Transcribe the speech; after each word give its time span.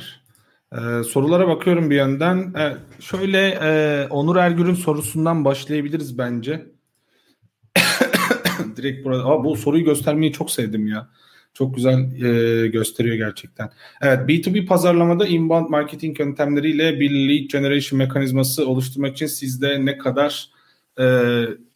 süper. 0.00 0.24
Ee, 0.72 1.02
sorulara 1.02 1.48
bakıyorum 1.48 1.90
bir 1.90 1.96
yandan. 1.96 2.54
Evet, 2.56 2.76
şöyle 3.00 3.58
e, 3.62 4.06
Onur 4.10 4.36
Ergür'ün 4.36 4.74
sorusundan 4.74 5.44
başlayabiliriz 5.44 6.18
bence. 6.18 6.66
Direkt 8.76 9.04
burada. 9.04 9.24
Aa, 9.24 9.44
bu 9.44 9.56
soruyu 9.56 9.84
göstermeyi 9.84 10.32
çok 10.32 10.50
sevdim 10.50 10.86
ya. 10.86 11.08
Çok 11.54 11.74
güzel 11.74 12.22
e, 12.22 12.66
gösteriyor 12.68 13.16
gerçekten. 13.16 13.70
Evet 14.02 14.28
B2B 14.28 14.66
pazarlamada 14.66 15.26
inbound 15.26 15.68
marketing 15.68 16.20
yöntemleriyle 16.20 17.00
bir 17.00 17.10
lead 17.10 17.50
generation 17.50 17.98
mekanizması 17.98 18.68
oluşturmak 18.68 19.12
için 19.12 19.26
sizde 19.26 19.86
ne 19.86 19.98
kadar 19.98 20.48
e, 21.00 21.04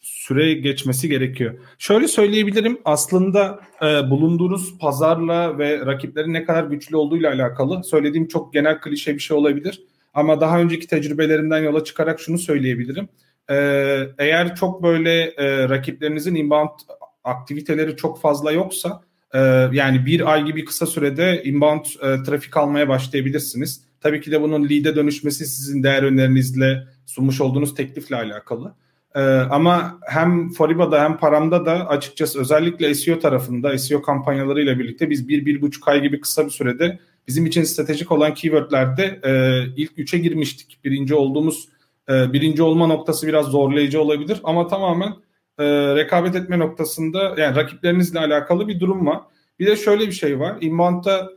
süre 0.09 0.53
geçmesi 0.53 1.09
gerekiyor. 1.09 1.53
Şöyle 1.77 2.07
söyleyebilirim 2.07 2.77
aslında 2.85 3.59
e, 3.81 4.09
bulunduğunuz 4.09 4.77
pazarla 4.77 5.57
ve 5.57 5.85
rakiplerin 5.85 6.33
ne 6.33 6.43
kadar 6.43 6.63
güçlü 6.63 6.95
olduğuyla 6.95 7.33
alakalı 7.33 7.83
söylediğim 7.83 8.27
çok 8.27 8.53
genel 8.53 8.79
klişe 8.79 9.13
bir 9.13 9.19
şey 9.19 9.37
olabilir. 9.37 9.81
Ama 10.13 10.41
daha 10.41 10.59
önceki 10.59 10.87
tecrübelerimden 10.87 11.63
yola 11.63 11.83
çıkarak 11.83 12.19
şunu 12.19 12.37
söyleyebilirim. 12.37 13.09
E, 13.49 13.55
eğer 14.17 14.55
çok 14.55 14.83
böyle 14.83 15.23
e, 15.23 15.69
rakiplerinizin 15.69 16.35
inbound 16.35 16.69
aktiviteleri 17.23 17.95
çok 17.95 18.21
fazla 18.21 18.51
yoksa 18.51 19.01
e, 19.33 19.39
yani 19.71 20.05
bir 20.05 20.33
ay 20.33 20.45
gibi 20.45 20.65
kısa 20.65 20.85
sürede 20.85 21.43
inbound 21.43 21.85
e, 21.85 22.23
trafik 22.23 22.57
almaya 22.57 22.89
başlayabilirsiniz. 22.89 23.81
Tabii 24.01 24.21
ki 24.21 24.31
de 24.31 24.41
bunun 24.41 24.69
lead'e 24.69 24.95
dönüşmesi 24.95 25.45
sizin 25.45 25.83
değer 25.83 26.03
önerinizle 26.03 26.87
sunmuş 27.05 27.41
olduğunuz 27.41 27.75
teklifle 27.75 28.15
alakalı. 28.15 28.73
Ee, 29.15 29.21
ama 29.49 29.99
hem 30.07 30.49
Foriba'da 30.49 31.03
hem 31.03 31.17
Param'da 31.17 31.65
da 31.65 31.87
açıkçası 31.87 32.39
özellikle 32.39 32.95
SEO 32.95 33.19
tarafında 33.19 33.77
SEO 33.77 34.01
kampanyalarıyla 34.01 34.79
birlikte 34.79 35.09
biz 35.09 35.27
bir, 35.27 35.45
bir 35.45 35.61
buçuk 35.61 35.87
ay 35.87 36.01
gibi 36.01 36.21
kısa 36.21 36.45
bir 36.45 36.51
sürede 36.51 36.99
bizim 37.27 37.45
için 37.45 37.63
stratejik 37.63 38.11
olan 38.11 38.33
keywordlerde 38.33 39.19
e, 39.23 39.63
ilk 39.77 39.91
üçe 39.99 40.17
girmiştik. 40.17 40.79
Birinci 40.83 41.15
olduğumuz 41.15 41.69
e, 42.09 42.33
birinci 42.33 42.63
olma 42.63 42.87
noktası 42.87 43.27
biraz 43.27 43.45
zorlayıcı 43.45 44.01
olabilir 44.01 44.41
ama 44.43 44.67
tamamen 44.67 45.13
e, 45.59 45.65
rekabet 45.95 46.35
etme 46.35 46.59
noktasında 46.59 47.35
yani 47.37 47.55
rakiplerinizle 47.55 48.19
alakalı 48.19 48.67
bir 48.67 48.79
durum 48.79 49.07
var. 49.07 49.19
Bir 49.59 49.67
de 49.67 49.75
şöyle 49.75 50.07
bir 50.07 50.11
şey 50.11 50.39
var. 50.39 50.57
Inbound'da 50.61 51.29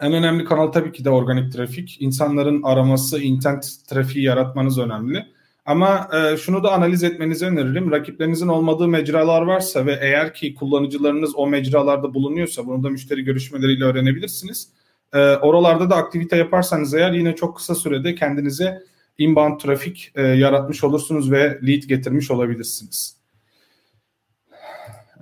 en 0.00 0.12
önemli 0.12 0.44
kanal 0.44 0.66
tabii 0.66 0.92
ki 0.92 1.04
de 1.04 1.10
organik 1.10 1.52
trafik. 1.52 2.02
İnsanların 2.02 2.62
araması, 2.62 3.20
intent 3.20 3.66
trafiği 3.88 4.24
yaratmanız 4.24 4.78
önemli. 4.78 5.26
Ama 5.66 6.08
e, 6.12 6.36
şunu 6.36 6.64
da 6.64 6.72
analiz 6.72 7.04
etmenizi 7.04 7.46
öneririm. 7.46 7.90
Rakiplerinizin 7.90 8.48
olmadığı 8.48 8.88
mecralar 8.88 9.42
varsa 9.42 9.86
ve 9.86 9.98
eğer 10.00 10.34
ki 10.34 10.54
kullanıcılarınız 10.54 11.36
o 11.36 11.46
mecralarda 11.46 12.14
bulunuyorsa 12.14 12.66
bunu 12.66 12.82
da 12.82 12.90
müşteri 12.90 13.24
görüşmeleriyle 13.24 13.84
öğrenebilirsiniz. 13.84 14.68
E, 15.12 15.18
oralarda 15.18 15.90
da 15.90 15.96
aktivite 15.96 16.36
yaparsanız 16.36 16.94
eğer 16.94 17.12
yine 17.12 17.34
çok 17.34 17.56
kısa 17.56 17.74
sürede 17.74 18.14
kendinize 18.14 18.82
inbound 19.18 19.60
trafik 19.60 20.12
e, 20.14 20.22
yaratmış 20.22 20.84
olursunuz 20.84 21.30
ve 21.30 21.58
lead 21.66 21.82
getirmiş 21.82 22.30
olabilirsiniz. 22.30 23.16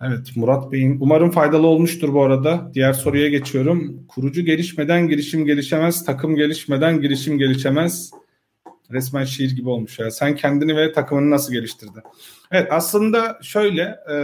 Evet 0.03 0.37
Murat 0.37 0.73
Bey'in 0.73 0.99
umarım 1.01 1.31
faydalı 1.31 1.67
olmuştur 1.67 2.13
bu 2.13 2.23
arada. 2.23 2.71
Diğer 2.75 2.93
soruya 2.93 3.29
geçiyorum. 3.29 4.07
Kurucu 4.09 4.43
gelişmeden 4.43 5.09
girişim 5.09 5.45
gelişemez, 5.45 6.05
takım 6.05 6.37
gelişmeden 6.37 7.01
girişim 7.01 7.39
gelişemez. 7.39 8.11
Resmen 8.93 9.25
şiir 9.25 9.57
gibi 9.57 9.69
olmuş 9.69 9.99
ya. 9.99 10.11
Sen 10.11 10.37
kendini 10.37 10.77
ve 10.77 10.93
takımını 10.93 11.31
nasıl 11.31 11.53
geliştirdin? 11.53 12.03
Evet 12.51 12.69
aslında 12.71 13.39
şöyle 13.43 13.83
e, 14.11 14.17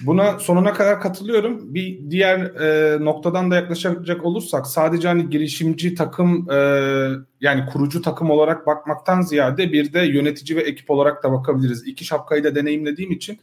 buna 0.00 0.38
sonuna 0.38 0.72
kadar 0.72 1.00
katılıyorum. 1.00 1.74
Bir 1.74 2.10
diğer 2.10 2.38
e, 2.38 3.04
noktadan 3.04 3.50
da 3.50 3.54
yaklaşacak 3.54 4.24
olursak 4.24 4.66
sadece 4.66 5.08
hani 5.08 5.30
girişimci 5.30 5.94
takım 5.94 6.50
e, 6.50 6.56
yani 7.40 7.66
kurucu 7.66 8.02
takım 8.02 8.30
olarak 8.30 8.66
bakmaktan 8.66 9.20
ziyade 9.20 9.72
bir 9.72 9.92
de 9.92 10.00
yönetici 10.00 10.58
ve 10.58 10.62
ekip 10.62 10.90
olarak 10.90 11.24
da 11.24 11.32
bakabiliriz. 11.32 11.86
İki 11.86 12.04
şapkayı 12.04 12.44
da 12.44 12.54
deneyimlediğim 12.54 13.12
için 13.12 13.38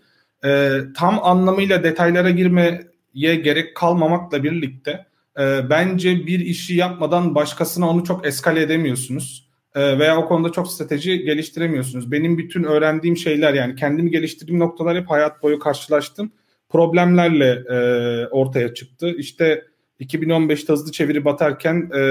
e, 0.45 0.79
tam 0.95 1.19
anlamıyla 1.23 1.83
detaylara 1.83 2.29
girmeye 2.29 2.87
gerek 3.13 3.75
kalmamakla 3.75 4.43
birlikte 4.43 5.05
e, 5.39 5.69
bence 5.69 6.27
bir 6.27 6.39
işi 6.39 6.75
yapmadan 6.75 7.35
başkasına 7.35 7.89
onu 7.89 8.03
çok 8.03 8.25
eskale 8.25 8.61
edemiyorsunuz. 8.61 9.52
E, 9.75 9.99
veya 9.99 10.17
o 10.17 10.27
konuda 10.27 10.51
çok 10.51 10.71
strateji 10.71 11.23
geliştiremiyorsunuz. 11.23 12.11
Benim 12.11 12.37
bütün 12.37 12.63
öğrendiğim 12.63 13.17
şeyler 13.17 13.53
yani 13.53 13.75
kendimi 13.75 14.11
geliştirdiğim 14.11 14.59
noktalar 14.59 14.97
hep 14.97 15.09
hayat 15.09 15.43
boyu 15.43 15.59
karşılaştım. 15.59 16.31
Problemlerle 16.69 17.63
e, 17.69 17.77
ortaya 18.27 18.73
çıktı. 18.73 19.15
İşte 19.17 19.65
2015'te 19.99 20.73
hızlı 20.73 20.91
çeviri 20.91 21.25
batarken 21.25 21.89
e, 21.93 22.01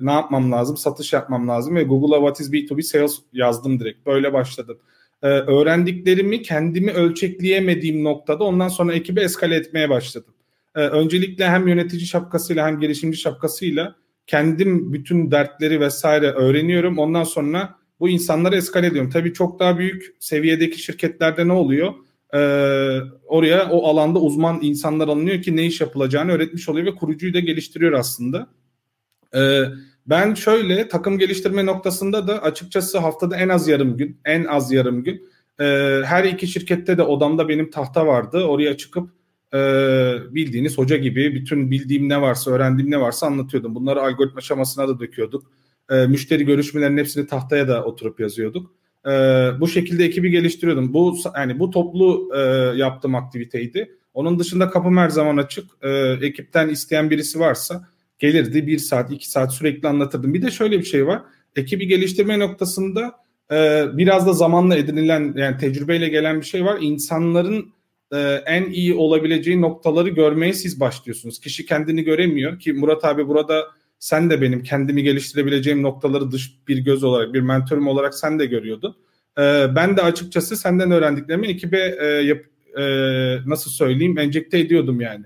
ne 0.00 0.12
yapmam 0.12 0.52
lazım? 0.52 0.76
Satış 0.76 1.12
yapmam 1.12 1.48
lazım 1.48 1.76
ve 1.76 1.82
Google'a 1.82 2.18
What 2.18 2.40
is 2.40 2.52
B2B 2.52 2.82
Sales 2.82 3.18
yazdım 3.32 3.80
direkt. 3.80 4.06
Böyle 4.06 4.32
başladım. 4.32 4.78
E, 5.22 5.26
öğrendiklerimi 5.26 6.42
kendimi 6.42 6.92
ölçekleyemediğim 6.92 8.04
noktada 8.04 8.44
ondan 8.44 8.68
sonra 8.68 8.94
ekibi 8.94 9.20
eskale 9.20 9.54
etmeye 9.54 9.90
başladım. 9.90 10.34
E, 10.74 10.80
öncelikle 10.80 11.48
hem 11.48 11.68
yönetici 11.68 12.06
şapkasıyla 12.06 12.66
hem 12.66 12.80
girişimci 12.80 13.18
şapkasıyla 13.18 13.94
kendim 14.28 14.92
bütün 14.92 15.30
dertleri 15.30 15.80
vesaire 15.80 16.30
öğreniyorum. 16.30 16.98
Ondan 16.98 17.24
sonra 17.24 17.74
bu 18.00 18.08
insanları 18.08 18.56
eskale 18.56 18.86
ediyorum. 18.86 19.10
Tabii 19.10 19.32
çok 19.32 19.60
daha 19.60 19.78
büyük 19.78 20.16
seviyedeki 20.20 20.82
şirketlerde 20.82 21.48
ne 21.48 21.52
oluyor? 21.52 21.94
Ee, 22.34 22.38
oraya 23.26 23.70
o 23.70 23.86
alanda 23.86 24.18
uzman 24.18 24.58
insanlar 24.62 25.08
alınıyor 25.08 25.42
ki 25.42 25.56
ne 25.56 25.66
iş 25.66 25.80
yapılacağını 25.80 26.32
öğretmiş 26.32 26.68
oluyor 26.68 26.86
ve 26.86 26.94
kurucuyu 26.94 27.34
da 27.34 27.40
geliştiriyor 27.40 27.92
aslında. 27.92 28.48
Ee, 29.34 29.64
ben 30.06 30.34
şöyle 30.34 30.88
takım 30.88 31.18
geliştirme 31.18 31.66
noktasında 31.66 32.28
da 32.28 32.42
açıkçası 32.42 32.98
haftada 32.98 33.36
en 33.36 33.48
az 33.48 33.68
yarım 33.68 33.96
gün, 33.96 34.20
en 34.24 34.44
az 34.44 34.72
yarım 34.72 35.04
gün 35.04 35.28
e, 35.60 35.64
her 36.04 36.24
iki 36.24 36.46
şirkette 36.46 36.98
de 36.98 37.02
odamda 37.02 37.48
benim 37.48 37.70
tahta 37.70 38.06
vardı. 38.06 38.44
Oraya 38.44 38.76
çıkıp 38.76 39.10
e, 39.54 39.58
bildiğiniz 40.30 40.78
hoca 40.78 40.96
gibi 40.96 41.34
bütün 41.34 41.70
bildiğim 41.70 42.08
ne 42.08 42.20
varsa, 42.20 42.50
öğrendiğim 42.50 42.90
ne 42.90 43.00
varsa 43.00 43.26
anlatıyordum. 43.26 43.74
Bunları 43.74 44.02
algoritma 44.02 44.40
şamasına 44.40 44.88
da 44.88 45.00
döküyorduk. 45.00 45.52
E, 45.90 46.06
müşteri 46.06 46.44
görüşmelerinin 46.44 46.98
hepsini 46.98 47.26
tahtaya 47.26 47.68
da 47.68 47.84
oturup 47.84 48.20
yazıyorduk. 48.20 48.74
E, 49.06 49.10
bu 49.60 49.68
şekilde 49.68 50.04
ekibi 50.04 50.30
geliştiriyordum. 50.30 50.94
Bu 50.94 51.18
yani 51.36 51.58
bu 51.58 51.70
toplu 51.70 52.30
e, 52.36 52.38
yaptığım 52.78 53.14
aktiviteydi. 53.14 53.94
Onun 54.14 54.38
dışında 54.38 54.70
kapım 54.70 54.96
her 54.96 55.08
zaman 55.08 55.36
açık. 55.36 55.64
E, 55.82 55.88
ekipten 56.22 56.68
isteyen 56.68 57.10
birisi 57.10 57.40
varsa 57.40 57.88
gelirdi. 58.18 58.66
Bir 58.66 58.78
saat, 58.78 59.12
iki 59.12 59.30
saat 59.30 59.54
sürekli 59.54 59.88
anlatırdım. 59.88 60.34
Bir 60.34 60.42
de 60.42 60.50
şöyle 60.50 60.78
bir 60.78 60.84
şey 60.84 61.06
var. 61.06 61.22
Ekibi 61.56 61.86
geliştirme 61.86 62.38
noktasında 62.38 63.12
e, 63.52 63.84
biraz 63.92 64.26
da 64.26 64.32
zamanla 64.32 64.76
edinilen 64.76 65.34
yani 65.36 65.56
tecrübeyle 65.56 66.08
gelen 66.08 66.40
bir 66.40 66.46
şey 66.46 66.64
var. 66.64 66.78
İnsanların 66.80 67.72
e, 68.12 68.18
en 68.46 68.70
iyi 68.70 68.94
olabileceği 68.94 69.60
noktaları 69.60 70.08
görmeye 70.08 70.52
siz 70.52 70.80
başlıyorsunuz. 70.80 71.40
Kişi 71.40 71.66
kendini 71.66 72.02
göremiyor 72.04 72.58
ki 72.58 72.72
Murat 72.72 73.04
abi 73.04 73.28
burada 73.28 73.64
sen 73.98 74.30
de 74.30 74.40
benim 74.40 74.62
kendimi 74.62 75.02
geliştirebileceğim 75.02 75.82
noktaları 75.82 76.30
dış 76.30 76.58
bir 76.68 76.78
göz 76.78 77.04
olarak, 77.04 77.34
bir 77.34 77.40
mentorum 77.40 77.86
olarak 77.86 78.14
sen 78.14 78.38
de 78.38 78.46
görüyordun. 78.46 78.96
E, 79.38 79.66
ben 79.76 79.96
de 79.96 80.02
açıkçası 80.02 80.56
senden 80.56 80.90
öğrendiklerimi 80.90 81.46
ekibe 81.46 81.78
yap, 82.24 82.38
e, 82.78 82.82
nasıl 83.46 83.70
söyleyeyim 83.70 84.18
enjekte 84.18 84.58
ediyordum 84.58 85.00
yani. 85.00 85.24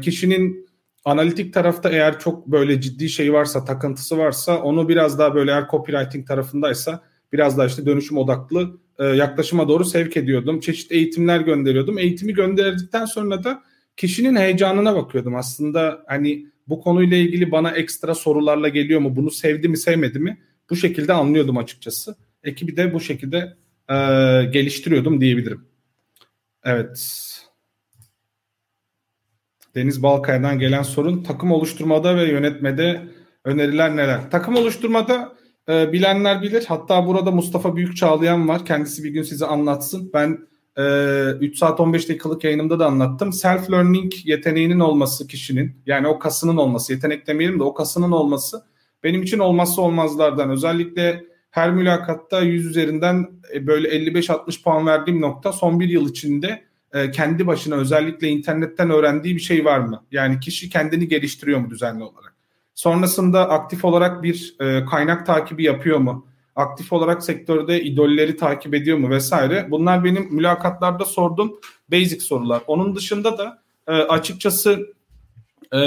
Kişinin 0.00 0.68
analitik 1.04 1.54
tarafta 1.54 1.90
eğer 1.90 2.18
çok 2.18 2.46
böyle 2.46 2.80
ciddi 2.80 3.08
şey 3.08 3.32
varsa, 3.32 3.64
takıntısı 3.64 4.18
varsa 4.18 4.62
onu 4.62 4.88
biraz 4.88 5.18
daha 5.18 5.34
böyle 5.34 5.50
eğer 5.50 5.68
copywriting 5.70 6.28
tarafındaysa 6.28 7.02
biraz 7.32 7.58
daha 7.58 7.66
işte 7.66 7.86
dönüşüm 7.86 8.18
odaklı 8.18 8.78
e, 8.98 9.04
yaklaşıma 9.04 9.68
doğru 9.68 9.84
sevk 9.84 10.16
ediyordum. 10.16 10.60
Çeşitli 10.60 10.96
eğitimler 10.96 11.40
gönderiyordum. 11.40 11.98
Eğitimi 11.98 12.34
gönderdikten 12.34 13.04
sonra 13.04 13.44
da 13.44 13.62
kişinin 13.96 14.36
heyecanına 14.36 14.96
bakıyordum. 14.96 15.36
Aslında 15.36 16.04
hani 16.06 16.46
bu 16.68 16.80
konuyla 16.80 17.16
ilgili 17.16 17.50
bana 17.50 17.70
ekstra 17.70 18.14
sorularla 18.14 18.68
geliyor 18.68 19.00
mu? 19.00 19.16
Bunu 19.16 19.30
sevdi 19.30 19.68
mi 19.68 19.76
sevmedi 19.78 20.18
mi? 20.18 20.38
Bu 20.70 20.76
şekilde 20.76 21.12
anlıyordum 21.12 21.58
açıkçası. 21.58 22.16
Ekibi 22.44 22.76
de 22.76 22.94
bu 22.94 23.00
şekilde 23.00 23.56
e, 23.90 23.94
geliştiriyordum 24.52 25.20
diyebilirim. 25.20 25.64
Evet. 26.64 26.98
Deniz 29.74 30.02
Balkaya'dan 30.02 30.58
gelen 30.58 30.82
sorun 30.82 31.22
takım 31.22 31.52
oluşturmada 31.52 32.16
ve 32.16 32.24
yönetmede 32.24 33.02
öneriler 33.44 33.96
neler? 33.96 34.30
Takım 34.30 34.56
oluşturmada 34.56 35.36
e, 35.68 35.92
bilenler 35.92 36.42
bilir. 36.42 36.64
Hatta 36.68 37.06
burada 37.06 37.30
Mustafa 37.30 37.76
Büyük 37.76 37.96
Çağlayan 37.96 38.48
var. 38.48 38.64
Kendisi 38.64 39.04
bir 39.04 39.10
gün 39.10 39.22
size 39.22 39.46
anlatsın. 39.46 40.10
Ben 40.14 40.38
e, 40.78 40.82
3 41.40 41.58
saat 41.58 41.80
15 41.80 42.08
dakikalık 42.08 42.44
yayınımda 42.44 42.78
da 42.78 42.86
anlattım. 42.86 43.32
Self 43.32 43.70
learning 43.70 44.12
yeteneğinin 44.24 44.80
olması 44.80 45.26
kişinin 45.26 45.76
yani 45.86 46.08
o 46.08 46.18
kasının 46.18 46.56
olması 46.56 46.92
yetenek 46.92 47.26
demeyelim 47.26 47.58
de 47.58 47.62
o 47.62 47.74
kasının 47.74 48.12
olması 48.12 48.64
benim 49.02 49.22
için 49.22 49.38
olmazsa 49.38 49.82
olmazlardan. 49.82 50.50
Özellikle 50.50 51.24
her 51.50 51.70
mülakatta 51.70 52.40
100 52.40 52.66
üzerinden 52.66 53.26
e, 53.54 53.66
böyle 53.66 53.88
55-60 53.88 54.62
puan 54.62 54.86
verdiğim 54.86 55.20
nokta 55.20 55.52
son 55.52 55.80
bir 55.80 55.88
yıl 55.88 56.10
içinde 56.10 56.62
e, 56.92 57.10
kendi 57.10 57.46
başına 57.46 57.74
özellikle 57.74 58.28
internetten 58.28 58.90
öğrendiği 58.90 59.36
bir 59.36 59.40
şey 59.40 59.64
var 59.64 59.78
mı? 59.78 60.04
Yani 60.10 60.40
kişi 60.40 60.70
kendini 60.70 61.08
geliştiriyor 61.08 61.60
mu 61.60 61.70
düzenli 61.70 62.04
olarak? 62.04 62.37
Sonrasında 62.78 63.48
aktif 63.48 63.84
olarak 63.84 64.22
bir 64.22 64.56
e, 64.60 64.84
kaynak 64.84 65.26
takibi 65.26 65.64
yapıyor 65.64 65.98
mu? 65.98 66.26
Aktif 66.56 66.92
olarak 66.92 67.22
sektörde 67.22 67.82
idolleri 67.82 68.36
takip 68.36 68.74
ediyor 68.74 68.98
mu 68.98 69.10
vesaire. 69.10 69.66
Bunlar 69.70 70.04
benim 70.04 70.34
mülakatlarda 70.34 71.04
sorduğum 71.04 71.60
basic 71.92 72.20
sorular. 72.20 72.62
Onun 72.66 72.96
dışında 72.96 73.38
da 73.38 73.62
e, 73.86 73.92
açıkçası 73.92 74.94
e, 75.74 75.80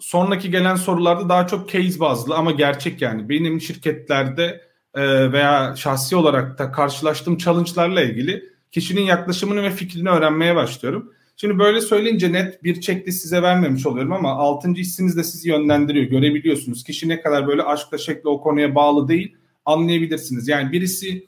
sonraki 0.00 0.50
gelen 0.50 0.76
sorularda 0.76 1.28
daha 1.28 1.46
çok 1.46 1.70
case 1.70 2.00
bazlı 2.00 2.34
ama 2.34 2.50
gerçek 2.50 3.02
yani. 3.02 3.28
Benim 3.28 3.60
şirketlerde 3.60 4.60
e, 4.94 5.32
veya 5.32 5.74
şahsi 5.76 6.16
olarak 6.16 6.58
da 6.58 6.72
karşılaştığım 6.72 7.36
challenge'larla 7.36 8.02
ilgili 8.02 8.44
kişinin 8.72 9.02
yaklaşımını 9.02 9.62
ve 9.62 9.70
fikrini 9.70 10.08
öğrenmeye 10.08 10.56
başlıyorum. 10.56 11.12
Şimdi 11.40 11.58
böyle 11.58 11.80
söyleyince 11.80 12.32
net 12.32 12.64
bir 12.64 12.80
checklist 12.80 13.22
size 13.22 13.42
vermemiş 13.42 13.86
oluyorum 13.86 14.12
ama 14.12 14.32
altıncı 14.32 14.80
hissiniz 14.80 15.16
de 15.16 15.24
sizi 15.24 15.48
yönlendiriyor. 15.48 16.04
Görebiliyorsunuz. 16.04 16.84
Kişi 16.84 17.08
ne 17.08 17.20
kadar 17.20 17.46
böyle 17.46 17.62
aşkla 17.62 17.98
şekle 17.98 18.28
o 18.28 18.40
konuya 18.40 18.74
bağlı 18.74 19.08
değil 19.08 19.36
anlayabilirsiniz. 19.64 20.48
Yani 20.48 20.72
birisi 20.72 21.26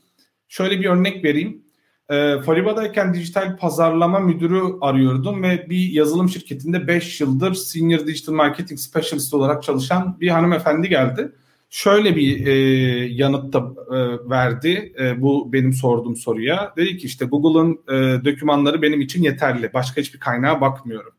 şöyle 0.49 0.81
bir 0.81 0.85
örnek 0.85 1.25
vereyim. 1.25 1.63
E, 2.09 2.41
Fariba'dayken 2.41 3.15
dijital 3.15 3.57
pazarlama 3.57 4.21
müdürü 4.21 4.63
arıyordum 4.81 5.43
ve 5.43 5.67
bir 5.71 5.91
yazılım 5.93 6.29
şirketinde 6.29 6.87
5 6.87 7.21
yıldır 7.21 7.55
senior 7.55 8.07
digital 8.07 8.33
marketing 8.33 8.81
specialist 8.81 9.35
olarak 9.35 9.63
çalışan 9.63 10.21
bir 10.21 10.29
hanımefendi 10.29 10.89
geldi 10.89 11.33
şöyle 11.71 12.17
bir 12.17 12.47
e, 12.47 12.53
yanıt 13.07 13.53
da 13.53 13.59
e, 13.91 14.31
verdi 14.31 14.93
e, 15.01 15.23
bu 15.23 15.53
benim 15.53 15.73
sorduğum 15.73 16.17
soruya. 16.17 16.73
Dedi 16.77 16.97
ki 16.97 17.07
işte 17.07 17.25
Google'ın 17.25 17.73
e, 17.89 18.25
dokümanları 18.25 18.83
benim 18.83 19.01
için 19.01 19.23
yeterli. 19.23 19.73
Başka 19.75 20.01
hiçbir 20.01 20.21
kaynağa 20.21 20.61
bakmıyorum. 20.61 21.13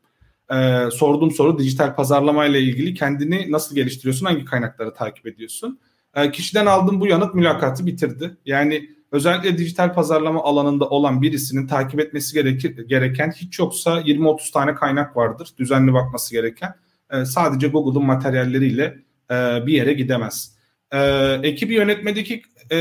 E, 0.52 0.88
sorduğum 0.90 1.30
soru 1.30 1.58
dijital 1.58 1.94
pazarlama 1.94 2.46
ile 2.46 2.60
ilgili 2.60 2.94
kendini 2.94 3.52
nasıl 3.52 3.74
geliştiriyorsun? 3.74 4.26
Hangi 4.26 4.44
kaynakları 4.44 4.94
takip 4.94 5.26
ediyorsun? 5.26 5.78
E, 6.14 6.30
kişiden 6.30 6.66
aldığım 6.66 7.00
bu 7.00 7.06
yanıt 7.06 7.34
mülakatı 7.34 7.86
bitirdi. 7.86 8.36
Yani 8.46 8.88
özellikle 9.12 9.58
dijital 9.58 9.94
pazarlama 9.94 10.42
alanında 10.42 10.88
olan 10.88 11.22
birisinin 11.22 11.66
takip 11.66 12.00
etmesi 12.00 12.34
gerekir, 12.34 12.88
gereken 12.88 13.32
hiç 13.36 13.58
yoksa 13.58 14.00
20-30 14.00 14.52
tane 14.52 14.74
kaynak 14.74 15.16
vardır. 15.16 15.48
Düzenli 15.58 15.92
bakması 15.92 16.32
gereken. 16.32 16.74
E, 17.10 17.24
sadece 17.24 17.68
Google'ın 17.68 18.06
materyalleriyle 18.06 18.98
e, 19.32 19.66
bir 19.66 19.72
yere 19.72 19.92
gidemez. 19.92 20.56
E, 20.90 21.00
ekibi 21.42 21.74
yönetmedeki 21.74 22.42
e, 22.70 22.78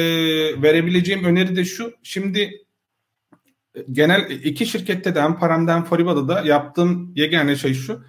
verebileceğim 0.61 1.23
öneri 1.23 1.55
de 1.55 1.65
şu. 1.65 1.93
Şimdi 2.03 2.51
genel 3.91 4.31
iki 4.31 4.65
şirkette 4.65 5.15
de 5.15 5.21
hem 5.21 5.39
Param'da 5.39 5.81
Foriba'da 5.83 6.27
da 6.27 6.41
yaptığım 6.41 7.13
yegane 7.15 7.55
şey 7.55 7.73
şu. 7.73 8.03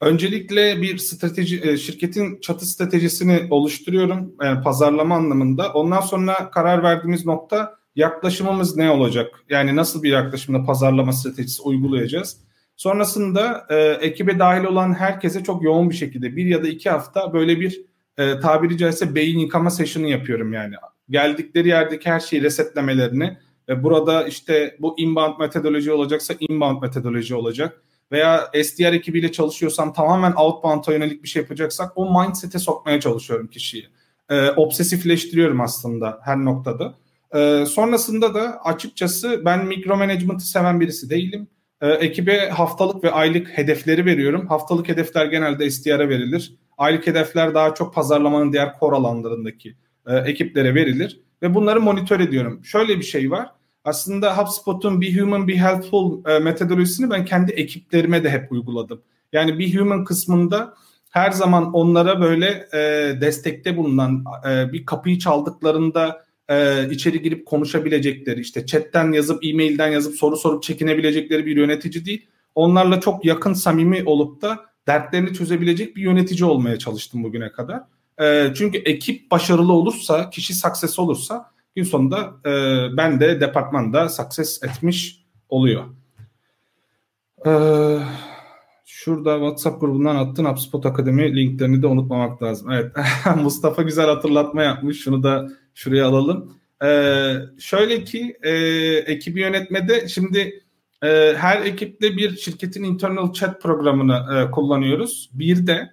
Öncelikle 0.00 0.82
bir 0.82 0.98
strateji 0.98 1.78
şirketin 1.78 2.40
çatı 2.40 2.66
stratejisini 2.66 3.46
oluşturuyorum 3.50 4.34
yani 4.42 4.62
pazarlama 4.62 5.16
anlamında. 5.16 5.72
Ondan 5.72 6.00
sonra 6.00 6.50
karar 6.50 6.82
verdiğimiz 6.82 7.26
nokta 7.26 7.74
yaklaşımımız 7.96 8.76
ne 8.76 8.90
olacak? 8.90 9.44
Yani 9.50 9.76
nasıl 9.76 10.02
bir 10.02 10.10
yaklaşımda 10.10 10.64
pazarlama 10.64 11.12
stratejisi 11.12 11.62
uygulayacağız? 11.62 12.36
Sonrasında 12.76 13.66
e, 13.70 13.76
ekibe 14.06 14.38
dahil 14.38 14.64
olan 14.64 14.94
herkese 14.94 15.44
çok 15.44 15.62
yoğun 15.62 15.90
bir 15.90 15.94
şekilde 15.94 16.36
bir 16.36 16.46
ya 16.46 16.62
da 16.62 16.68
iki 16.68 16.90
hafta 16.90 17.32
böyle 17.32 17.60
bir 17.60 17.80
e, 18.18 18.40
tabiri 18.40 18.78
caizse 18.78 19.14
beyin 19.14 19.38
yıkama 19.38 19.70
session'ı 19.70 20.08
yapıyorum 20.08 20.52
yani. 20.52 20.74
Geldikleri 21.10 21.68
yerdeki 21.68 22.10
her 22.10 22.20
şeyi 22.20 22.42
resetlemelerini 22.42 23.38
ve 23.68 23.82
burada 23.82 24.26
işte 24.26 24.76
bu 24.80 24.94
inbound 24.98 25.38
metodoloji 25.40 25.92
olacaksa 25.92 26.34
inbound 26.40 26.82
metodoloji 26.82 27.34
olacak 27.34 27.82
veya 28.12 28.50
SDR 28.64 28.92
ekibiyle 28.92 29.32
çalışıyorsam 29.32 29.92
tamamen 29.92 30.32
outbound'a 30.32 30.92
yönelik 30.92 31.22
bir 31.22 31.28
şey 31.28 31.42
yapacaksak 31.42 31.92
o 31.96 32.20
mindset'e 32.20 32.58
sokmaya 32.58 33.00
çalışıyorum 33.00 33.46
kişiyi. 33.46 33.88
E, 34.30 34.50
obsesifleştiriyorum 34.50 35.60
aslında 35.60 36.20
her 36.24 36.36
noktada. 36.36 36.94
E, 37.34 37.66
sonrasında 37.66 38.34
da 38.34 38.60
açıkçası 38.64 39.42
ben 39.44 39.66
mikro 39.66 39.96
management'ı 39.96 40.46
seven 40.46 40.80
birisi 40.80 41.10
değilim. 41.10 41.48
E, 41.84 41.88
ekibe 41.88 42.48
haftalık 42.48 43.04
ve 43.04 43.10
aylık 43.10 43.58
hedefleri 43.58 44.06
veriyorum. 44.06 44.46
Haftalık 44.46 44.88
hedefler 44.88 45.26
genelde 45.26 45.70
SDR'e 45.70 46.08
verilir. 46.08 46.54
Aylık 46.78 47.06
hedefler 47.06 47.54
daha 47.54 47.74
çok 47.74 47.94
pazarlamanın 47.94 48.52
diğer 48.52 48.74
core 48.80 48.96
alanlarındaki 48.96 49.76
e, 50.06 50.16
ekiplere 50.16 50.74
verilir. 50.74 51.20
Ve 51.42 51.54
bunları 51.54 51.80
monitör 51.80 52.20
ediyorum. 52.20 52.60
Şöyle 52.64 52.98
bir 52.98 53.04
şey 53.04 53.30
var. 53.30 53.48
Aslında 53.84 54.38
HubSpot'un 54.38 55.00
Be 55.00 55.20
Human 55.20 55.48
Be 55.48 55.56
Helpful 55.56 56.24
e, 56.28 56.38
metodolojisini 56.38 57.10
ben 57.10 57.24
kendi 57.24 57.52
ekiplerime 57.52 58.24
de 58.24 58.30
hep 58.30 58.52
uyguladım. 58.52 59.02
Yani 59.32 59.58
Be 59.58 59.78
Human 59.78 60.04
kısmında 60.04 60.74
her 61.10 61.30
zaman 61.30 61.72
onlara 61.72 62.20
böyle 62.20 62.68
e, 62.72 62.80
destekte 63.20 63.76
bulunan 63.76 64.24
e, 64.48 64.72
bir 64.72 64.86
kapıyı 64.86 65.18
çaldıklarında 65.18 66.23
e, 66.48 66.88
içeri 66.90 67.22
girip 67.22 67.46
konuşabilecekleri 67.46 68.40
işte 68.40 68.66
chatten 68.66 69.12
yazıp 69.12 69.44
e-mailden 69.44 69.88
yazıp 69.88 70.14
soru 70.14 70.36
sorup 70.36 70.62
çekinebilecekleri 70.62 71.46
bir 71.46 71.56
yönetici 71.56 72.04
değil. 72.04 72.26
Onlarla 72.54 73.00
çok 73.00 73.24
yakın 73.24 73.52
samimi 73.52 74.02
olup 74.06 74.42
da 74.42 74.64
dertlerini 74.86 75.34
çözebilecek 75.34 75.96
bir 75.96 76.02
yönetici 76.02 76.44
olmaya 76.44 76.78
çalıştım 76.78 77.24
bugüne 77.24 77.52
kadar. 77.52 77.80
E, 78.20 78.52
çünkü 78.54 78.78
ekip 78.78 79.30
başarılı 79.30 79.72
olursa, 79.72 80.30
kişi 80.30 80.54
success 80.54 80.98
olursa 80.98 81.50
gün 81.76 81.84
sonunda 81.84 82.34
e, 82.46 82.52
ben 82.96 83.20
de 83.20 83.40
departmanda 83.40 84.08
success 84.08 84.62
etmiş 84.62 85.24
oluyor. 85.48 85.84
Eee 87.46 87.98
Şurada 89.04 89.34
WhatsApp 89.34 89.80
grubundan 89.80 90.16
attın 90.16 90.44
HubSpot 90.44 90.86
Akademi 90.86 91.36
linklerini 91.36 91.82
de 91.82 91.86
unutmamak 91.86 92.42
lazım. 92.42 92.70
Evet 92.70 92.92
Mustafa 93.42 93.82
güzel 93.82 94.06
hatırlatma 94.06 94.62
yapmış. 94.62 95.00
Şunu 95.04 95.22
da 95.22 95.48
şuraya 95.74 96.06
alalım. 96.06 96.54
Ee, 96.84 97.34
şöyle 97.58 98.04
ki 98.04 98.36
e, 98.42 98.52
ekibi 99.06 99.40
yönetmede 99.40 100.08
şimdi 100.08 100.62
e, 101.02 101.34
her 101.36 101.62
ekiple 101.62 102.16
bir 102.16 102.36
şirketin 102.36 102.84
internal 102.84 103.32
chat 103.32 103.62
programını 103.62 104.26
e, 104.38 104.50
kullanıyoruz. 104.50 105.30
Bir 105.32 105.66
de 105.66 105.90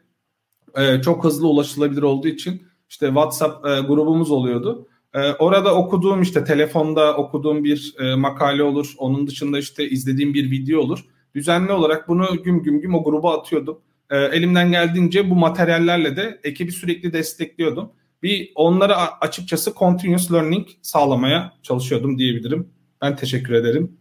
e, 0.77 1.01
çok 1.01 1.23
hızlı 1.23 1.47
ulaşılabilir 1.47 2.01
olduğu 2.01 2.27
için 2.27 2.67
işte 2.89 3.07
WhatsApp 3.07 3.65
e, 3.65 3.79
grubumuz 3.79 4.31
oluyordu. 4.31 4.87
E, 5.13 5.31
orada 5.31 5.75
okuduğum 5.75 6.21
işte 6.21 6.43
telefonda 6.43 7.17
okuduğum 7.17 7.63
bir 7.63 7.93
e, 7.99 8.15
makale 8.15 8.63
olur. 8.63 8.93
Onun 8.97 9.27
dışında 9.27 9.59
işte 9.59 9.89
izlediğim 9.89 10.33
bir 10.33 10.51
video 10.51 10.81
olur 10.81 11.05
düzenli 11.35 11.71
olarak 11.71 12.07
bunu 12.07 12.43
güm 12.43 12.63
güm 12.63 12.81
güm 12.81 12.95
o 12.95 13.03
gruba 13.03 13.37
atıyordum. 13.39 13.81
E, 14.09 14.17
elimden 14.17 14.71
geldiğince 14.71 15.29
bu 15.29 15.35
materyallerle 15.35 16.15
de 16.15 16.39
ekibi 16.43 16.71
sürekli 16.71 17.13
destekliyordum. 17.13 17.91
Bir 18.23 18.51
onlara 18.55 19.19
açıkçası 19.21 19.73
continuous 19.73 20.31
learning 20.31 20.67
sağlamaya 20.81 21.53
çalışıyordum 21.63 22.17
diyebilirim. 22.17 22.69
Ben 23.01 23.15
teşekkür 23.15 23.53
ederim. 23.53 23.97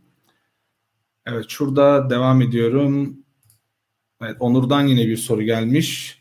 Evet 1.27 1.45
şurada 1.49 2.11
devam 2.11 2.43
ediyorum. 2.43 3.17
Evet 4.23 4.37
Onur'dan 4.41 4.87
yine 4.87 5.07
bir 5.07 5.17
soru 5.17 5.43
gelmiş. 5.43 6.21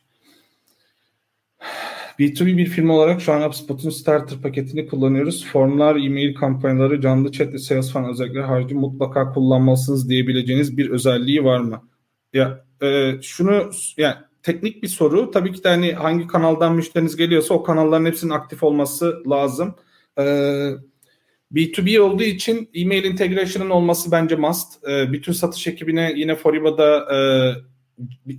B2B 2.19 2.57
bir 2.57 2.65
firma 2.65 2.93
olarak 2.93 3.21
şu 3.21 3.33
an 3.33 3.41
HubSpot'un 3.41 3.89
starter 3.89 4.41
paketini 4.41 4.87
kullanıyoruz. 4.87 5.45
Formlar, 5.45 5.95
e-mail 5.95 6.35
kampanyaları, 6.35 7.01
canlı 7.01 7.31
chat 7.31 7.53
ve 7.53 7.57
sales 7.57 7.91
fan 7.91 8.09
özellikleri 8.09 8.43
harici 8.43 8.75
mutlaka 8.75 9.33
kullanmalısınız 9.33 10.09
diyebileceğiniz 10.09 10.77
bir 10.77 10.89
özelliği 10.89 11.43
var 11.43 11.59
mı? 11.59 11.89
Ya 12.33 12.65
e, 12.81 13.13
şunu 13.21 13.71
yani 13.97 14.15
teknik 14.49 14.83
bir 14.83 14.87
soru. 14.87 15.31
Tabii 15.31 15.53
ki 15.53 15.63
de 15.63 15.69
hani 15.69 15.93
hangi 15.93 16.27
kanaldan 16.27 16.75
müşteriniz 16.75 17.15
geliyorsa 17.15 17.53
o 17.53 17.63
kanalların 17.63 18.05
hepsinin 18.05 18.31
aktif 18.31 18.63
olması 18.63 19.23
lazım. 19.29 19.75
E, 20.17 20.23
B2B 21.53 21.99
olduğu 21.99 22.23
için 22.23 22.69
e-mail 22.73 23.03
integration'ın 23.03 23.69
olması 23.69 24.11
bence 24.11 24.35
must. 24.35 24.87
E, 24.87 25.11
bütün 25.13 25.33
satış 25.33 25.67
ekibine 25.67 26.13
yine 26.15 26.35
Foriba'da 26.35 27.15
e, 27.15 27.17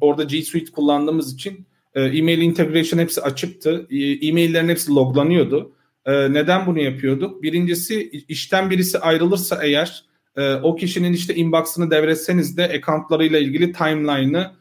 orada 0.00 0.24
G 0.24 0.42
Suite 0.42 0.72
kullandığımız 0.72 1.34
için 1.34 1.66
e, 1.94 2.02
e-mail 2.02 2.38
integration 2.38 2.98
hepsi 3.00 3.22
açıktı. 3.22 3.86
E, 3.90 4.26
e-maillerin 4.26 4.68
hepsi 4.68 4.94
loglanıyordu. 4.94 5.72
E, 6.06 6.32
neden 6.32 6.66
bunu 6.66 6.80
yapıyorduk? 6.80 7.42
Birincisi 7.42 8.10
işten 8.28 8.70
birisi 8.70 8.98
ayrılırsa 8.98 9.64
eğer 9.64 10.10
o 10.62 10.76
kişinin 10.76 11.12
işte 11.12 11.34
inbox'ını 11.34 11.90
devretseniz 11.90 12.56
de 12.56 12.64
accountlarıyla 12.64 13.38
ilgili 13.38 13.72
timeline'ı 13.72 14.59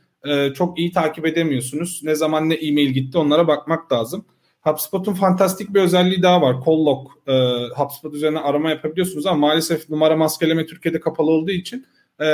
çok 0.55 0.79
iyi 0.79 0.91
takip 0.91 1.25
edemiyorsunuz. 1.25 2.01
Ne 2.03 2.15
zaman 2.15 2.49
ne 2.49 2.53
e-mail 2.53 2.89
gitti 2.89 3.17
onlara 3.17 3.47
bakmak 3.47 3.91
lazım. 3.91 4.25
HubSpot'un 4.61 5.13
fantastik 5.13 5.73
bir 5.73 5.81
özelliği 5.81 6.21
daha 6.21 6.41
var. 6.41 6.55
Call 6.65 6.85
log. 6.85 7.07
HubSpot 7.75 8.13
üzerine 8.13 8.39
arama 8.39 8.69
yapabiliyorsunuz 8.69 9.25
ama 9.25 9.47
maalesef 9.47 9.89
numara 9.89 10.15
maskeleme 10.15 10.65
Türkiye'de 10.65 10.99
kapalı 10.99 11.31
olduğu 11.31 11.51
için 11.51 11.85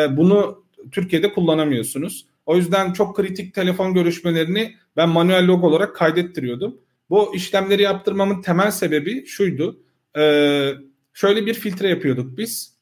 bunu 0.09 0.63
Türkiye'de 0.91 1.33
kullanamıyorsunuz. 1.33 2.25
O 2.45 2.57
yüzden 2.57 2.93
çok 2.93 3.15
kritik 3.15 3.53
telefon 3.53 3.93
görüşmelerini 3.93 4.75
ben 4.97 5.09
manuel 5.09 5.47
log 5.47 5.63
olarak 5.63 5.95
kaydettiriyordum. 5.95 6.77
Bu 7.09 7.35
işlemleri 7.35 7.81
yaptırmamın 7.81 8.41
temel 8.41 8.71
sebebi 8.71 9.25
şuydu. 9.25 9.79
Ee, 10.17 10.71
şöyle 11.13 11.45
bir 11.45 11.53
filtre 11.53 11.89
yapıyorduk 11.89 12.37
biz. 12.37 12.74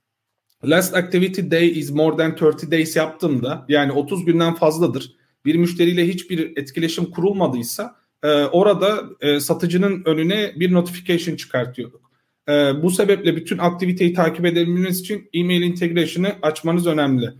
Last 0.65 0.95
activity 0.95 1.51
day 1.51 1.79
is 1.79 1.91
more 1.91 2.17
than 2.17 2.35
30 2.35 2.71
days 2.71 2.95
yaptığımda 2.95 3.65
yani 3.67 3.91
30 3.91 4.25
günden 4.25 4.55
fazladır. 4.55 5.15
bir 5.45 5.55
müşteriyle 5.55 6.07
hiçbir 6.07 6.57
etkileşim 6.57 7.05
kurulmadıysa 7.05 7.95
e, 8.23 8.27
orada 8.27 9.03
e, 9.21 9.39
satıcının 9.39 10.03
önüne 10.05 10.53
bir 10.55 10.73
notification 10.73 11.35
çıkartıyorduk. 11.35 12.11
E, 12.49 12.51
bu 12.53 12.89
sebeple 12.89 13.35
bütün 13.35 13.57
aktiviteyi 13.57 14.13
takip 14.13 14.45
edebilmeniz 14.45 14.99
için 14.99 15.29
e-mail 15.33 15.61
integration'ı 15.61 16.35
açmanız 16.41 16.87
önemli. 16.87 17.33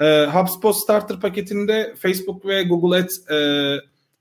E, 0.00 0.26
HubSpot 0.26 0.76
Starter 0.76 1.20
paketinde 1.20 1.94
Facebook 1.98 2.46
ve 2.46 2.62
Google 2.62 2.96
Ads 2.96 3.30
e, 3.30 3.36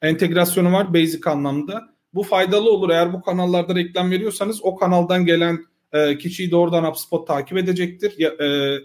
entegrasyonu 0.01 0.73
var 0.73 0.93
basic 0.93 1.29
anlamda. 1.29 1.89
Bu 2.13 2.23
faydalı 2.23 2.71
olur 2.71 2.89
eğer 2.89 3.13
bu 3.13 3.21
kanallarda 3.21 3.75
reklam 3.75 4.11
veriyorsanız 4.11 4.59
o 4.63 4.75
kanaldan 4.75 5.25
gelen 5.25 5.65
e, 5.97 6.17
kişiyi 6.17 6.51
doğrudan 6.51 6.83
HubSpot 6.83 7.27
takip 7.27 7.57
edecektir. 7.57 8.13
Ya, 8.17 8.29
e, 8.29 8.79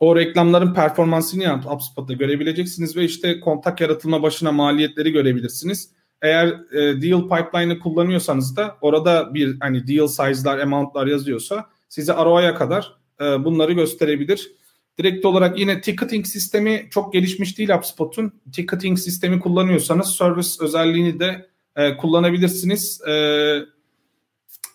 o 0.00 0.16
reklamların 0.16 0.74
performansını 0.74 1.62
HubSpot'ta 1.62 2.14
görebileceksiniz 2.14 2.96
ve 2.96 3.04
işte 3.04 3.40
kontak 3.40 3.80
yaratılma 3.80 4.22
başına 4.22 4.52
maliyetleri 4.52 5.12
görebilirsiniz. 5.12 5.90
Eğer 6.22 6.46
e, 6.48 7.02
deal 7.02 7.22
pipeline'ı 7.22 7.78
kullanıyorsanız 7.78 8.56
da 8.56 8.76
orada 8.80 9.34
bir 9.34 9.56
hani 9.60 9.88
deal 9.88 10.06
size'lar, 10.06 10.58
amount'lar 10.58 11.06
yazıyorsa 11.06 11.66
size 11.88 12.12
ROI'ya 12.12 12.54
kadar 12.54 12.92
e, 13.20 13.44
bunları 13.44 13.72
gösterebilir. 13.72 14.52
Direkt 14.98 15.24
olarak 15.24 15.58
yine 15.58 15.80
ticketing 15.80 16.26
sistemi 16.26 16.86
çok 16.90 17.12
gelişmiş 17.12 17.58
değil 17.58 17.70
HubSpot'un. 17.70 18.40
Ticketing 18.52 18.98
sistemi 18.98 19.40
kullanıyorsanız 19.40 20.16
service 20.16 20.48
özelliğini 20.60 21.20
de 21.20 21.46
e, 21.76 21.96
kullanabilirsiniz. 21.96 23.00
E, 23.08 23.12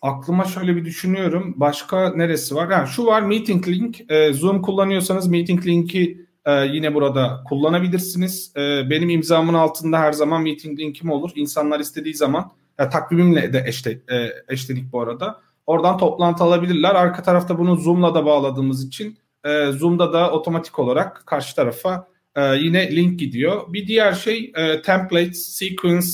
aklıma 0.01 0.45
şöyle 0.45 0.75
bir 0.75 0.85
düşünüyorum. 0.85 1.53
Başka 1.57 2.09
neresi 2.09 2.55
var? 2.55 2.69
Yani 2.69 2.87
şu 2.87 3.05
var 3.05 3.21
Meeting 3.21 3.67
Link. 3.67 4.11
E, 4.11 4.33
Zoom 4.33 4.61
kullanıyorsanız 4.61 5.27
Meeting 5.27 5.67
Link'i 5.67 6.25
e, 6.45 6.65
yine 6.65 6.93
burada 6.93 7.43
kullanabilirsiniz. 7.49 8.53
E, 8.55 8.89
benim 8.89 9.09
imzamın 9.09 9.53
altında 9.53 9.99
her 9.99 10.13
zaman 10.13 10.41
Meeting 10.41 10.79
Link'im 10.79 11.09
olur. 11.09 11.31
İnsanlar 11.35 11.79
istediği 11.79 12.13
zaman 12.13 12.51
ya, 12.79 12.89
takvimimle 12.89 13.53
de 13.53 13.63
eşte, 13.67 13.91
e, 13.91 14.29
eşledik 14.49 14.93
bu 14.93 15.01
arada. 15.01 15.41
Oradan 15.67 15.97
toplantı 15.97 16.43
alabilirler. 16.43 16.95
Arka 16.95 17.23
tarafta 17.23 17.59
bunu 17.59 17.75
Zoom'la 17.75 18.15
da 18.15 18.25
bağladığımız 18.25 18.87
için 18.87 19.17
e, 19.45 19.71
Zoom'da 19.71 20.13
da 20.13 20.31
otomatik 20.31 20.79
olarak 20.79 21.23
karşı 21.25 21.55
tarafa 21.55 22.07
e, 22.35 22.55
yine 22.55 22.95
link 22.95 23.19
gidiyor. 23.19 23.73
Bir 23.73 23.87
diğer 23.87 24.13
şey 24.13 24.51
e, 24.55 24.81
templates, 24.81 25.45
sequence 25.45 26.07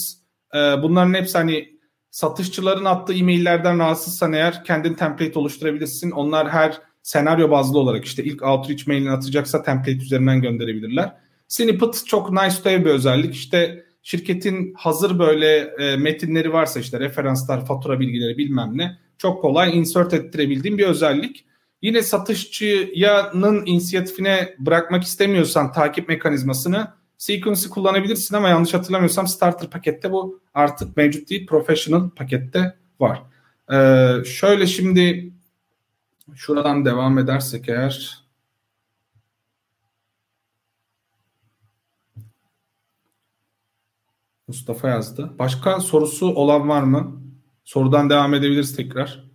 e, 0.55 0.57
bunların 0.57 1.13
hepsi 1.13 1.37
hani 1.37 1.76
satışçıların 2.17 2.85
attığı 2.85 3.13
e-maillerden 3.13 3.79
rahatsızsan 3.79 4.33
eğer 4.33 4.63
kendin 4.63 4.93
template 4.93 5.39
oluşturabilirsin. 5.39 6.11
Onlar 6.11 6.49
her 6.49 6.81
senaryo 7.03 7.51
bazlı 7.51 7.79
olarak 7.79 8.05
işte 8.05 8.23
ilk 8.23 8.43
outreach 8.43 8.87
mailini 8.87 9.11
atacaksa 9.11 9.63
template 9.63 9.97
üzerinden 9.97 10.41
gönderebilirler. 10.41 11.13
Snippet 11.47 12.03
çok 12.05 12.31
nice 12.31 12.55
to 12.63 12.69
have 12.69 12.85
bir 12.85 12.89
özellik. 12.89 13.35
İşte 13.35 13.85
şirketin 14.03 14.73
hazır 14.77 15.19
böyle 15.19 15.57
e, 15.57 15.97
metinleri 15.97 16.53
varsa 16.53 16.79
işte 16.79 16.99
referanslar, 16.99 17.65
fatura 17.65 17.99
bilgileri 17.99 18.37
bilmem 18.37 18.77
ne 18.77 18.97
çok 19.17 19.41
kolay 19.41 19.77
insert 19.77 20.13
ettirebildiğim 20.13 20.77
bir 20.77 20.85
özellik. 20.85 21.45
Yine 21.81 22.01
satışçının 22.01 23.65
inisiyatifine 23.65 24.55
bırakmak 24.59 25.03
istemiyorsan 25.03 25.71
takip 25.71 26.07
mekanizmasını 26.09 26.87
Sequence'ı 27.17 27.69
kullanabilirsin 27.69 28.35
ama 28.35 28.49
yanlış 28.49 28.73
hatırlamıyorsam 28.73 29.27
Starter 29.27 29.69
pakette 29.69 30.11
bu 30.11 30.41
artık 30.53 30.97
mevcut 30.97 31.29
değil. 31.29 31.47
Professional 31.47 32.09
pakette 32.09 32.77
var. 32.99 33.23
Ee, 33.71 34.23
şöyle 34.25 34.67
şimdi 34.67 35.33
şuradan 36.35 36.85
devam 36.85 37.17
edersek 37.17 37.69
eğer 37.69 38.27
Mustafa 44.47 44.89
yazdı. 44.89 45.33
Başka 45.39 45.79
sorusu 45.79 46.27
olan 46.35 46.69
var 46.69 46.83
mı? 46.83 47.21
Sorudan 47.63 48.09
devam 48.09 48.33
edebiliriz 48.33 48.75
tekrar. 48.75 49.26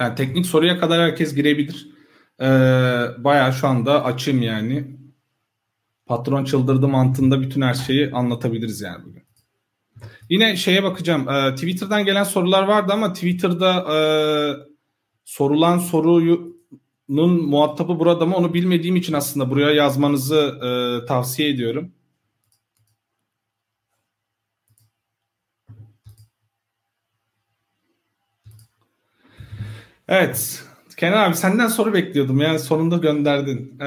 Yani 0.00 0.14
teknik 0.14 0.46
soruya 0.46 0.80
kadar 0.80 1.00
herkes 1.00 1.34
girebilir. 1.34 1.88
Ee, 2.40 2.44
bayağı 3.18 3.52
şu 3.52 3.68
anda 3.68 4.04
açım 4.04 4.42
yani. 4.42 4.96
Patron 6.06 6.44
çıldırdı 6.44 6.88
mantığında 6.88 7.40
bütün 7.40 7.60
her 7.62 7.74
şeyi 7.74 8.10
anlatabiliriz 8.10 8.80
yani 8.80 9.04
bugün. 9.04 9.22
Yine 10.30 10.56
şeye 10.56 10.82
bakacağım. 10.82 11.28
Ee, 11.28 11.54
Twitter'dan 11.54 12.04
gelen 12.04 12.24
sorular 12.24 12.62
vardı 12.62 12.92
ama 12.92 13.12
Twitter'da 13.12 13.94
e, 13.94 13.98
sorulan 15.24 15.78
sorunun 15.78 17.48
muhatabı 17.48 17.98
burada 17.98 18.26
mı 18.26 18.36
onu 18.36 18.54
bilmediğim 18.54 18.96
için 18.96 19.12
aslında 19.12 19.50
buraya 19.50 19.70
yazmanızı 19.70 20.58
e, 20.62 21.06
tavsiye 21.06 21.48
ediyorum. 21.48 21.92
Evet. 30.08 30.62
Kenan 30.96 31.30
abi 31.30 31.36
senden 31.36 31.66
soru 31.66 31.94
bekliyordum. 31.94 32.40
Yani 32.40 32.58
sonunda 32.58 32.96
gönderdin. 32.96 33.76
Ee, 33.80 33.84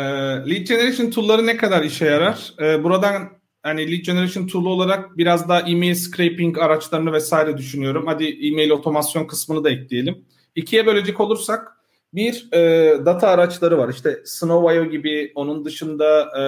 lead 0.50 0.68
Generation 0.68 1.12
tool'ları 1.12 1.46
ne 1.46 1.58
kadar 1.58 1.84
işe 1.84 2.06
yarar? 2.06 2.54
Ee, 2.62 2.84
buradan 2.84 3.30
hani 3.64 3.92
Lead 3.92 4.06
Generation 4.06 4.48
tool 4.48 4.66
olarak 4.66 5.18
biraz 5.18 5.50
daha 5.50 5.60
email 5.60 5.96
scraping 5.96 6.58
araçlarını 6.58 7.14
vesaire 7.14 7.58
düşünüyorum. 7.58 8.04
Hadi 8.08 8.48
email 8.48 8.70
otomasyon 8.70 9.28
kısmını 9.28 9.64
da 9.64 9.70
ekleyelim. 9.70 10.26
İkiye 10.56 10.86
bölecek 10.86 11.20
olursak 11.20 11.68
bir 12.14 12.48
e, 12.54 12.60
data 13.06 13.28
araçları 13.28 13.78
var. 13.78 13.90
İşte 13.90 14.22
Snow.io 14.26 14.86
gibi 14.86 15.32
onun 15.36 15.66
dışında 15.66 16.22
e, 16.40 16.44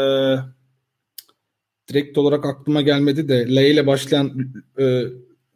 direkt 1.90 2.18
olarak 2.18 2.46
aklıma 2.46 2.82
gelmedi 2.82 3.28
de 3.28 3.56
L 3.56 3.70
ile 3.72 3.88
başlayan 3.88 4.32
e, 4.80 5.04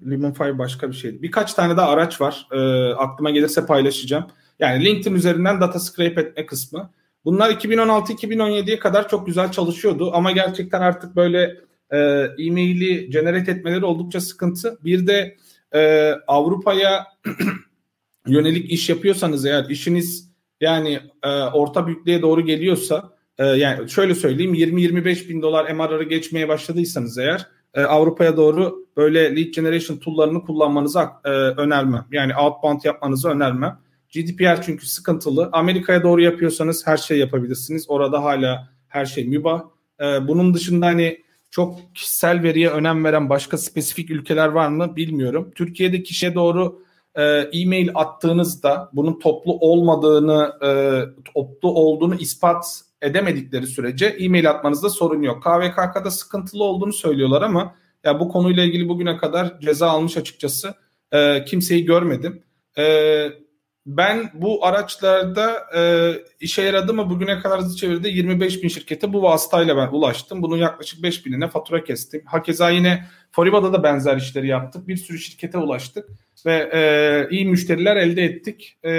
Lumenfire 0.06 0.58
başka 0.58 0.90
bir 0.90 0.96
şeydi. 0.96 1.22
Birkaç 1.22 1.54
tane 1.54 1.78
daha 1.78 1.90
araç 1.90 2.22
var. 2.22 2.48
E, 2.52 2.90
aklıma 2.94 3.30
gelirse 3.30 3.66
paylaşacağım. 3.66 4.28
Yani 4.60 4.86
LinkedIn 4.86 5.16
üzerinden 5.16 5.62
data 5.62 5.80
scrape 5.80 6.22
etme 6.22 6.46
kısmı. 6.46 6.90
Bunlar 7.26 7.50
2016-2017'ye 7.52 8.80
kadar 8.80 9.10
çok 9.10 9.28
güzel 9.28 9.52
çalışıyordu 9.52 10.12
ama 10.14 10.32
gerçekten 10.32 10.82
artık 10.82 11.16
böyle 11.16 11.58
e, 11.92 11.98
e-maili 12.38 13.10
generate 13.10 13.52
etmeleri 13.52 13.86
oldukça 13.86 14.22
sıkıntı. 14.22 14.78
Bir 14.84 15.08
de 15.08 15.38
e, 15.76 16.12
Avrupa'ya 16.28 17.06
yönelik 18.28 18.72
iş 18.72 18.90
yapıyorsanız 18.90 19.46
eğer 19.46 19.66
işiniz 19.70 20.32
yani 20.62 21.00
e, 21.24 21.30
orta 21.30 21.88
büyüklüğe 21.88 22.22
doğru 22.22 22.42
geliyorsa 22.42 23.14
e, 23.38 23.46
yani 23.46 23.90
şöyle 23.90 24.16
söyleyeyim 24.16 24.54
20-25 24.54 25.30
bin 25.30 25.42
dolar 25.42 25.74
MRR'ı 25.74 26.04
geçmeye 26.04 26.48
başladıysanız 26.48 27.18
eğer 27.18 27.48
e, 27.74 27.82
Avrupa'ya 27.82 28.38
doğru 28.38 28.86
böyle 28.98 29.36
lead 29.36 29.54
generation 29.56 29.98
tool'larını 29.98 30.46
kullanmanızı 30.46 31.00
e, 31.26 31.30
önermem. 31.30 32.06
Yani 32.12 32.36
outbound 32.36 32.82
yapmanızı 32.84 33.30
önermem. 33.30 33.80
GDPR 34.14 34.62
çünkü 34.62 34.88
sıkıntılı. 34.88 35.50
Amerika'ya 35.52 36.04
doğru 36.04 36.22
yapıyorsanız 36.22 36.88
her 36.88 36.98
şey 36.98 37.20
yapabilirsiniz. 37.20 37.86
Orada 37.90 38.24
hala 38.24 38.70
her 38.88 39.06
şey 39.06 39.28
mübah. 39.28 39.62
E, 40.02 40.28
bunun 40.28 40.54
dışında 40.54 40.86
hani 40.86 41.24
çok 41.52 41.96
kişisel 41.96 42.44
veriye 42.44 42.70
önem 42.70 43.04
veren 43.04 43.30
başka 43.30 43.58
spesifik 43.58 44.12
ülkeler 44.12 44.48
var 44.48 44.68
mı 44.68 44.96
bilmiyorum. 44.96 45.52
Türkiye'de 45.56 46.04
kişiye 46.04 46.36
doğru 46.36 46.80
e, 47.16 47.24
e-mail 47.54 47.90
attığınızda 47.96 48.90
bunun 48.94 49.20
toplu 49.20 49.58
olmadığını, 49.60 50.54
toplu 51.34 51.74
olduğunu 51.74 52.16
ispat 52.16 52.82
edemedikleri 53.04 53.68
sürece 53.68 54.06
e-mail 54.06 54.50
atmanızda 54.50 54.90
sorun 54.90 55.22
yok. 55.22 55.44
KVKK'da 55.44 56.12
sıkıntılı 56.12 56.64
olduğunu 56.64 56.94
söylüyorlar 56.94 57.42
ama 57.42 57.76
ya 58.04 58.20
bu 58.20 58.30
konuyla 58.30 58.64
ilgili 58.64 58.90
bugüne 58.90 59.18
kadar 59.18 59.60
ceza 59.60 59.90
almış 59.90 60.18
açıkçası 60.18 60.74
e, 61.12 61.46
kimseyi 61.46 61.86
görmedim. 61.86 62.44
E, 62.78 63.28
ben 63.86 64.32
bu 64.34 64.66
araçlarda 64.66 65.56
e, 65.76 66.12
işe 66.40 66.62
yaradı 66.62 66.94
mı 66.94 67.10
bugüne 67.10 67.40
kadar 67.40 67.60
hızlı 67.60 67.76
çevirdi 67.76 68.08
25 68.08 68.64
bin 68.64 68.68
şirkete 68.68 69.14
bu 69.14 69.22
vasıtayla 69.22 69.78
ben 69.78 69.88
ulaştım. 69.88 70.42
Bunun 70.42 70.58
yaklaşık 70.58 71.04
5 71.04 71.26
binine 71.26 71.48
fatura 71.48 71.84
kestim. 71.84 72.22
Hakeza 72.26 72.70
yine 72.70 73.06
Foriba'da 73.32 73.74
da 73.74 73.84
benzer 73.84 74.18
işleri 74.18 74.48
yaptık. 74.48 74.88
Bir 74.88 74.98
sürü 74.98 75.20
şirkete 75.20 75.58
ulaştık 75.58 76.10
ve 76.46 76.70
e, 76.74 77.28
iyi 77.36 77.46
müşteriler 77.46 77.96
elde 77.96 78.24
ettik. 78.24 78.78
E, 78.86 78.90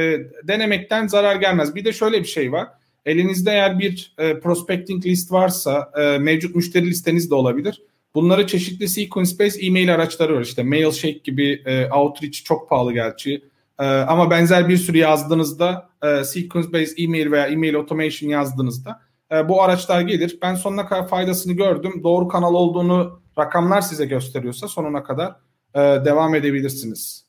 denemekten 0.42 1.06
zarar 1.06 1.37
gelmez. 1.37 1.75
Bir 1.75 1.84
de 1.84 1.92
şöyle 1.92 2.18
bir 2.18 2.28
şey 2.28 2.52
var. 2.52 2.68
Elinizde 3.06 3.50
eğer 3.50 3.78
bir 3.78 4.14
e, 4.18 4.40
prospecting 4.40 5.06
list 5.06 5.32
varsa 5.32 5.92
e, 5.99 6.18
mevcut 6.18 6.54
müşteri 6.56 6.87
listeniz 6.87 7.30
de 7.30 7.34
olabilir. 7.34 7.82
Bunları 8.14 8.46
çeşitli 8.46 8.88
sequence 8.88 9.38
based 9.38 9.62
e-mail 9.62 9.94
araçları 9.94 10.37
var. 10.37 10.40
İşte 10.40 10.62
Mailshake 10.62 11.20
gibi 11.25 11.62
e, 11.66 11.87
Outreach 11.87 12.44
çok 12.44 12.68
pahalı 12.68 12.92
gerçi. 12.92 13.44
E, 13.78 13.84
ama 13.84 14.30
benzer 14.30 14.68
bir 14.68 14.76
sürü 14.76 14.99
yazdığınızda 14.99 15.88
e, 16.02 16.25
sequence 16.25 16.73
based 16.73 16.99
email 16.99 17.30
veya 17.30 17.46
email 17.46 17.76
automation 17.76 18.30
yazdığınızda 18.30 19.00
e, 19.32 19.49
bu 19.49 19.62
araçlar 19.62 20.00
gelir. 20.00 20.38
Ben 20.42 20.54
sonuna 20.54 20.87
kadar 20.87 21.08
faydasını 21.08 21.52
gördüm. 21.52 22.00
Doğru 22.02 22.28
kanal 22.28 22.54
olduğunu 22.54 23.20
rakamlar 23.38 23.80
size 23.80 24.06
gösteriyorsa 24.06 24.68
sonuna 24.68 25.02
kadar 25.02 25.37
e, 25.75 25.78
devam 25.80 26.34
edebilirsiniz. 26.34 27.24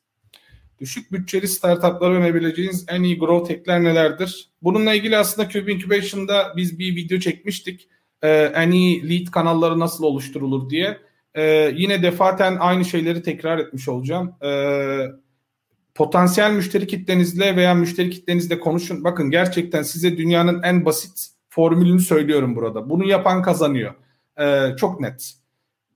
Düşük 0.80 1.12
bütçeli 1.12 1.48
startuplara 1.48 2.14
önerebileceğiniz 2.14 2.86
en 2.88 3.04
iyi 3.04 3.20
growth 3.20 3.50
hackler 3.52 3.84
nelerdir? 3.84 4.50
Bununla 4.62 4.94
ilgili 4.94 5.18
aslında 5.18 5.50
Cube 5.50 5.72
Incubation'da 5.72 6.54
biz 6.58 6.80
bir 6.80 6.96
video 6.96 7.20
çekmiştik. 7.20 7.90
Ee, 8.22 8.52
en 8.56 8.72
iyi 8.72 9.10
lead 9.10 9.32
kanalları 9.32 9.80
nasıl 9.80 10.04
oluşturulur 10.04 10.70
diye. 10.70 10.98
Ee, 11.36 11.74
yine 11.76 12.04
defaten 12.04 12.58
aynı 12.60 12.86
şeyleri 12.86 13.24
tekrar 13.24 13.58
etmiş 13.58 13.90
olacağım. 13.90 14.36
Ee, 14.44 15.06
potansiyel 15.96 16.52
müşteri 16.52 16.88
kitlenizle 16.88 17.56
veya 17.56 17.74
müşteri 17.74 18.10
kitlenizle 18.10 18.60
konuşun. 18.60 19.04
Bakın 19.04 19.30
gerçekten 19.32 19.84
size 19.84 20.18
dünyanın 20.18 20.64
en 20.64 20.86
basit 20.86 21.28
formülünü 21.50 22.00
söylüyorum 22.00 22.56
burada. 22.56 22.90
Bunu 22.90 23.08
yapan 23.08 23.42
kazanıyor. 23.42 23.94
Ee, 24.40 24.76
çok 24.78 25.00
net. 25.00 25.45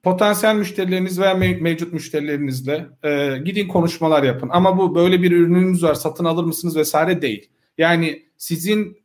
Potansiyel 0.03 0.55
müşterileriniz 0.55 1.19
veya 1.19 1.31
me- 1.33 1.61
mevcut 1.61 1.93
müşterilerinizle 1.93 2.87
e, 3.03 3.37
gidin 3.45 3.67
konuşmalar 3.67 4.23
yapın. 4.23 4.49
Ama 4.51 4.77
bu 4.77 4.95
böyle 4.95 5.21
bir 5.21 5.31
ürününüz 5.31 5.83
var 5.83 5.93
satın 5.93 6.25
alır 6.25 6.43
mısınız 6.43 6.75
vesaire 6.75 7.21
değil. 7.21 7.49
Yani 7.77 8.23
sizin 8.37 8.97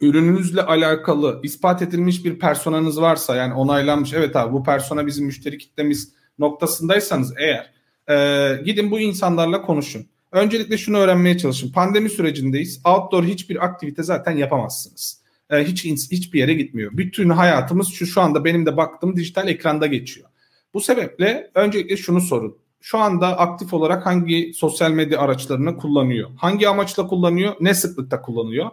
ürününüzle 0.00 0.62
alakalı 0.62 1.40
ispat 1.42 1.82
edilmiş 1.82 2.24
bir 2.24 2.38
personanız 2.38 3.00
varsa 3.00 3.36
yani 3.36 3.54
onaylanmış 3.54 4.12
evet 4.12 4.36
abi 4.36 4.52
bu 4.52 4.64
persona 4.64 5.06
bizim 5.06 5.26
müşteri 5.26 5.58
kitlemiz 5.58 6.12
noktasındaysanız 6.38 7.34
eğer 7.38 7.72
e, 8.08 8.62
gidin 8.62 8.90
bu 8.90 9.00
insanlarla 9.00 9.62
konuşun. 9.62 10.06
Öncelikle 10.32 10.78
şunu 10.78 10.96
öğrenmeye 10.98 11.38
çalışın. 11.38 11.72
Pandemi 11.72 12.10
sürecindeyiz. 12.10 12.80
Outdoor 12.84 13.24
hiçbir 13.24 13.64
aktivite 13.64 14.02
zaten 14.02 14.36
yapamazsınız. 14.36 15.21
E, 15.52 15.64
hiç 15.64 15.84
hiçbir 15.84 16.38
yere 16.38 16.54
gitmiyor. 16.54 16.90
Bütün 16.94 17.30
hayatımız 17.30 17.88
şu 17.88 18.06
şu 18.06 18.20
anda 18.20 18.44
benim 18.44 18.66
de 18.66 18.76
baktığım 18.76 19.16
dijital 19.16 19.48
ekranda 19.48 19.86
geçiyor. 19.86 20.28
Bu 20.74 20.80
sebeple 20.80 21.50
öncelikle 21.54 21.96
şunu 21.96 22.20
sorun. 22.20 22.56
Şu 22.80 22.98
anda 22.98 23.38
aktif 23.38 23.74
olarak 23.74 24.06
hangi 24.06 24.52
sosyal 24.54 24.90
medya 24.90 25.20
araçlarını 25.20 25.76
kullanıyor? 25.76 26.30
Hangi 26.36 26.68
amaçla 26.68 27.06
kullanıyor? 27.06 27.54
Ne 27.60 27.74
sıklıkta 27.74 28.22
kullanıyor? 28.22 28.70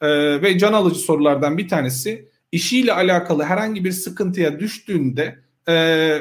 Ee, 0.00 0.42
ve 0.42 0.58
can 0.58 0.72
alıcı 0.72 0.98
sorulardan 0.98 1.58
bir 1.58 1.68
tanesi 1.68 2.28
işiyle 2.52 2.92
alakalı 2.92 3.42
herhangi 3.42 3.84
bir 3.84 3.92
sıkıntıya 3.92 4.60
düştüğünde 4.60 5.38
e, 5.68 6.18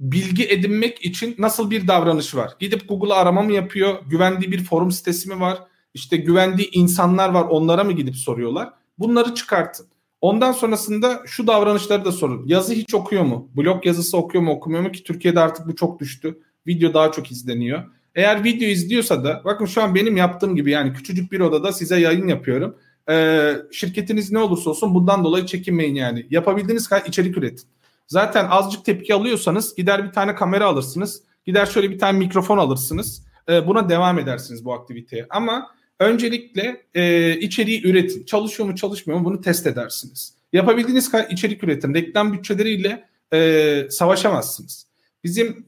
bilgi 0.00 0.44
edinmek 0.44 1.04
için 1.04 1.34
nasıl 1.38 1.70
bir 1.70 1.88
davranış 1.88 2.34
var? 2.34 2.52
Gidip 2.60 2.88
Google'a 2.88 3.16
arama 3.16 3.42
mı 3.42 3.52
yapıyor? 3.52 3.94
Güvendiği 4.10 4.52
bir 4.52 4.64
forum 4.64 4.90
sitesi 4.90 5.28
mi 5.28 5.40
var? 5.40 5.58
İşte 5.94 6.16
güvendiği 6.16 6.70
insanlar 6.72 7.28
var 7.28 7.44
onlara 7.50 7.84
mı 7.84 7.92
gidip 7.92 8.16
soruyorlar? 8.16 8.79
Bunları 9.00 9.34
çıkartın. 9.34 9.86
Ondan 10.20 10.52
sonrasında 10.52 11.22
şu 11.26 11.46
davranışları 11.46 12.04
da 12.04 12.12
sorun. 12.12 12.46
Yazı 12.46 12.72
hiç 12.72 12.94
okuyor 12.94 13.22
mu? 13.22 13.50
Blog 13.56 13.86
yazısı 13.86 14.16
okuyor 14.16 14.44
mu 14.44 14.52
okumuyor 14.52 14.82
mu 14.82 14.92
ki 14.92 15.04
Türkiye'de 15.04 15.40
artık 15.40 15.66
bu 15.66 15.76
çok 15.76 16.00
düştü. 16.00 16.38
Video 16.66 16.94
daha 16.94 17.12
çok 17.12 17.30
izleniyor. 17.30 17.82
Eğer 18.14 18.44
video 18.44 18.68
izliyorsa 18.68 19.24
da 19.24 19.42
bakın 19.44 19.66
şu 19.66 19.82
an 19.82 19.94
benim 19.94 20.16
yaptığım 20.16 20.56
gibi 20.56 20.70
yani 20.70 20.92
küçücük 20.92 21.32
bir 21.32 21.40
odada 21.40 21.72
size 21.72 22.00
yayın 22.00 22.28
yapıyorum. 22.28 22.76
Ee, 23.10 23.54
şirketiniz 23.72 24.32
ne 24.32 24.38
olursa 24.38 24.70
olsun 24.70 24.94
bundan 24.94 25.24
dolayı 25.24 25.46
çekinmeyin 25.46 25.94
yani. 25.94 26.26
Yapabildiğiniz 26.30 26.88
kadar 26.88 27.06
içerik 27.06 27.36
üretin. 27.36 27.68
Zaten 28.06 28.46
azıcık 28.50 28.84
tepki 28.84 29.14
alıyorsanız 29.14 29.74
gider 29.76 30.04
bir 30.04 30.12
tane 30.12 30.34
kamera 30.34 30.66
alırsınız. 30.66 31.22
Gider 31.46 31.66
şöyle 31.66 31.90
bir 31.90 31.98
tane 31.98 32.18
mikrofon 32.18 32.58
alırsınız. 32.58 33.24
Ee, 33.48 33.66
buna 33.66 33.88
devam 33.88 34.18
edersiniz 34.18 34.64
bu 34.64 34.72
aktiviteye. 34.74 35.26
Ama 35.30 35.70
öncelikle 36.00 36.86
e, 36.94 37.34
içeriği 37.36 37.86
üretin. 37.86 38.24
Çalışıyor 38.24 38.68
mu 38.68 38.76
çalışmıyor 38.76 39.20
mu 39.20 39.24
bunu 39.24 39.40
test 39.40 39.66
edersiniz. 39.66 40.34
Yapabildiğiniz 40.52 41.10
kadar 41.10 41.30
içerik 41.30 41.64
üretin. 41.64 41.94
Reklam 41.94 42.32
bütçeleriyle 42.32 43.04
e, 43.32 43.86
savaşamazsınız. 43.90 44.86
Bizim 45.24 45.66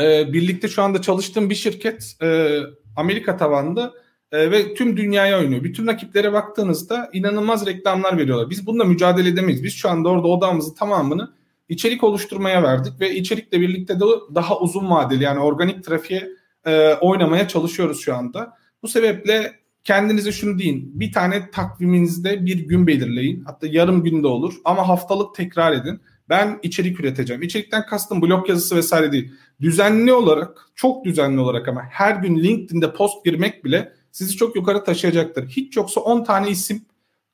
e, 0.00 0.32
birlikte 0.32 0.68
şu 0.68 0.82
anda 0.82 1.02
çalıştığım 1.02 1.50
bir 1.50 1.54
şirket 1.54 2.16
e, 2.22 2.58
Amerika 2.96 3.36
tavanlı 3.36 3.94
e, 4.32 4.50
ve 4.50 4.74
tüm 4.74 4.96
dünyaya 4.96 5.38
oynuyor. 5.38 5.64
Bütün 5.64 5.86
rakiplere 5.86 6.32
baktığınızda 6.32 7.10
inanılmaz 7.12 7.66
reklamlar 7.66 8.18
veriyorlar. 8.18 8.50
Biz 8.50 8.66
bununla 8.66 8.84
mücadele 8.84 9.28
edemeyiz. 9.28 9.64
Biz 9.64 9.74
şu 9.74 9.88
anda 9.88 10.08
orada 10.08 10.28
odamızın 10.28 10.74
tamamını 10.74 11.32
içerik 11.68 12.04
oluşturmaya 12.04 12.62
verdik 12.62 13.00
ve 13.00 13.14
içerikle 13.14 13.60
birlikte 13.60 14.00
de 14.00 14.04
daha 14.34 14.58
uzun 14.58 14.90
vadeli 14.90 15.24
yani 15.24 15.40
organik 15.40 15.84
trafiğe 15.84 16.28
e, 16.66 16.94
oynamaya 16.94 17.48
çalışıyoruz 17.48 18.00
şu 18.00 18.14
anda. 18.14 18.57
Bu 18.82 18.88
sebeple 18.88 19.58
kendinize 19.84 20.32
şunu 20.32 20.58
deyin. 20.58 21.00
Bir 21.00 21.12
tane 21.12 21.50
takviminizde 21.50 22.46
bir 22.46 22.58
gün 22.58 22.86
belirleyin. 22.86 23.44
Hatta 23.44 23.66
yarım 23.66 24.04
günde 24.04 24.26
olur 24.26 24.54
ama 24.64 24.88
haftalık 24.88 25.34
tekrar 25.34 25.72
edin. 25.72 26.00
Ben 26.28 26.58
içerik 26.62 27.00
üreteceğim. 27.00 27.42
İçerikten 27.42 27.86
kastım 27.86 28.22
blog 28.22 28.48
yazısı 28.48 28.76
vesaire 28.76 29.12
değil. 29.12 29.32
Düzenli 29.60 30.12
olarak, 30.12 30.70
çok 30.74 31.04
düzenli 31.04 31.40
olarak 31.40 31.68
ama 31.68 31.82
her 31.90 32.16
gün 32.16 32.38
LinkedIn'de 32.38 32.92
post 32.92 33.24
girmek 33.24 33.64
bile 33.64 33.92
sizi 34.12 34.36
çok 34.36 34.56
yukarı 34.56 34.84
taşıyacaktır. 34.84 35.48
Hiç 35.48 35.76
yoksa 35.76 36.00
10 36.00 36.24
tane 36.24 36.50
isim 36.50 36.84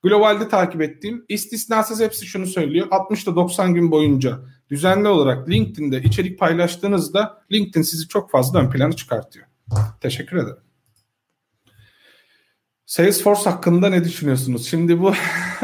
globalde 0.03 0.49
takip 0.49 0.81
ettiğim 0.81 1.25
istisnasız 1.29 2.01
hepsi 2.01 2.25
şunu 2.25 2.45
söylüyor. 2.45 2.87
60 2.91 3.27
da 3.27 3.35
90 3.35 3.73
gün 3.73 3.91
boyunca 3.91 4.39
düzenli 4.69 5.07
olarak 5.07 5.49
LinkedIn'de 5.49 6.01
içerik 6.01 6.39
paylaştığınızda 6.39 7.41
LinkedIn 7.51 7.81
sizi 7.81 8.07
çok 8.07 8.31
fazla 8.31 8.59
ön 8.59 8.69
plana 8.69 8.93
çıkartıyor. 8.93 9.45
Teşekkür 10.01 10.37
ederim. 10.37 10.64
Salesforce 12.85 13.49
hakkında 13.49 13.89
ne 13.89 14.03
düşünüyorsunuz? 14.03 14.67
Şimdi 14.69 15.01
bu 15.01 15.13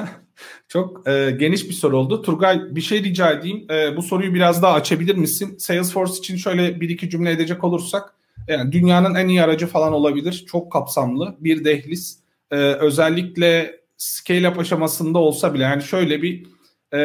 çok 0.67 1.07
e, 1.07 1.31
geniş 1.39 1.69
bir 1.69 1.73
soru 1.73 1.97
oldu. 1.97 2.21
Turgay 2.21 2.75
bir 2.75 2.81
şey 2.81 3.03
rica 3.03 3.31
edeyim. 3.31 3.71
E, 3.71 3.97
bu 3.97 4.01
soruyu 4.01 4.34
biraz 4.34 4.62
daha 4.63 4.73
açabilir 4.73 5.15
misin? 5.15 5.57
Salesforce 5.57 6.13
için 6.13 6.36
şöyle 6.36 6.81
bir 6.81 6.89
iki 6.89 7.10
cümle 7.10 7.31
edecek 7.31 7.63
olursak 7.63 8.15
yani 8.47 8.71
dünyanın 8.71 9.15
en 9.15 9.27
iyi 9.27 9.43
aracı 9.43 9.67
falan 9.67 9.93
olabilir. 9.93 10.45
Çok 10.47 10.71
kapsamlı 10.71 11.36
bir 11.39 11.65
dehliz. 11.65 12.19
Ee, 12.51 12.55
özellikle 12.55 13.81
scale 13.97 14.49
up 14.49 14.60
aşamasında 14.60 15.19
olsa 15.19 15.53
bile 15.53 15.63
yani 15.63 15.84
şöyle 15.84 16.21
bir 16.21 16.45
e, 16.93 16.97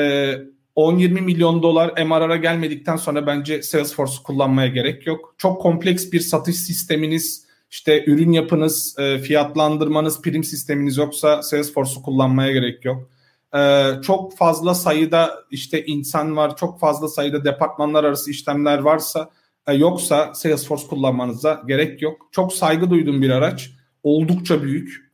10-20 0.76 1.20
milyon 1.20 1.62
dolar 1.62 2.04
MRR'a 2.06 2.36
gelmedikten 2.36 2.96
sonra 2.96 3.26
bence 3.26 3.62
Salesforce 3.62 4.14
kullanmaya 4.24 4.68
gerek 4.68 5.06
yok. 5.06 5.34
Çok 5.38 5.62
kompleks 5.62 6.12
bir 6.12 6.20
satış 6.20 6.56
sisteminiz, 6.56 7.45
işte 7.76 8.04
ürün 8.06 8.32
yapınız, 8.32 8.96
e, 8.98 9.18
fiyatlandırmanız, 9.18 10.22
prim 10.22 10.44
sisteminiz 10.44 10.96
yoksa 10.96 11.42
Salesforce'u 11.42 12.02
kullanmaya 12.02 12.52
gerek 12.52 12.84
yok. 12.84 13.10
E, 13.54 13.90
çok 14.02 14.36
fazla 14.36 14.74
sayıda 14.74 15.44
işte 15.50 15.86
insan 15.86 16.36
var, 16.36 16.56
çok 16.56 16.80
fazla 16.80 17.08
sayıda 17.08 17.44
departmanlar 17.44 18.04
arası 18.04 18.30
işlemler 18.30 18.78
varsa 18.78 19.30
e, 19.66 19.74
yoksa 19.74 20.34
Salesforce 20.34 20.86
kullanmanıza 20.86 21.62
gerek 21.68 22.02
yok. 22.02 22.28
Çok 22.32 22.52
saygı 22.52 22.90
duyduğum 22.90 23.22
bir 23.22 23.30
araç. 23.30 23.70
Oldukça 24.02 24.62
büyük. 24.62 25.06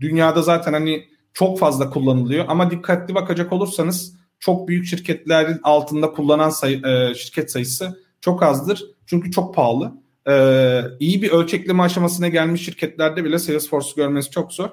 Dünyada 0.00 0.42
zaten 0.42 0.72
hani 0.72 1.04
çok 1.34 1.58
fazla 1.58 1.90
kullanılıyor 1.90 2.44
ama 2.48 2.70
dikkatli 2.70 3.14
bakacak 3.14 3.52
olursanız 3.52 4.16
çok 4.38 4.68
büyük 4.68 4.86
şirketlerin 4.86 5.60
altında 5.62 6.12
kullanan 6.12 6.50
sayı, 6.50 6.82
şirket 7.16 7.50
sayısı 7.50 8.00
çok 8.20 8.42
azdır. 8.42 8.84
Çünkü 9.06 9.30
çok 9.30 9.54
pahalı. 9.54 10.05
E, 10.28 10.82
iyi 11.00 11.22
bir 11.22 11.30
ölçekleme 11.30 11.82
aşamasına 11.82 12.28
gelmiş 12.28 12.64
şirketlerde 12.64 13.24
bile 13.24 13.38
Salesforce'u 13.38 13.96
görmesi 13.96 14.30
çok 14.30 14.52
zor. 14.52 14.70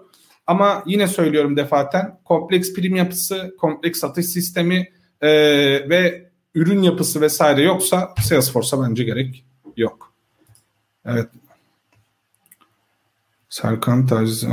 Ama 0.47 0.83
yine 0.85 1.07
söylüyorum 1.07 1.57
defaten 1.57 2.19
kompleks 2.25 2.73
prim 2.73 2.95
yapısı, 2.95 3.55
kompleks 3.57 3.99
satış 3.99 4.25
sistemi 4.25 4.89
e, 5.21 5.29
ve 5.89 6.31
ürün 6.55 6.81
yapısı 6.81 7.21
vesaire 7.21 7.61
yoksa 7.61 8.13
Salesforce'a 8.23 8.89
bence 8.89 9.03
gerek 9.03 9.45
yok. 9.77 10.13
Evet. 11.05 11.29
Serkan 13.49 14.07
Taciz 14.07 14.45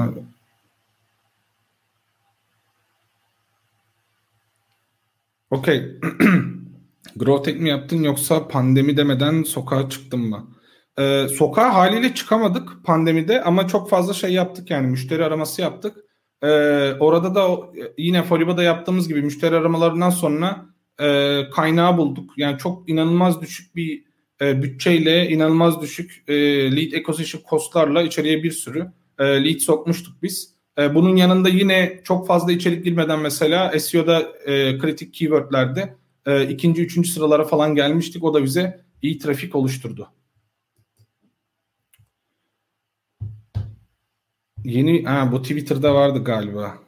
Okey. 5.50 5.98
Growtek 7.16 7.60
mi 7.60 7.68
yaptın 7.68 8.02
yoksa 8.02 8.48
pandemi 8.48 8.96
demeden 8.96 9.42
sokağa 9.42 9.90
çıktın 9.90 10.20
mı? 10.20 10.59
Ee, 10.98 11.26
sokağa 11.28 11.74
haliyle 11.74 12.14
çıkamadık 12.14 12.84
pandemide 12.84 13.42
ama 13.42 13.68
çok 13.68 13.90
fazla 13.90 14.14
şey 14.14 14.32
yaptık 14.32 14.70
yani 14.70 14.86
müşteri 14.86 15.24
araması 15.24 15.62
yaptık. 15.62 15.96
Ee, 16.42 16.46
orada 17.00 17.34
da 17.34 17.58
yine 17.98 18.22
Foriba'da 18.22 18.62
yaptığımız 18.62 19.08
gibi 19.08 19.22
müşteri 19.22 19.56
aramalarından 19.56 20.10
sonra 20.10 20.66
e, 21.00 21.40
kaynağı 21.52 21.98
bulduk. 21.98 22.30
Yani 22.36 22.58
çok 22.58 22.88
inanılmaz 22.88 23.40
düşük 23.40 23.76
bir 23.76 24.04
e, 24.40 24.62
bütçeyle 24.62 25.28
inanılmaz 25.28 25.82
düşük 25.82 26.24
e, 26.28 26.34
lead 26.76 26.92
acquisition 26.92 27.42
costlarla 27.50 28.02
içeriye 28.02 28.42
bir 28.42 28.50
sürü 28.50 28.92
e, 29.18 29.24
lead 29.24 29.58
sokmuştuk 29.58 30.22
biz. 30.22 30.54
E, 30.78 30.94
bunun 30.94 31.16
yanında 31.16 31.48
yine 31.48 32.00
çok 32.04 32.26
fazla 32.26 32.52
içerik 32.52 32.84
girmeden 32.84 33.20
mesela 33.20 33.78
SEO'da 33.78 34.20
e, 34.44 34.78
kritik 34.78 35.14
keywordlerde 35.14 35.94
e, 36.26 36.48
ikinci, 36.48 36.82
üçüncü 36.82 37.10
sıralara 37.10 37.44
falan 37.44 37.74
gelmiştik. 37.74 38.24
O 38.24 38.34
da 38.34 38.44
bize 38.44 38.80
iyi 39.02 39.18
trafik 39.18 39.54
oluşturdu. 39.54 40.08
Yeni, 44.64 45.04
ha, 45.04 45.32
bu 45.32 45.42
Twitter'da 45.42 45.94
vardı 45.94 46.24
galiba. 46.24 46.78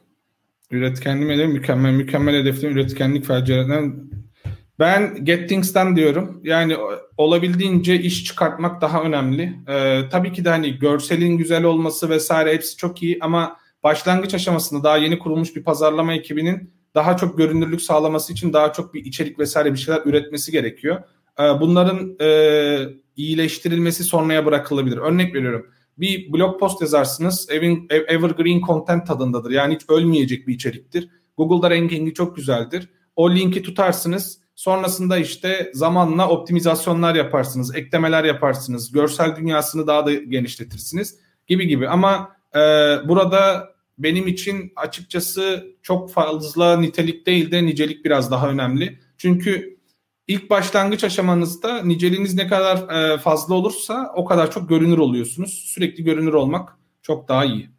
Üretkenliğim 0.71 1.29
hedef 1.29 1.53
mükemmel. 1.53 1.93
Mükemmel 1.93 2.35
hedeflerin 2.35 2.73
üretkenlik 2.73 3.25
felcelerden 3.25 3.95
Ben 4.79 5.25
Get 5.25 5.49
Things'ten 5.49 5.95
diyorum. 5.95 6.41
Yani 6.43 6.77
olabildiğince 7.17 7.99
iş 7.99 8.25
çıkartmak 8.25 8.81
daha 8.81 9.03
önemli. 9.03 9.53
Ee, 9.67 10.01
tabii 10.11 10.31
ki 10.31 10.45
de 10.45 10.49
hani 10.49 10.79
görselin 10.79 11.37
güzel 11.37 11.63
olması 11.63 12.09
vesaire 12.09 12.53
hepsi 12.53 12.77
çok 12.77 13.03
iyi 13.03 13.17
ama 13.21 13.57
başlangıç 13.83 14.33
aşamasında 14.33 14.83
daha 14.83 14.97
yeni 14.97 15.19
kurulmuş 15.19 15.55
bir 15.55 15.63
pazarlama 15.63 16.13
ekibinin 16.13 16.73
daha 16.95 17.17
çok 17.17 17.37
görünürlük 17.37 17.81
sağlaması 17.81 18.33
için 18.33 18.53
daha 18.53 18.73
çok 18.73 18.93
bir 18.93 19.05
içerik 19.05 19.39
vesaire 19.39 19.73
bir 19.73 19.77
şeyler 19.77 20.01
üretmesi 20.05 20.51
gerekiyor. 20.51 21.03
Ee, 21.39 21.43
bunların 21.43 22.15
e, 22.21 22.79
iyileştirilmesi 23.15 24.03
sonraya 24.03 24.45
bırakılabilir. 24.45 24.97
Örnek 24.97 25.35
veriyorum. 25.35 25.67
Bir 25.97 26.33
blog 26.33 26.59
post 26.59 26.81
yazarsınız. 26.81 27.47
Evergreen 27.89 28.61
content 28.61 29.07
tadındadır. 29.07 29.51
Yani 29.51 29.75
hiç 29.75 29.81
ölmeyecek 29.89 30.47
bir 30.47 30.53
içeriktir. 30.53 31.09
Google'da 31.37 31.69
rankingi 31.69 32.13
çok 32.13 32.35
güzeldir. 32.35 32.89
O 33.15 33.35
linki 33.35 33.63
tutarsınız. 33.63 34.39
Sonrasında 34.55 35.17
işte 35.17 35.71
zamanla 35.73 36.29
optimizasyonlar 36.29 37.15
yaparsınız, 37.15 37.75
eklemeler 37.75 38.23
yaparsınız, 38.23 38.91
görsel 38.91 39.35
dünyasını 39.35 39.87
daha 39.87 40.05
da 40.05 40.13
genişletirsiniz 40.13 41.19
gibi 41.47 41.67
gibi. 41.67 41.89
Ama 41.89 42.35
e, 42.55 42.59
burada 43.07 43.69
benim 43.97 44.27
için 44.27 44.71
açıkçası 44.75 45.65
çok 45.81 46.11
fazla 46.11 46.77
nitelik 46.79 47.25
değil 47.25 47.51
de 47.51 47.65
nicelik 47.65 48.05
biraz 48.05 48.31
daha 48.31 48.49
önemli. 48.49 48.99
Çünkü 49.17 49.72
ilk 50.27 50.49
başlangıç 50.49 51.03
aşamanızda 51.03 51.83
niceliğiniz 51.83 52.33
ne 52.35 52.47
kadar 52.47 52.89
e, 53.13 53.17
fazla 53.17 53.55
olursa 53.55 54.13
o 54.15 54.25
kadar 54.25 54.51
çok 54.51 54.69
görünür 54.69 54.97
oluyorsunuz. 54.97 55.53
Sürekli 55.53 56.03
görünür 56.03 56.33
olmak 56.33 56.77
çok 57.01 57.27
daha 57.27 57.45
iyi. 57.45 57.69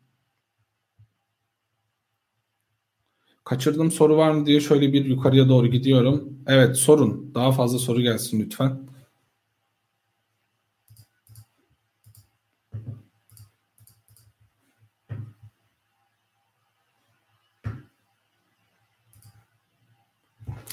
Kaçırdığım 3.45 3.91
soru 3.91 4.17
var 4.17 4.31
mı 4.31 4.47
diye 4.47 4.61
şöyle 4.61 4.93
bir 4.93 5.05
yukarıya 5.05 5.49
doğru 5.49 5.67
gidiyorum. 5.67 6.39
Evet 6.47 6.77
sorun. 6.77 7.35
Daha 7.35 7.53
fazla 7.53 7.79
soru 7.79 8.01
gelsin 8.01 8.41
lütfen. 8.41 8.94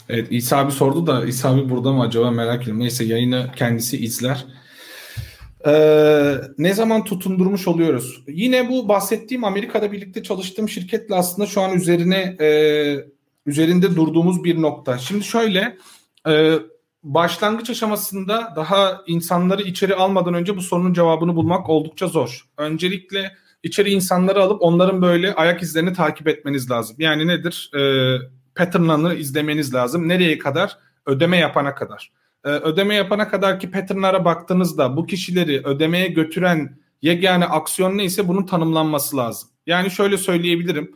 Evet 0.09 0.27
İsa 0.31 0.57
abi 0.57 0.71
sordu 0.71 1.07
da 1.07 1.25
İsa 1.25 1.49
abi 1.49 1.69
burada 1.69 1.91
mı 1.91 2.01
acaba 2.01 2.31
merak 2.31 2.61
ediyorum. 2.61 2.79
Neyse 2.79 3.03
yayını 3.03 3.51
kendisi 3.55 3.97
izler. 3.97 4.45
Ee, 5.67 6.35
ne 6.57 6.73
zaman 6.73 7.03
tutundurmuş 7.03 7.67
oluyoruz? 7.67 8.23
Yine 8.27 8.69
bu 8.69 8.89
bahsettiğim 8.89 9.43
Amerika'da 9.43 9.91
birlikte 9.91 10.23
çalıştığım 10.23 10.69
şirketle 10.69 11.15
aslında 11.15 11.47
şu 11.47 11.61
an 11.61 11.73
üzerine 11.73 12.37
e, 12.41 12.49
üzerinde 13.45 13.95
durduğumuz 13.95 14.43
bir 14.43 14.61
nokta. 14.61 14.97
Şimdi 14.97 15.23
şöyle 15.23 15.77
e, 16.27 16.53
başlangıç 17.03 17.69
aşamasında 17.69 18.53
daha 18.55 19.01
insanları 19.07 19.61
içeri 19.61 19.95
almadan 19.95 20.33
önce 20.33 20.57
bu 20.57 20.61
sorunun 20.61 20.93
cevabını 20.93 21.35
bulmak 21.35 21.69
oldukça 21.69 22.07
zor. 22.07 22.45
Öncelikle 22.57 23.31
içeri 23.63 23.91
insanları 23.91 24.43
alıp 24.43 24.61
onların 24.61 25.01
böyle 25.01 25.33
ayak 25.33 25.61
izlerini 25.61 25.93
takip 25.93 26.27
etmeniz 26.27 26.71
lazım. 26.71 26.95
Yani 26.99 27.27
nedir? 27.27 27.71
E, 27.75 27.81
patternlarını 28.65 29.15
izlemeniz 29.15 29.73
lazım. 29.73 30.07
Nereye 30.07 30.37
kadar? 30.37 30.77
Ödeme 31.05 31.37
yapana 31.37 31.75
kadar. 31.75 32.11
Ee, 32.45 32.49
ödeme 32.49 32.95
yapana 32.95 33.27
kadarki 33.27 33.71
patternlara 33.71 34.25
baktığınızda 34.25 34.97
bu 34.97 35.05
kişileri 35.05 35.67
ödemeye 35.67 36.07
götüren 36.07 36.77
yegane 37.01 37.45
aksiyon 37.45 37.97
neyse 37.97 38.27
bunun 38.27 38.45
tanımlanması 38.45 39.17
lazım. 39.17 39.49
Yani 39.65 39.91
şöyle 39.91 40.17
söyleyebilirim. 40.17 40.95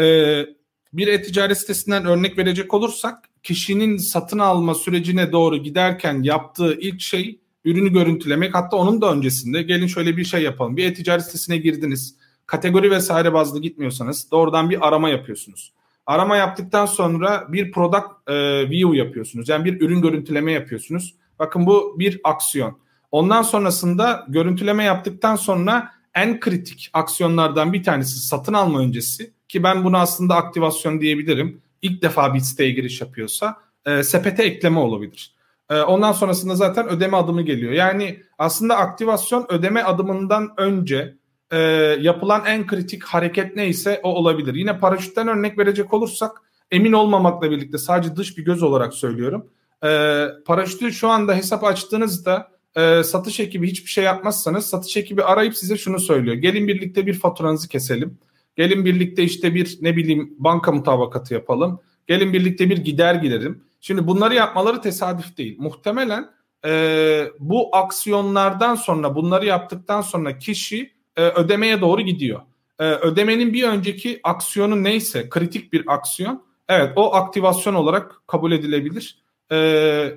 Ee, 0.00 0.46
bir 0.92 1.06
e-ticaret 1.06 1.58
sitesinden 1.58 2.04
örnek 2.04 2.38
verecek 2.38 2.74
olursak 2.74 3.24
kişinin 3.42 3.96
satın 3.96 4.38
alma 4.38 4.74
sürecine 4.74 5.32
doğru 5.32 5.56
giderken 5.56 6.22
yaptığı 6.22 6.74
ilk 6.80 7.00
şey 7.00 7.40
ürünü 7.64 7.92
görüntülemek. 7.92 8.54
Hatta 8.54 8.76
onun 8.76 9.00
da 9.00 9.12
öncesinde 9.12 9.62
gelin 9.62 9.86
şöyle 9.86 10.16
bir 10.16 10.24
şey 10.24 10.42
yapalım. 10.42 10.76
Bir 10.76 10.84
e-ticaret 10.84 11.24
sitesine 11.24 11.56
girdiniz. 11.56 12.16
Kategori 12.46 12.90
vesaire 12.90 13.32
bazlı 13.32 13.60
gitmiyorsanız 13.60 14.30
doğrudan 14.30 14.70
bir 14.70 14.88
arama 14.88 15.08
yapıyorsunuz. 15.08 15.72
Arama 16.06 16.36
yaptıktan 16.36 16.86
sonra 16.86 17.52
bir 17.52 17.72
product 17.72 18.06
e, 18.26 18.34
view 18.70 18.96
yapıyorsunuz. 18.96 19.48
Yani 19.48 19.64
bir 19.64 19.80
ürün 19.80 20.02
görüntüleme 20.02 20.52
yapıyorsunuz. 20.52 21.14
Bakın 21.38 21.66
bu 21.66 21.96
bir 21.98 22.20
aksiyon. 22.24 22.78
Ondan 23.10 23.42
sonrasında 23.42 24.26
görüntüleme 24.28 24.84
yaptıktan 24.84 25.36
sonra 25.36 25.90
en 26.14 26.40
kritik 26.40 26.90
aksiyonlardan 26.92 27.72
bir 27.72 27.82
tanesi 27.82 28.26
satın 28.26 28.52
alma 28.52 28.80
öncesi 28.80 29.32
ki 29.48 29.62
ben 29.62 29.84
bunu 29.84 29.96
aslında 29.96 30.34
aktivasyon 30.34 31.00
diyebilirim. 31.00 31.60
İlk 31.82 32.02
defa 32.02 32.34
bir 32.34 32.40
siteye 32.40 32.70
giriş 32.70 33.00
yapıyorsa 33.00 33.56
e, 33.86 34.02
sepete 34.02 34.42
ekleme 34.42 34.78
olabilir. 34.78 35.34
E, 35.70 35.80
ondan 35.80 36.12
sonrasında 36.12 36.54
zaten 36.54 36.88
ödeme 36.88 37.16
adımı 37.16 37.42
geliyor. 37.42 37.72
Yani 37.72 38.22
aslında 38.38 38.76
aktivasyon 38.76 39.46
ödeme 39.48 39.82
adımından 39.82 40.54
önce 40.56 41.14
e, 41.54 41.58
yapılan 42.00 42.44
en 42.46 42.66
kritik 42.66 43.04
hareket 43.04 43.56
neyse 43.56 44.00
o 44.02 44.08
olabilir. 44.08 44.54
Yine 44.54 44.78
paraşütten 44.78 45.28
örnek 45.28 45.58
verecek 45.58 45.94
olursak 45.94 46.42
emin 46.70 46.92
olmamakla 46.92 47.50
birlikte 47.50 47.78
sadece 47.78 48.16
dış 48.16 48.38
bir 48.38 48.44
göz 48.44 48.62
olarak 48.62 48.94
söylüyorum. 48.94 49.50
E, 49.84 50.26
paraşütü 50.46 50.92
şu 50.92 51.08
anda 51.08 51.34
hesap 51.34 51.64
açtığınızda 51.64 52.50
e, 52.76 53.02
satış 53.02 53.40
ekibi 53.40 53.70
hiçbir 53.70 53.90
şey 53.90 54.04
yapmazsanız 54.04 54.66
satış 54.66 54.96
ekibi 54.96 55.24
arayıp 55.24 55.56
size 55.56 55.76
şunu 55.76 55.98
söylüyor. 56.00 56.36
Gelin 56.36 56.68
birlikte 56.68 57.06
bir 57.06 57.14
faturanızı 57.14 57.68
keselim. 57.68 58.18
Gelin 58.56 58.84
birlikte 58.84 59.22
işte 59.22 59.54
bir 59.54 59.78
ne 59.80 59.96
bileyim 59.96 60.34
banka 60.38 60.72
mutabakatı 60.72 61.34
yapalım. 61.34 61.80
Gelin 62.06 62.32
birlikte 62.32 62.70
bir 62.70 62.78
gider 62.78 63.14
giderim. 63.14 63.64
Şimdi 63.80 64.06
bunları 64.06 64.34
yapmaları 64.34 64.80
tesadüf 64.80 65.36
değil. 65.38 65.56
Muhtemelen 65.58 66.30
e, 66.66 67.24
bu 67.38 67.76
aksiyonlardan 67.76 68.74
sonra 68.74 69.16
bunları 69.16 69.46
yaptıktan 69.46 70.00
sonra 70.00 70.38
kişi 70.38 70.94
e, 71.16 71.22
ödemeye 71.22 71.80
doğru 71.80 72.00
gidiyor. 72.00 72.40
E, 72.78 72.84
ödemenin 72.84 73.52
bir 73.52 73.64
önceki 73.68 74.20
aksiyonu 74.22 74.82
neyse 74.82 75.28
kritik 75.28 75.72
bir 75.72 75.84
aksiyon 75.94 76.42
evet 76.68 76.92
o 76.96 77.14
aktivasyon 77.14 77.74
olarak 77.74 78.22
kabul 78.26 78.52
edilebilir. 78.52 79.18
E, 79.52 80.14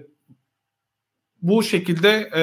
bu 1.41 1.63
şekilde 1.63 2.29
e, 2.35 2.41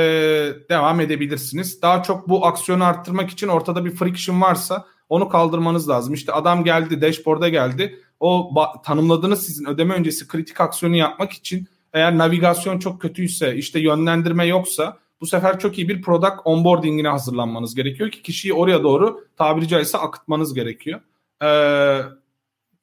devam 0.71 1.01
edebilirsiniz. 1.01 1.83
Daha 1.83 2.03
çok 2.03 2.29
bu 2.29 2.47
aksiyonu 2.47 2.85
arttırmak 2.85 3.31
için 3.31 3.49
ortada 3.49 3.85
bir 3.85 3.90
friction 3.90 4.40
varsa 4.40 4.87
onu 5.09 5.29
kaldırmanız 5.29 5.88
lazım. 5.88 6.14
İşte 6.14 6.33
adam 6.33 6.64
geldi, 6.64 7.01
dashboard'a 7.01 7.49
geldi. 7.49 8.01
O 8.21 8.51
tanımladığınız 8.85 9.47
sizin 9.47 9.64
ödeme 9.69 9.95
öncesi 9.95 10.29
kritik 10.29 10.61
aksiyonu 10.61 10.97
yapmak 10.97 11.33
için 11.33 11.69
eğer 11.93 12.19
navigasyon 12.19 12.79
çok 12.79 13.01
kötüyse, 13.01 13.57
işte 13.57 13.81
yönlendirme 13.81 14.47
yoksa 14.47 14.99
bu 15.20 15.27
sefer 15.27 15.59
çok 15.59 15.79
iyi 15.79 15.88
bir 15.88 16.03
product 16.03 16.40
onboarding'ine 16.44 17.09
hazırlanmanız 17.09 17.74
gerekiyor 17.74 18.11
ki 18.11 18.22
kişiyi 18.22 18.55
oraya 18.55 18.83
doğru 18.83 19.29
tabiri 19.37 19.68
caizse 19.68 19.98
akıtmanız 19.98 20.55
gerekiyor. 20.55 21.00
Ee, 21.42 22.00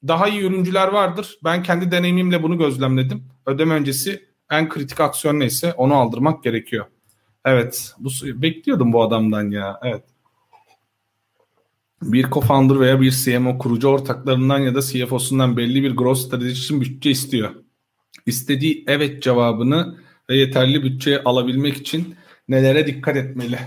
daha 0.08 0.28
iyi 0.28 0.40
ürüncüler 0.40 0.88
vardır. 0.88 1.38
Ben 1.44 1.62
kendi 1.62 1.90
deneyimimle 1.90 2.42
bunu 2.42 2.58
gözlemledim. 2.58 3.24
Ödeme 3.46 3.74
öncesi 3.74 4.26
en 4.50 4.68
kritik 4.68 5.00
aksiyon 5.00 5.40
neyse 5.40 5.72
onu 5.72 5.94
aldırmak 5.94 6.44
gerekiyor. 6.44 6.86
Evet. 7.44 7.94
Bu 7.98 8.10
bekliyordum 8.24 8.92
bu 8.92 9.02
adamdan 9.02 9.50
ya. 9.50 9.80
Evet. 9.82 10.04
Bir 12.02 12.24
co-founder 12.24 12.80
veya 12.80 13.00
bir 13.00 13.10
CMO 13.10 13.58
kurucu 13.58 13.88
ortaklarından 13.88 14.58
ya 14.58 14.74
da 14.74 14.82
CFO'sundan 14.82 15.56
belli 15.56 15.82
bir 15.82 15.96
growth 15.96 16.20
strateji 16.20 16.52
için 16.52 16.80
bütçe 16.80 17.10
istiyor. 17.10 17.50
İstediği 18.26 18.84
evet 18.86 19.22
cevabını 19.22 19.98
ve 20.30 20.36
yeterli 20.36 20.82
bütçe 20.82 21.24
alabilmek 21.24 21.76
için 21.76 22.14
nelere 22.52 22.86
dikkat 22.86 23.16
etmeli? 23.16 23.58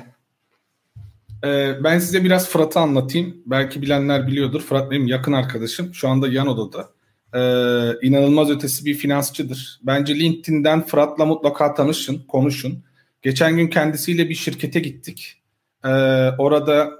Ee, 1.43 1.83
ben 1.83 1.99
size 1.99 2.23
biraz 2.23 2.49
Fırat'ı 2.49 2.79
anlatayım. 2.79 3.37
Belki 3.45 3.81
bilenler 3.81 4.27
biliyordur. 4.27 4.61
Fırat 4.61 4.91
benim 4.91 5.07
yakın 5.07 5.33
arkadaşım. 5.33 5.93
Şu 5.93 6.09
anda 6.09 6.27
yan 6.27 6.47
odada. 6.47 6.89
Ee, 7.33 8.07
inanılmaz 8.07 8.49
ötesi 8.49 8.85
bir 8.85 8.93
finansçıdır. 8.93 9.79
Bence 9.83 10.19
LinkedIn'den 10.19 10.81
Fırat'la 10.81 11.25
mutlaka 11.25 11.73
tanışın, 11.73 12.23
konuşun. 12.27 12.83
Geçen 13.21 13.57
gün 13.57 13.67
kendisiyle 13.67 14.29
bir 14.29 14.35
şirkete 14.35 14.79
gittik. 14.79 15.41
Ee, 15.85 15.89
orada 16.37 16.91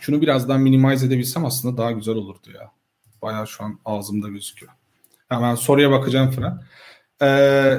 şunu 0.00 0.20
birazdan 0.20 0.60
minimize 0.60 1.06
edebilsem 1.06 1.44
aslında 1.44 1.76
daha 1.76 1.92
güzel 1.92 2.14
olurdu 2.14 2.50
ya. 2.54 2.70
Bayağı 3.22 3.46
şu 3.46 3.64
an 3.64 3.78
ağzımda 3.84 4.28
gözüküyor. 4.28 4.72
Hemen 5.28 5.54
soruya 5.54 5.90
bakacağım 5.90 6.30
Fırat. 6.30 6.62
Ee, 7.22 7.78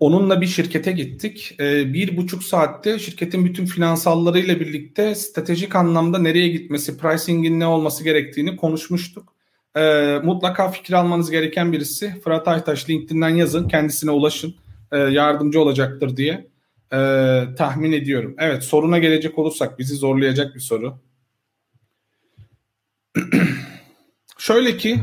onunla 0.00 0.40
bir 0.40 0.46
şirkete 0.46 0.92
gittik. 0.92 1.56
Ee, 1.60 1.92
bir 1.92 2.16
buçuk 2.16 2.42
saatte 2.42 2.98
şirketin 2.98 3.44
bütün 3.44 3.66
finansallarıyla 3.66 4.60
birlikte 4.60 5.14
stratejik 5.14 5.76
anlamda 5.76 6.18
nereye 6.18 6.48
gitmesi, 6.48 6.98
pricing'in 6.98 7.60
ne 7.60 7.66
olması 7.66 8.04
gerektiğini 8.04 8.56
konuşmuştuk. 8.56 9.34
Ee, 9.76 10.18
mutlaka 10.24 10.70
fikir 10.70 10.94
almanız 10.94 11.30
gereken 11.30 11.72
birisi. 11.72 12.20
Fırat 12.24 12.48
Aytaş 12.48 12.90
LinkedIn'den 12.90 13.28
yazın, 13.28 13.68
kendisine 13.68 14.10
ulaşın. 14.10 14.54
Ee, 14.92 14.98
yardımcı 14.98 15.60
olacaktır 15.60 16.16
diye 16.16 16.54
tahmin 17.58 17.92
ediyorum. 17.92 18.34
Evet 18.38 18.64
soruna 18.64 18.98
gelecek 18.98 19.38
olursak 19.38 19.78
bizi 19.78 19.94
zorlayacak 19.94 20.54
bir 20.54 20.60
soru. 20.60 21.00
Şöyle 24.38 24.76
ki 24.76 25.00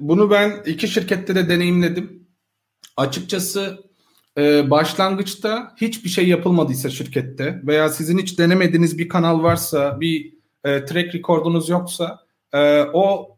bunu 0.00 0.30
ben 0.30 0.62
iki 0.66 0.88
şirkette 0.88 1.34
de 1.34 1.48
deneyimledim 1.48 2.21
açıkçası 2.96 3.84
e, 4.38 4.70
başlangıçta 4.70 5.74
hiçbir 5.80 6.08
şey 6.08 6.28
yapılmadıysa 6.28 6.90
şirkette 6.90 7.60
veya 7.66 7.88
sizin 7.88 8.18
hiç 8.18 8.38
denemediğiniz 8.38 8.98
bir 8.98 9.08
kanal 9.08 9.42
varsa, 9.42 10.00
bir 10.00 10.34
e, 10.64 10.84
track 10.84 11.14
record'unuz 11.14 11.68
yoksa 11.68 12.18
e, 12.52 12.82
o 12.92 13.32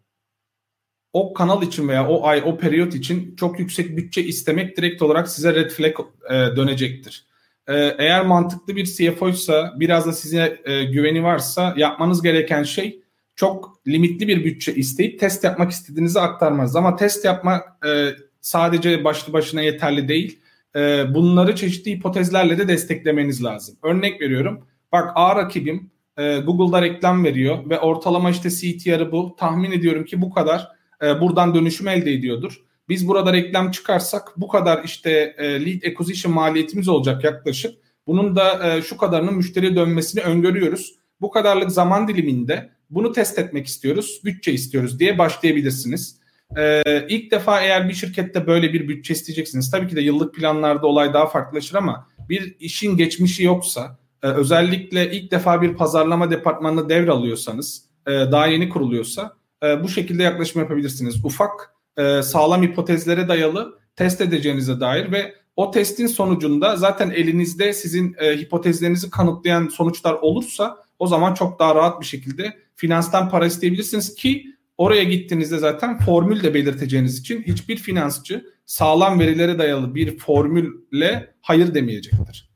o 1.12 1.32
kanal 1.32 1.62
için 1.62 1.88
veya 1.88 2.08
o 2.08 2.26
ay, 2.26 2.42
o 2.44 2.58
periyot 2.58 2.94
için 2.94 3.36
çok 3.36 3.58
yüksek 3.58 3.96
bütçe 3.96 4.22
istemek 4.22 4.76
direkt 4.76 5.02
olarak 5.02 5.28
size 5.28 5.54
red 5.54 5.70
flag 5.70 5.94
e, 6.30 6.34
dönecektir. 6.56 7.26
E, 7.68 7.74
eğer 7.98 8.26
mantıklı 8.26 8.76
bir 8.76 8.84
CFO 8.84 9.28
ise 9.28 9.64
biraz 9.76 10.06
da 10.06 10.12
size 10.12 10.60
e, 10.64 10.84
güveni 10.84 11.22
varsa 11.22 11.74
yapmanız 11.76 12.22
gereken 12.22 12.62
şey 12.62 13.00
çok 13.36 13.80
limitli 13.88 14.28
bir 14.28 14.44
bütçe 14.44 14.74
isteyip 14.74 15.20
test 15.20 15.44
yapmak 15.44 15.70
istediğinizi 15.70 16.20
aktarmaz. 16.20 16.76
Ama 16.76 16.96
test 16.96 17.24
yapmak 17.24 17.86
e, 17.86 18.10
sadece 18.44 19.04
başlı 19.04 19.32
başına 19.32 19.62
yeterli 19.62 20.08
değil. 20.08 20.40
E, 20.76 21.14
bunları 21.14 21.56
çeşitli 21.56 21.90
hipotezlerle 21.90 22.58
de 22.58 22.68
desteklemeniz 22.68 23.44
lazım. 23.44 23.76
Örnek 23.82 24.20
veriyorum. 24.20 24.66
Bak 24.92 25.12
A 25.14 25.36
rakibim 25.36 25.90
e, 26.16 26.38
Google'da 26.38 26.82
reklam 26.82 27.24
veriyor 27.24 27.70
ve 27.70 27.80
ortalama 27.80 28.30
işte 28.30 28.50
CTR'ı 28.50 29.12
bu. 29.12 29.36
Tahmin 29.38 29.72
ediyorum 29.72 30.04
ki 30.04 30.22
bu 30.22 30.30
kadar 30.30 30.68
e, 31.02 31.20
buradan 31.20 31.54
dönüşüm 31.54 31.88
elde 31.88 32.12
ediyordur. 32.12 32.60
Biz 32.88 33.08
burada 33.08 33.32
reklam 33.32 33.70
çıkarsak 33.70 34.32
bu 34.36 34.48
kadar 34.48 34.84
işte 34.84 35.34
e, 35.38 35.66
lead 35.66 35.82
acquisition 35.82 36.34
maliyetimiz 36.34 36.88
olacak 36.88 37.24
yaklaşık. 37.24 37.74
Bunun 38.06 38.36
da 38.36 38.76
e, 38.76 38.82
şu 38.82 38.96
kadarının 38.96 39.34
müşteriye 39.34 39.76
dönmesini 39.76 40.22
öngörüyoruz. 40.22 40.94
Bu 41.20 41.30
kadarlık 41.30 41.70
zaman 41.70 42.08
diliminde 42.08 42.70
bunu 42.90 43.12
test 43.12 43.38
etmek 43.38 43.66
istiyoruz, 43.66 44.20
bütçe 44.24 44.52
istiyoruz 44.52 44.98
diye 44.98 45.18
başlayabilirsiniz. 45.18 46.23
Ee, 46.56 47.06
ilk 47.08 47.30
defa 47.30 47.60
eğer 47.60 47.88
bir 47.88 47.94
şirkette 47.94 48.46
böyle 48.46 48.72
bir 48.72 48.88
bütçe 48.88 49.14
isteyeceksiniz. 49.14 49.70
Tabii 49.70 49.88
ki 49.88 49.96
de 49.96 50.00
yıllık 50.00 50.34
planlarda 50.34 50.86
olay 50.86 51.14
daha 51.14 51.26
farklılaşır 51.26 51.74
ama 51.74 52.08
bir 52.28 52.56
işin 52.60 52.96
geçmişi 52.96 53.44
yoksa 53.44 53.98
e, 54.22 54.28
özellikle 54.28 55.12
ilk 55.12 55.30
defa 55.30 55.62
bir 55.62 55.74
pazarlama 55.74 56.30
departmanını 56.30 56.88
devralıyorsanız 56.88 57.84
e, 58.06 58.10
daha 58.10 58.46
yeni 58.46 58.68
kuruluyorsa 58.68 59.36
e, 59.62 59.82
bu 59.82 59.88
şekilde 59.88 60.22
yaklaşım 60.22 60.62
yapabilirsiniz. 60.62 61.24
Ufak 61.24 61.74
e, 61.96 62.22
sağlam 62.22 62.62
hipotezlere 62.62 63.28
dayalı 63.28 63.78
test 63.96 64.20
edeceğinize 64.20 64.80
dair 64.80 65.12
ve 65.12 65.34
o 65.56 65.70
testin 65.70 66.06
sonucunda 66.06 66.76
zaten 66.76 67.10
elinizde 67.10 67.72
sizin 67.72 68.16
e, 68.18 68.36
hipotezlerinizi 68.36 69.10
kanıtlayan 69.10 69.68
sonuçlar 69.68 70.12
olursa 70.12 70.76
o 70.98 71.06
zaman 71.06 71.34
çok 71.34 71.58
daha 71.58 71.74
rahat 71.74 72.00
bir 72.00 72.06
şekilde 72.06 72.56
finanstan 72.76 73.28
para 73.28 73.46
isteyebilirsiniz 73.46 74.14
ki 74.14 74.53
oraya 74.78 75.02
gittiğinizde 75.02 75.58
zaten 75.58 75.98
formül 75.98 76.42
de 76.42 76.54
belirteceğiniz 76.54 77.18
için 77.18 77.42
hiçbir 77.42 77.76
finansçı 77.76 78.46
sağlam 78.66 79.20
verilere 79.20 79.58
dayalı 79.58 79.94
bir 79.94 80.18
formülle 80.18 81.34
hayır 81.40 81.74
demeyecektir. 81.74 82.50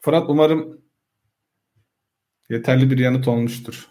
Fırat 0.00 0.30
umarım 0.30 0.80
yeterli 2.50 2.90
bir 2.90 2.98
yanıt 2.98 3.28
olmuştur. 3.28 3.86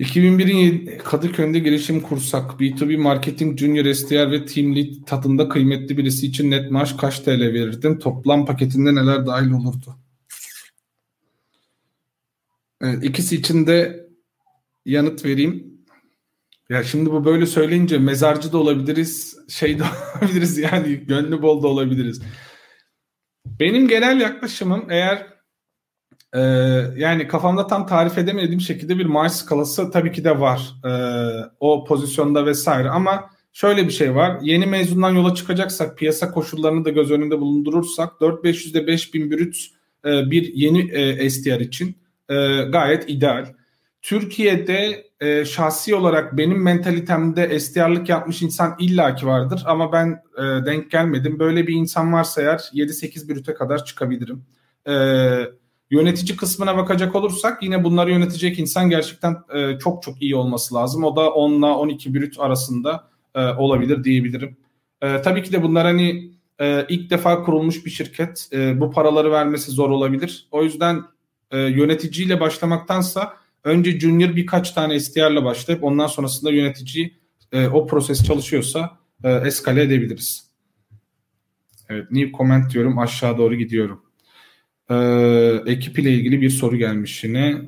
2001'in 0.00 0.98
Kadıköy'de 0.98 1.58
girişim 1.58 2.00
kursak 2.00 2.50
B2B 2.60 2.96
marketing 2.96 3.58
junior 3.58 3.94
SDR 3.94 4.30
ve 4.30 4.46
team 4.46 4.76
lead 4.76 5.06
tadında 5.06 5.48
kıymetli 5.48 5.96
birisi 5.96 6.26
için 6.26 6.50
net 6.50 6.70
maaş 6.70 6.92
kaç 6.92 7.20
TL 7.20 7.40
verirdin? 7.40 7.98
Toplam 7.98 8.46
paketinde 8.46 8.94
neler 8.94 9.26
dahil 9.26 9.50
olurdu? 9.50 9.96
Evet, 12.80 13.04
ikisi 13.04 13.36
için 13.36 13.66
de 13.66 14.05
yanıt 14.86 15.24
vereyim. 15.24 15.76
Ya 16.68 16.84
şimdi 16.84 17.10
bu 17.10 17.24
böyle 17.24 17.46
söyleyince 17.46 17.98
mezarcı 17.98 18.52
da 18.52 18.58
olabiliriz, 18.58 19.38
şey 19.48 19.78
de 19.78 19.82
olabiliriz 20.22 20.58
yani 20.58 20.94
gönlü 20.94 21.42
bol 21.42 21.62
da 21.62 21.68
olabiliriz. 21.68 22.22
Benim 23.60 23.88
genel 23.88 24.20
yaklaşımım 24.20 24.86
eğer 24.90 25.26
e, 26.34 26.40
yani 26.96 27.28
kafamda 27.28 27.66
tam 27.66 27.86
tarif 27.86 28.18
edemediğim 28.18 28.60
şekilde 28.60 28.98
bir 28.98 29.06
maaş 29.06 29.32
skalası 29.32 29.90
tabii 29.90 30.12
ki 30.12 30.24
de 30.24 30.40
var 30.40 30.74
e, 30.84 30.90
o 31.60 31.84
pozisyonda 31.84 32.46
vesaire 32.46 32.88
ama 32.88 33.30
şöyle 33.52 33.86
bir 33.86 33.92
şey 33.92 34.14
var. 34.14 34.38
Yeni 34.42 34.66
mezundan 34.66 35.10
yola 35.10 35.34
çıkacaksak 35.34 35.98
piyasa 35.98 36.30
koşullarını 36.30 36.84
da 36.84 36.90
göz 36.90 37.10
önünde 37.10 37.40
bulundurursak 37.40 38.12
4500'de 38.20 38.86
5000 38.86 39.30
brüt 39.30 39.56
e, 40.04 40.30
bir 40.30 40.54
yeni 40.54 40.90
e, 40.90 41.30
STR 41.30 41.60
için 41.60 41.96
e, 42.28 42.34
gayet 42.62 43.10
ideal. 43.10 43.46
Türkiye'de 44.06 45.10
e, 45.20 45.44
şahsi 45.44 45.94
olarak 45.94 46.36
benim 46.36 46.62
mentalitemde 46.62 47.60
SDR'lık 47.60 48.08
yapmış 48.08 48.42
insan 48.42 48.76
illaki 48.78 49.26
vardır 49.26 49.62
ama 49.66 49.92
ben 49.92 50.22
e, 50.38 50.66
denk 50.66 50.90
gelmedim. 50.90 51.38
Böyle 51.38 51.66
bir 51.66 51.74
insan 51.74 52.12
varsa 52.12 52.42
eğer 52.42 52.58
7-8 52.58 53.28
brüte 53.28 53.54
kadar 53.54 53.84
çıkabilirim. 53.84 54.44
E, 54.88 54.92
yönetici 55.90 56.36
kısmına 56.36 56.76
bakacak 56.76 57.14
olursak 57.14 57.62
yine 57.62 57.84
bunları 57.84 58.10
yönetecek 58.10 58.58
insan 58.58 58.90
gerçekten 58.90 59.36
e, 59.54 59.78
çok 59.78 60.02
çok 60.02 60.22
iyi 60.22 60.36
olması 60.36 60.74
lazım. 60.74 61.04
O 61.04 61.16
da 61.16 61.30
10 61.30 61.52
ile 61.52 61.66
12 61.66 62.14
brüt 62.14 62.40
arasında 62.40 63.08
e, 63.34 63.40
olabilir 63.40 64.04
diyebilirim. 64.04 64.56
E, 65.02 65.22
tabii 65.22 65.42
ki 65.42 65.52
de 65.52 65.62
bunlar 65.62 65.86
hani 65.86 66.32
e, 66.60 66.86
ilk 66.88 67.10
defa 67.10 67.42
kurulmuş 67.42 67.84
bir 67.84 67.90
şirket. 67.90 68.48
E, 68.52 68.80
bu 68.80 68.90
paraları 68.90 69.32
vermesi 69.32 69.70
zor 69.70 69.90
olabilir. 69.90 70.48
O 70.50 70.62
yüzden 70.62 71.02
e, 71.50 71.58
yöneticiyle 71.58 72.40
başlamaktansa 72.40 73.45
önce 73.66 74.00
junior 74.00 74.36
birkaç 74.36 74.70
tane 74.70 75.00
SDR'le 75.00 75.44
başlayıp 75.44 75.84
ondan 75.84 76.06
sonrasında 76.06 76.50
yönetici 76.50 77.14
e, 77.52 77.66
o 77.66 77.86
proses 77.86 78.24
çalışıyorsa 78.24 78.98
e, 79.24 79.32
eskale 79.32 79.82
edebiliriz. 79.82 80.46
Evet, 81.88 82.10
new 82.10 82.32
comment 82.38 82.72
diyorum 82.72 82.98
aşağı 82.98 83.38
doğru 83.38 83.54
gidiyorum. 83.54 84.02
Ee, 84.90 85.62
ekip 85.66 85.98
ile 85.98 86.12
ilgili 86.12 86.40
bir 86.40 86.50
soru 86.50 86.76
gelmiş 86.76 87.24
yine. 87.24 87.62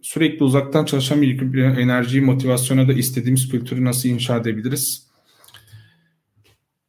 Sürekli 0.00 0.44
uzaktan 0.44 0.84
çalışan 0.84 1.22
bir 1.22 1.34
ekip 1.34 1.56
enerjiyi, 1.56 2.22
motivasyona 2.22 2.88
da 2.88 2.92
istediğimiz 2.92 3.48
kültürü 3.48 3.84
nasıl 3.84 4.08
inşa 4.08 4.36
edebiliriz? 4.36 5.09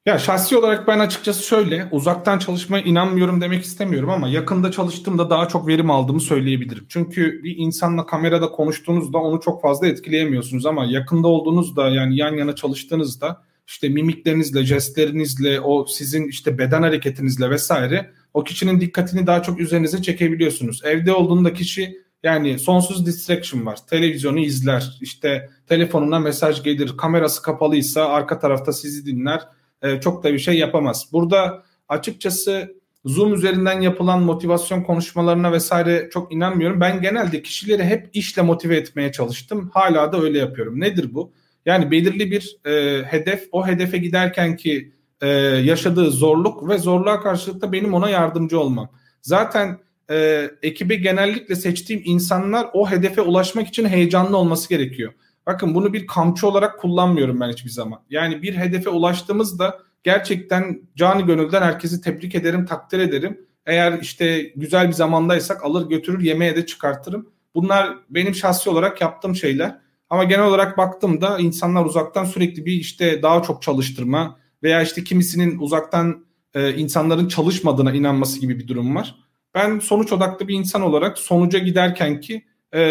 Ya 0.05 0.19
şahsi 0.19 0.57
olarak 0.57 0.87
ben 0.87 0.99
açıkçası 0.99 1.43
şöyle 1.43 1.87
uzaktan 1.91 2.39
çalışmaya 2.39 2.83
inanmıyorum 2.83 3.41
demek 3.41 3.63
istemiyorum 3.63 4.09
ama 4.09 4.27
yakında 4.27 4.71
çalıştığımda 4.71 5.29
daha 5.29 5.47
çok 5.47 5.67
verim 5.67 5.91
aldığımı 5.91 6.19
söyleyebilirim. 6.21 6.85
Çünkü 6.89 7.43
bir 7.43 7.57
insanla 7.57 8.05
kamerada 8.05 8.51
konuştuğunuzda 8.51 9.17
onu 9.17 9.41
çok 9.41 9.61
fazla 9.61 9.87
etkileyemiyorsunuz 9.87 10.65
ama 10.65 10.85
yakında 10.85 11.27
olduğunuzda 11.27 11.89
yani 11.89 12.17
yan 12.17 12.33
yana 12.33 12.55
çalıştığınızda 12.55 13.43
işte 13.67 13.89
mimiklerinizle, 13.89 14.63
jestlerinizle, 14.65 15.59
o 15.59 15.85
sizin 15.85 16.27
işte 16.27 16.57
beden 16.57 16.81
hareketinizle 16.81 17.49
vesaire 17.49 18.11
o 18.33 18.43
kişinin 18.43 18.81
dikkatini 18.81 19.27
daha 19.27 19.43
çok 19.43 19.59
üzerinize 19.59 20.01
çekebiliyorsunuz. 20.01 20.81
Evde 20.83 21.13
olduğunda 21.13 21.53
kişi 21.53 22.01
yani 22.23 22.59
sonsuz 22.59 23.05
distraction 23.05 23.65
var. 23.65 23.79
Televizyonu 23.87 24.39
izler, 24.39 24.97
işte 25.01 25.49
telefonuna 25.67 26.19
mesaj 26.19 26.63
gelir, 26.63 26.97
kamerası 26.97 27.41
kapalıysa 27.41 28.05
arka 28.09 28.39
tarafta 28.39 28.73
sizi 28.73 29.05
dinler 29.05 29.41
e, 29.81 29.99
çok 29.99 30.23
da 30.23 30.33
bir 30.33 30.39
şey 30.39 30.57
yapamaz. 30.57 31.07
Burada 31.11 31.63
açıkçası 31.89 32.81
Zoom 33.05 33.33
üzerinden 33.33 33.81
yapılan 33.81 34.21
motivasyon 34.21 34.81
konuşmalarına 34.81 35.51
vesaire 35.51 36.09
çok 36.13 36.33
inanmıyorum. 36.33 36.81
Ben 36.81 37.01
genelde 37.01 37.41
kişileri 37.41 37.83
hep 37.83 38.09
işle 38.13 38.41
motive 38.41 38.75
etmeye 38.77 39.11
çalıştım. 39.11 39.69
Hala 39.73 40.11
da 40.11 40.21
öyle 40.21 40.39
yapıyorum. 40.39 40.79
Nedir 40.79 41.13
bu? 41.13 41.31
Yani 41.65 41.91
belirli 41.91 42.31
bir 42.31 42.57
e, 42.65 43.03
hedef, 43.03 43.47
o 43.51 43.67
hedefe 43.67 43.97
giderken 43.97 44.55
ki 44.55 44.91
e, 45.21 45.27
yaşadığı 45.63 46.11
zorluk 46.11 46.69
ve 46.69 46.77
zorluğa 46.77 47.21
karşılık 47.21 47.61
da 47.61 47.71
benim 47.71 47.93
ona 47.93 48.09
yardımcı 48.09 48.59
olmam. 48.59 48.89
Zaten 49.21 49.77
e, 50.09 50.49
ekibi 50.61 51.01
genellikle 51.01 51.55
seçtiğim 51.55 52.01
insanlar 52.05 52.67
o 52.73 52.91
hedefe 52.91 53.21
ulaşmak 53.21 53.67
için 53.67 53.85
heyecanlı 53.85 54.37
olması 54.37 54.69
gerekiyor. 54.69 55.13
Bakın 55.45 55.75
bunu 55.75 55.93
bir 55.93 56.07
kamçı 56.07 56.47
olarak 56.47 56.79
kullanmıyorum 56.79 57.39
ben 57.39 57.49
hiçbir 57.49 57.69
zaman. 57.69 57.99
Yani 58.09 58.41
bir 58.41 58.55
hedefe 58.55 58.89
ulaştığımızda 58.89 59.79
gerçekten 60.03 60.81
canı 60.95 61.21
gönülden 61.21 61.61
herkesi 61.61 62.01
tebrik 62.01 62.35
ederim, 62.35 62.65
takdir 62.65 62.99
ederim. 62.99 63.45
Eğer 63.65 63.99
işte 64.01 64.41
güzel 64.55 64.87
bir 64.87 64.93
zamandaysak 64.93 65.65
alır 65.65 65.89
götürür 65.89 66.21
yemeğe 66.21 66.55
de 66.55 66.65
çıkartırım. 66.65 67.29
Bunlar 67.55 67.97
benim 68.09 68.35
şahsi 68.35 68.69
olarak 68.69 69.01
yaptığım 69.01 69.35
şeyler. 69.35 69.77
Ama 70.09 70.23
genel 70.23 70.45
olarak 70.45 70.77
baktığımda 70.77 71.37
insanlar 71.39 71.85
uzaktan 71.85 72.25
sürekli 72.25 72.65
bir 72.65 72.73
işte 72.73 73.23
daha 73.23 73.43
çok 73.43 73.61
çalıştırma 73.61 74.39
veya 74.63 74.81
işte 74.81 75.03
kimisinin 75.03 75.59
uzaktan 75.59 76.25
e, 76.53 76.73
insanların 76.75 77.27
çalışmadığına 77.27 77.91
inanması 77.91 78.39
gibi 78.39 78.59
bir 78.59 78.67
durum 78.67 78.95
var. 78.95 79.15
Ben 79.53 79.79
sonuç 79.79 80.13
odaklı 80.13 80.47
bir 80.47 80.53
insan 80.53 80.81
olarak 80.81 81.17
sonuca 81.17 81.59
giderken 81.59 82.19
ki 82.19 82.45
e, 82.73 82.81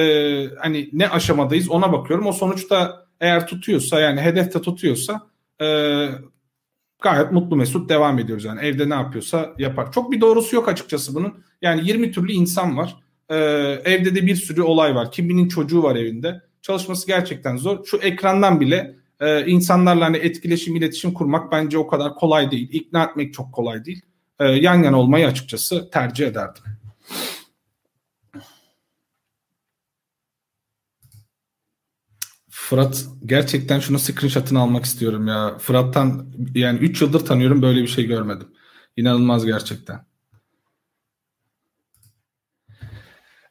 hani 0.59 0.91
ne 0.93 1.09
aşamadayız 1.09 1.71
ona 1.71 1.93
bakıyorum. 1.93 2.27
O 2.27 2.33
sonuçta 2.33 3.07
eğer 3.21 3.47
tutuyorsa 3.47 4.01
yani 4.01 4.21
hedefte 4.21 4.61
tutuyorsa 4.61 5.27
e, 5.63 5.67
gayet 7.01 7.33
mutlu 7.33 7.57
mesut 7.57 7.89
devam 7.89 8.19
ediyoruz. 8.19 8.45
Yani 8.45 8.61
evde 8.61 8.89
ne 8.89 8.95
yapıyorsa 8.95 9.55
yapar. 9.59 9.93
Çok 9.93 10.13
bir 10.13 10.21
doğrusu 10.21 10.57
yok 10.57 10.69
açıkçası 10.69 11.15
bunun. 11.15 11.35
Yani 11.63 11.89
20 11.89 12.13
türlü 12.13 12.33
insan 12.33 12.77
var. 12.77 12.97
E, 13.29 13.37
evde 13.85 14.15
de 14.15 14.27
bir 14.27 14.37
sürü 14.37 14.63
olay 14.63 14.95
var. 14.95 15.13
Kiminin 15.13 15.49
çocuğu 15.49 15.83
var 15.83 15.97
evinde. 15.97 16.41
Çalışması 16.63 17.07
gerçekten 17.07 17.57
zor. 17.57 17.85
Şu 17.85 17.97
ekrandan 17.97 18.61
bile 18.61 18.97
e, 19.21 19.47
insanlarla 19.47 20.05
hani 20.05 20.17
etkileşim, 20.17 20.77
iletişim 20.77 21.13
kurmak 21.13 21.53
bence 21.53 21.79
o 21.79 21.87
kadar 21.87 22.15
kolay 22.15 22.51
değil. 22.51 22.69
İkna 22.73 23.05
etmek 23.05 23.35
çok 23.35 23.53
kolay 23.53 23.85
değil. 23.85 24.03
E, 24.41 24.45
yan 24.45 24.83
yana 24.83 25.01
olmayı 25.01 25.27
açıkçası 25.27 25.91
tercih 25.91 26.27
ederdim. 26.27 26.63
Fırat 32.71 33.07
gerçekten 33.27 33.81
şunu 33.81 33.99
screenshot'ını 33.99 34.61
almak 34.61 34.85
istiyorum 34.85 35.27
ya. 35.27 35.59
Fırat'tan 35.59 36.27
yani 36.55 36.79
3 36.79 37.03
yıldır 37.03 37.21
tanıyorum 37.21 37.63
böyle 37.63 37.83
bir 37.83 37.87
şey 37.87 38.07
görmedim. 38.07 38.49
İnanılmaz 38.97 39.47
gerçekten. 39.47 40.01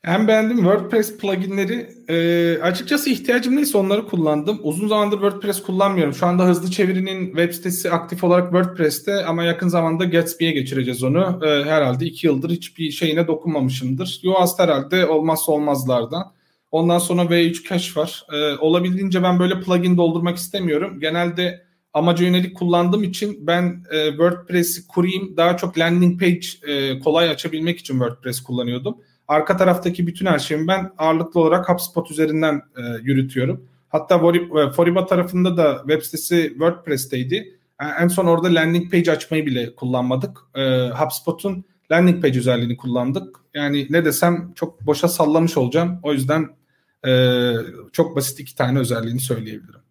En 0.04 0.28
beğendiğim 0.28 0.64
WordPress 0.64 1.18
pluginleri 1.18 1.90
e, 2.10 2.62
açıkçası 2.62 3.10
ihtiyacım 3.10 3.56
neyse 3.56 3.78
onları 3.78 4.08
kullandım. 4.08 4.60
Uzun 4.64 4.88
zamandır 4.88 5.18
WordPress 5.18 5.62
kullanmıyorum. 5.62 6.14
Şu 6.14 6.26
anda 6.26 6.46
Hızlı 6.46 6.72
Çeviri'nin 6.72 7.26
web 7.26 7.52
sitesi 7.54 7.92
aktif 7.92 8.24
olarak 8.24 8.52
WordPress'te 8.52 9.26
ama 9.26 9.44
yakın 9.44 9.68
zamanda 9.68 10.06
Gatsby'ye 10.06 10.52
geçireceğiz 10.52 11.04
onu. 11.04 11.40
E, 11.46 11.64
herhalde 11.64 12.06
iki 12.06 12.28
yıldır 12.28 12.50
hiçbir 12.50 12.92
şeyine 12.92 13.28
dokunmamışımdır. 13.28 14.20
Yoast 14.24 14.60
herhalde 14.60 15.06
olmazsa 15.06 15.52
olmazlardan. 15.52 16.39
Ondan 16.72 17.00
sonra 17.00 17.22
V3 17.22 17.70
Cache 17.70 18.02
var. 18.02 18.24
E, 18.34 18.58
olabildiğince 18.58 19.24
ben 19.24 19.40
böyle 19.40 19.60
plugin 19.62 19.98
doldurmak 19.98 20.38
istemiyorum. 20.38 21.00
Genelde 21.00 21.66
amaca 21.94 22.26
yönelik 22.26 22.56
kullandığım 22.58 23.04
için 23.04 23.48
ben 23.48 23.84
e, 23.92 24.10
WordPress'i 24.10 24.88
kurayım. 24.88 25.38
Daha 25.38 25.58
çok 25.58 25.78
landing 25.78 26.20
page 26.20 26.74
e, 26.74 27.00
kolay 27.00 27.30
açabilmek 27.30 27.80
için 27.80 27.94
WordPress 27.94 28.44
kullanıyordum. 28.44 28.98
Arka 29.28 29.58
taraftaki 29.58 30.08
bütün 30.08 30.26
her 30.26 30.40
şeyimi 30.40 30.68
ben 30.68 30.92
ağırlıklı 30.98 31.42
olarak 31.42 31.70
HubSpot 31.70 32.12
üzerinden 32.12 32.56
e, 32.56 32.82
yürütüyorum. 33.02 33.66
Hatta 33.90 34.16
e, 34.16 34.72
Foriba 34.72 35.06
tarafında 35.06 35.58
da 35.58 35.78
web 35.88 36.02
sitesi 36.02 36.48
WordPress'teydi. 36.50 37.36
E, 37.82 37.86
en 37.86 38.08
son 38.08 38.26
orada 38.26 38.56
landing 38.56 38.92
page 38.92 39.12
açmayı 39.12 39.46
bile 39.46 39.76
kullanmadık. 39.76 40.38
E, 40.56 40.90
HubSpot'un 40.90 41.66
landing 41.92 42.22
page 42.22 42.40
özelliğini 42.40 42.78
kullandık. 42.78 43.36
Yani 43.54 43.88
ne 43.90 44.06
desem 44.06 44.52
çok 44.56 44.86
boşa 44.86 45.08
sallamış 45.08 45.58
olacağım. 45.58 46.00
O 46.04 46.14
yüzden 46.14 46.59
e, 47.08 47.54
çok 47.94 48.16
basit 48.16 48.40
iki 48.40 48.56
tane 48.56 48.80
özelliğini 48.80 49.20
söyleyebilirim. 49.20 49.82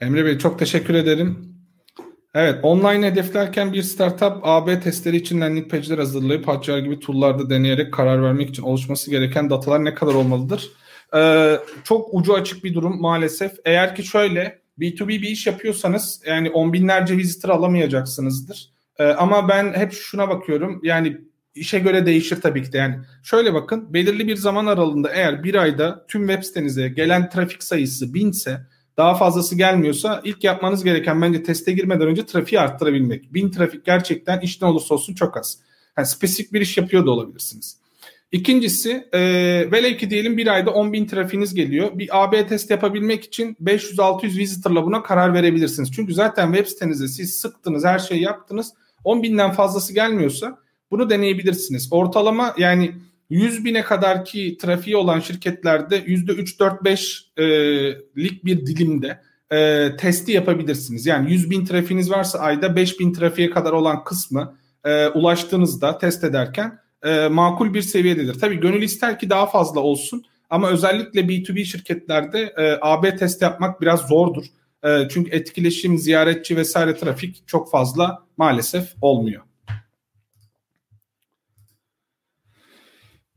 Emre 0.00 0.24
Bey 0.24 0.38
çok 0.38 0.58
teşekkür 0.58 0.94
ederim. 0.94 1.52
Evet, 2.34 2.58
online 2.62 3.06
hedeflerken 3.06 3.72
bir 3.72 3.82
startup 3.82 4.38
AB 4.42 4.80
testleri 4.80 5.16
için 5.16 5.40
landing 5.40 5.70
page'ler 5.70 5.98
hazırlayıp 5.98 6.48
Hotjar 6.48 6.78
gibi 6.78 7.00
tool'larda 7.00 7.50
deneyerek 7.50 7.94
karar 7.94 8.22
vermek 8.22 8.48
için 8.48 8.62
oluşması 8.62 9.10
gereken 9.10 9.50
datalar 9.50 9.84
ne 9.84 9.94
kadar 9.94 10.14
olmalıdır? 10.14 10.70
Ee, 11.14 11.56
çok 11.84 12.14
ucu 12.14 12.34
açık 12.34 12.64
bir 12.64 12.74
durum 12.74 13.00
maalesef. 13.00 13.52
Eğer 13.64 13.96
ki 13.96 14.02
şöyle 14.02 14.62
B2B 14.78 15.08
bir 15.08 15.28
iş 15.28 15.46
yapıyorsanız 15.46 16.22
yani 16.26 16.50
on 16.50 16.72
binlerce 16.72 17.16
visitor 17.16 17.48
alamayacaksınızdır. 17.48 18.72
Ee, 18.98 19.04
ama 19.04 19.48
ben 19.48 19.72
hep 19.72 19.92
şuna 19.92 20.28
bakıyorum 20.28 20.80
yani 20.82 21.18
işe 21.54 21.78
göre 21.78 22.06
değişir 22.06 22.40
tabii 22.40 22.62
ki 22.62 22.72
de. 22.72 22.78
Yani 22.78 22.98
şöyle 23.22 23.54
bakın 23.54 23.94
belirli 23.94 24.28
bir 24.28 24.36
zaman 24.36 24.66
aralığında 24.66 25.10
eğer 25.12 25.44
bir 25.44 25.54
ayda 25.54 26.04
tüm 26.08 26.28
web 26.28 26.42
sitenize 26.42 26.88
gelen 26.88 27.30
trafik 27.30 27.62
sayısı 27.62 28.14
binse 28.14 28.60
daha 28.96 29.14
fazlası 29.14 29.56
gelmiyorsa 29.56 30.20
ilk 30.24 30.44
yapmanız 30.44 30.84
gereken 30.84 31.22
bence 31.22 31.42
teste 31.42 31.72
girmeden 31.72 32.06
önce 32.06 32.26
trafiği 32.26 32.60
arttırabilmek. 32.60 33.34
Bin 33.34 33.50
trafik 33.50 33.84
gerçekten 33.84 34.40
iş 34.40 34.62
ne 34.62 34.68
olursa 34.68 34.94
olsun 34.94 35.14
çok 35.14 35.36
az. 35.36 35.58
Yani 35.98 36.06
spesifik 36.06 36.52
bir 36.52 36.60
iş 36.60 36.78
yapıyor 36.78 37.06
da 37.06 37.10
olabilirsiniz. 37.10 37.76
İkincisi 38.32 39.08
e, 39.12 39.20
velev 39.72 39.96
ki 39.96 40.10
diyelim 40.10 40.36
bir 40.36 40.46
ayda 40.46 40.70
10 40.70 40.92
bin 40.92 41.06
trafiğiniz 41.06 41.54
geliyor. 41.54 41.98
Bir 41.98 42.22
AB 42.22 42.46
test 42.46 42.70
yapabilmek 42.70 43.24
için 43.24 43.56
500-600 43.62 44.38
visitorla 44.38 44.84
buna 44.84 45.02
karar 45.02 45.34
verebilirsiniz. 45.34 45.92
Çünkü 45.92 46.14
zaten 46.14 46.52
web 46.52 46.66
sitenizde 46.66 47.08
siz 47.08 47.40
sıktınız 47.40 47.84
her 47.84 47.98
şeyi 47.98 48.22
yaptınız. 48.22 48.72
10 49.04 49.22
binden 49.22 49.52
fazlası 49.52 49.94
gelmiyorsa 49.94 50.58
bunu 50.92 51.10
deneyebilirsiniz. 51.10 51.88
Ortalama 51.90 52.54
yani 52.58 52.94
100 53.30 53.64
bine 53.64 53.82
kadar 53.82 54.24
ki 54.24 54.56
trafiği 54.60 54.96
olan 54.96 55.20
şirketlerde 55.20 55.98
%3-4-5'lik 55.98 58.32
e, 58.32 58.46
bir 58.46 58.66
dilimde 58.66 59.20
e, 59.52 59.90
testi 59.96 60.32
yapabilirsiniz. 60.32 61.06
Yani 61.06 61.32
100 61.32 61.50
bin 61.50 61.64
trafiğiniz 61.64 62.10
varsa 62.10 62.38
ayda 62.38 62.76
5 62.76 63.00
bin 63.00 63.12
trafiğe 63.12 63.50
kadar 63.50 63.72
olan 63.72 64.04
kısmı 64.04 64.54
e, 64.84 65.08
ulaştığınızda 65.08 65.98
test 65.98 66.24
ederken 66.24 66.78
e, 67.04 67.28
makul 67.28 67.74
bir 67.74 67.82
seviyededir. 67.82 68.40
Tabii 68.40 68.60
gönül 68.60 68.82
ister 68.82 69.18
ki 69.18 69.30
daha 69.30 69.46
fazla 69.46 69.80
olsun 69.80 70.24
ama 70.50 70.70
özellikle 70.70 71.20
B2B 71.20 71.64
şirketlerde 71.64 72.54
e, 72.58 72.78
AB 72.80 73.16
test 73.16 73.42
yapmak 73.42 73.80
biraz 73.80 74.00
zordur. 74.00 74.44
E, 74.84 75.08
çünkü 75.10 75.30
etkileşim, 75.30 75.98
ziyaretçi 75.98 76.56
vesaire 76.56 76.96
trafik 76.96 77.48
çok 77.48 77.70
fazla 77.70 78.18
maalesef 78.36 78.94
olmuyor. 79.02 79.42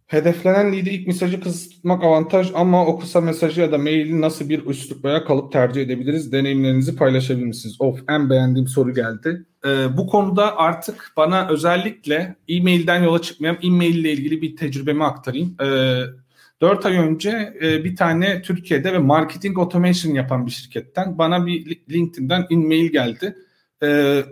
Hedeflenen 0.08 0.74
lead'i 0.74 0.89
ilk 0.89 1.08
mesajı 1.08 1.41
kısıtmak 1.41 2.04
avantaj 2.04 2.52
ama 2.56 2.86
o 2.86 3.00
kısa 3.00 3.22
mesajı 3.22 3.62
ya 3.62 3.72
da 3.72 3.78
maili 3.78 4.22
nasıl 4.22 4.50
bir 4.50 4.65
üslup 4.65 5.06
veya 5.06 5.26
kalıp 5.26 5.52
tercih 5.52 5.82
edebiliriz? 5.82 6.32
Deneyimlerinizi 6.32 6.96
paylaşabilir 6.96 7.46
misiniz? 7.46 7.76
Of 7.80 8.00
en 8.10 8.30
beğendiğim 8.30 8.68
soru 8.68 8.94
geldi. 8.94 9.46
Ee, 9.65 9.98
bu 9.98 10.08
konuda 10.08 10.58
artık 10.58 11.13
bana 11.18 11.48
özellikle 11.50 12.36
e-mailden 12.48 13.04
yola 13.04 13.22
çıkmayan 13.22 13.58
e-mail 13.63 13.96
ile 13.96 14.12
ilgili 14.12 14.41
bir 14.41 14.56
tecrübemi 14.56 15.04
aktarayım. 15.04 15.56
Ee, 15.62 16.02
4 16.62 16.86
ay 16.86 16.98
önce 16.98 17.54
e, 17.62 17.84
bir 17.84 17.96
tane 17.96 18.41
Türkiye'de 18.41 18.94
ve 18.94 18.98
marketing 18.98 19.60
automation 19.60 20.13
yapan 20.13 20.46
bir 20.46 20.52
şirketten 20.52 21.18
bana 21.18 21.46
bir 21.46 21.80
LinkedIn'den 21.91 22.46
e-mail 22.50 22.91
geldi. 22.91 23.36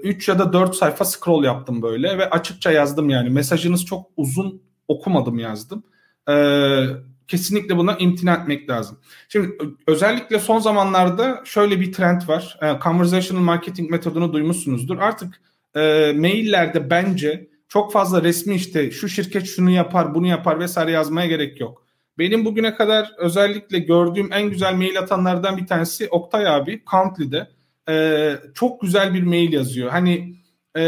3 0.03 0.29
ee, 0.29 0.31
ya 0.31 0.39
da 0.39 0.53
4 0.53 0.75
sayfa 0.75 1.05
scroll 1.05 1.43
yaptım 1.43 1.81
böyle 1.81 2.17
ve 2.17 2.29
açıkça 2.29 2.71
yazdım 2.71 3.09
yani 3.09 3.29
mesajınız 3.29 3.86
çok 3.86 4.09
uzun 4.17 4.62
okumadım 4.93 5.39
yazdım. 5.39 5.84
Ee, 6.29 6.86
kesinlikle 7.27 7.77
buna 7.77 7.97
imtina 7.97 8.34
etmek 8.34 8.69
lazım. 8.69 8.99
Şimdi 9.29 9.58
özellikle 9.88 10.39
son 10.39 10.60
zamanlarda 10.60 11.41
şöyle 11.45 11.79
bir 11.79 11.93
trend 11.93 12.21
var. 12.27 12.60
E, 12.62 12.79
conversational 12.84 13.43
marketing 13.43 13.91
metodunu 13.91 14.34
duymuşsunuzdur. 14.34 14.97
Artık 14.97 15.41
e, 15.75 16.13
maillerde 16.17 16.89
bence 16.89 17.47
çok 17.67 17.91
fazla 17.91 18.23
resmi 18.23 18.56
işte 18.56 18.91
şu 18.91 19.10
şirket 19.10 19.45
şunu 19.45 19.69
yapar, 19.69 20.15
bunu 20.15 20.27
yapar 20.27 20.60
vesaire 20.60 20.91
yazmaya 20.91 21.27
gerek 21.27 21.60
yok. 21.60 21.84
Benim 22.17 22.45
bugüne 22.45 22.75
kadar 22.75 23.12
özellikle 23.17 23.79
gördüğüm 23.79 24.34
en 24.34 24.49
güzel 24.49 24.75
mail 24.75 24.99
atanlardan 24.99 25.58
bir 25.58 25.67
tanesi 25.67 26.08
Oktay 26.10 26.47
abi 26.47 26.84
Countly'de. 26.91 27.47
E, 27.89 28.36
çok 28.53 28.82
güzel 28.82 29.13
bir 29.13 29.23
mail 29.23 29.53
yazıyor. 29.53 29.89
Hani 29.89 30.36
e, 30.77 30.81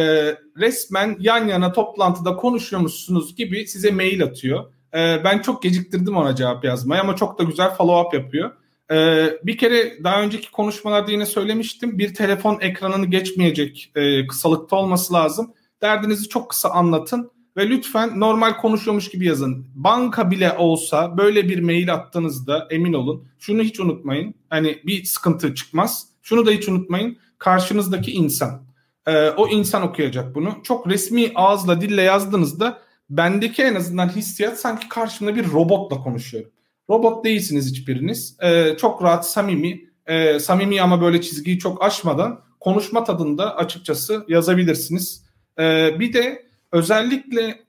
resmen 0.58 1.17
yan 1.19 1.48
yana 1.48 1.71
toplantıda 1.71 2.36
konuşuyormuşsunuz 2.36 3.36
gibi 3.36 3.67
size 3.67 3.91
mail 3.91 4.24
atıyor. 4.24 4.71
E, 4.93 5.21
ben 5.24 5.39
çok 5.39 5.63
geciktirdim 5.63 6.17
ona 6.17 6.36
cevap 6.36 6.63
yazmayı 6.63 7.02
ama 7.02 7.15
çok 7.15 7.39
da 7.39 7.43
güzel 7.43 7.76
follow 7.76 8.08
up 8.08 8.13
yapıyor. 8.13 8.52
E, 8.91 9.28
bir 9.43 9.58
kere 9.58 10.04
daha 10.04 10.21
önceki 10.21 10.52
konuşmalarda 10.52 11.12
yine 11.12 11.26
söylemiştim. 11.26 12.00
Bir 12.00 12.13
telefon 12.13 12.60
ekranını 12.62 13.06
geçmeyecek 13.06 13.91
e, 13.95 14.28
kısalıkta 14.28 14.76
olması 14.76 15.13
lazım. 15.13 15.54
Derdinizi 15.82 16.30
çok 16.30 16.50
kısa 16.50 16.69
anlatın 16.69 17.32
ve 17.58 17.69
lütfen 17.69 18.19
normal 18.19 18.54
konuşuyormuş 18.58 19.10
gibi 19.10 19.26
yazın. 19.26 19.67
Banka 19.76 20.32
bile 20.32 20.54
olsa 20.58 21.17
böyle 21.17 21.50
bir 21.50 21.60
mail 21.60 21.93
attığınızda 21.93 22.67
emin 22.71 22.93
olun. 22.93 23.28
Şunu 23.39 23.62
hiç 23.62 23.80
unutmayın. 23.80 24.34
Hani 24.50 24.82
bir 24.86 25.04
sıkıntı 25.04 25.56
çıkmaz. 25.56 26.08
Şunu 26.21 26.45
da 26.45 26.52
hiç 26.52 26.69
unutmayın. 26.69 27.17
Karşınızdaki 27.38 28.12
insan 28.12 28.65
e, 29.08 29.30
o 29.30 29.48
insan 29.48 29.82
okuyacak 29.82 30.36
bunu. 30.36 30.58
Çok 30.63 30.88
resmi 30.90 31.32
ağızla 31.36 31.82
dille 31.82 32.02
yazdığınızda 32.02 32.82
bendeki 33.10 33.63
en 33.63 33.75
azından 33.75 34.10
hissiyat 34.10 34.60
sanki 34.60 34.90
karşımda 34.90 35.36
bir 35.36 35.52
robotla 35.52 35.98
konuşuyorum. 35.98 36.52
Robot 36.90 37.25
değilsiniz 37.25 37.69
hiçbiriniz. 37.69 38.38
E, 38.42 38.77
çok 38.77 39.04
rahat, 39.04 39.29
samimi, 39.29 39.82
e, 40.06 40.40
samimi 40.40 40.82
ama 40.82 41.02
böyle 41.02 41.21
çizgiyi 41.21 41.60
çok 41.60 41.84
aşmadan 41.84 42.42
konuşma 42.60 43.04
tadında 43.04 43.56
açıkçası 43.56 44.25
yazabilirsiniz. 44.27 45.25
E, 45.60 45.96
bir 46.00 46.13
de 46.13 46.46
özellikle 46.71 47.60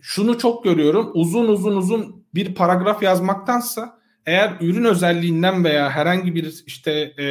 şunu 0.00 0.38
çok 0.38 0.64
görüyorum. 0.64 1.10
Uzun 1.14 1.48
uzun 1.48 1.76
uzun 1.76 2.24
bir 2.34 2.54
paragraf 2.54 3.02
yazmaktansa 3.02 3.98
eğer 4.26 4.52
ürün 4.60 4.84
özelliğinden 4.84 5.64
veya 5.64 5.90
herhangi 5.90 6.34
bir 6.34 6.62
işte 6.66 6.92
e, 6.92 7.26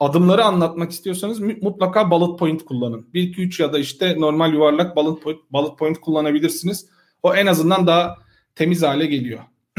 adımları 0.00 0.44
anlatmak 0.44 0.90
istiyorsanız 0.90 1.40
mutlaka 1.40 2.10
bullet 2.10 2.38
point 2.38 2.64
kullanın. 2.64 3.14
1 3.14 3.22
2 3.22 3.42
3 3.42 3.60
ya 3.60 3.72
da 3.72 3.78
işte 3.78 4.20
normal 4.20 4.52
yuvarlak 4.52 4.96
bullet 4.96 5.22
point, 5.22 5.38
bullet 5.52 5.78
point 5.78 6.00
kullanabilirsiniz. 6.00 6.86
O 7.22 7.34
en 7.34 7.46
azından 7.46 7.86
daha 7.86 8.18
temiz 8.54 8.82
hale 8.82 9.06
geliyor. 9.06 9.40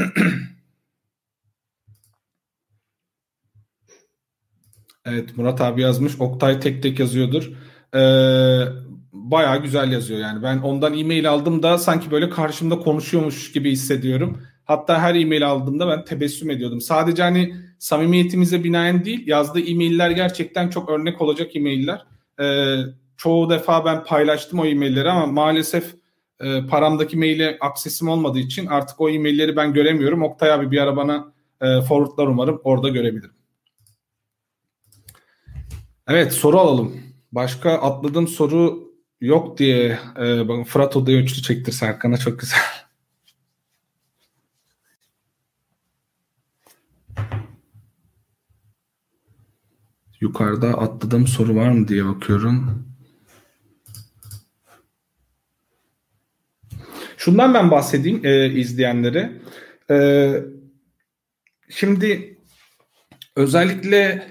evet 5.04 5.36
Murat 5.36 5.60
abi 5.60 5.82
yazmış. 5.82 6.20
Oktay 6.20 6.60
tek 6.60 6.82
tek 6.82 6.98
yazıyordur. 6.98 7.50
Ee, 7.94 8.64
bayağı 9.12 9.62
güzel 9.62 9.92
yazıyor 9.92 10.20
yani. 10.20 10.42
Ben 10.42 10.58
ondan 10.58 10.98
e-mail 10.98 11.30
aldım 11.30 11.62
da 11.62 11.78
sanki 11.78 12.10
böyle 12.10 12.30
karşımda 12.30 12.78
konuşuyormuş 12.78 13.52
gibi 13.52 13.70
hissediyorum. 13.70 14.42
Hatta 14.64 15.00
her 15.00 15.14
e-mail 15.14 15.48
aldığımda 15.48 15.88
ben 15.88 16.04
tebessüm 16.04 16.50
ediyordum. 16.50 16.80
Sadece 16.80 17.22
hani 17.22 17.54
samimiyetimize 17.78 18.64
binaen 18.64 19.04
değil 19.04 19.26
yazdığı 19.26 19.60
e-mailler 19.60 20.10
gerçekten 20.10 20.68
çok 20.68 20.90
örnek 20.90 21.20
olacak 21.20 21.56
e-mailler. 21.56 22.06
Ee, 22.40 22.76
çoğu 23.16 23.50
defa 23.50 23.84
ben 23.84 24.04
paylaştım 24.04 24.58
o 24.58 24.64
e-mailleri 24.64 25.10
ama 25.10 25.26
maalesef 25.26 25.94
e, 26.40 26.66
paramdaki 26.66 27.16
maile 27.16 27.56
aksesim 27.60 28.08
olmadığı 28.08 28.38
için 28.38 28.66
artık 28.66 29.00
o 29.00 29.08
e-mailleri 29.08 29.56
ben 29.56 29.72
göremiyorum. 29.72 30.22
Oktay 30.22 30.52
abi 30.52 30.70
bir 30.70 30.78
ara 30.78 30.96
bana 30.96 31.32
e, 31.60 31.80
forwardlar 31.80 32.26
umarım 32.26 32.60
orada 32.64 32.88
görebilirim. 32.88 33.34
Evet 36.08 36.32
soru 36.32 36.58
alalım. 36.58 37.00
Başka 37.32 37.72
atladığım 37.72 38.28
soru 38.28 38.92
yok 39.20 39.58
diye 39.58 39.98
e, 40.18 40.64
Fırat 40.64 40.96
Oda'ya 40.96 41.18
üçlü 41.18 41.42
çektir 41.42 41.72
Serkan'a 41.72 42.16
çok 42.16 42.40
güzel. 42.40 42.58
Yukarıda 50.20 50.68
atladığım 50.68 51.26
soru 51.26 51.56
var 51.56 51.70
mı 51.70 51.88
diye 51.88 52.04
bakıyorum. 52.04 52.86
Şundan 57.16 57.54
ben 57.54 57.70
bahsedeyim 57.70 58.20
e, 58.24 58.50
izleyenlere. 58.50 59.32
E, 59.90 59.96
şimdi 61.68 62.38
özellikle 63.36 64.28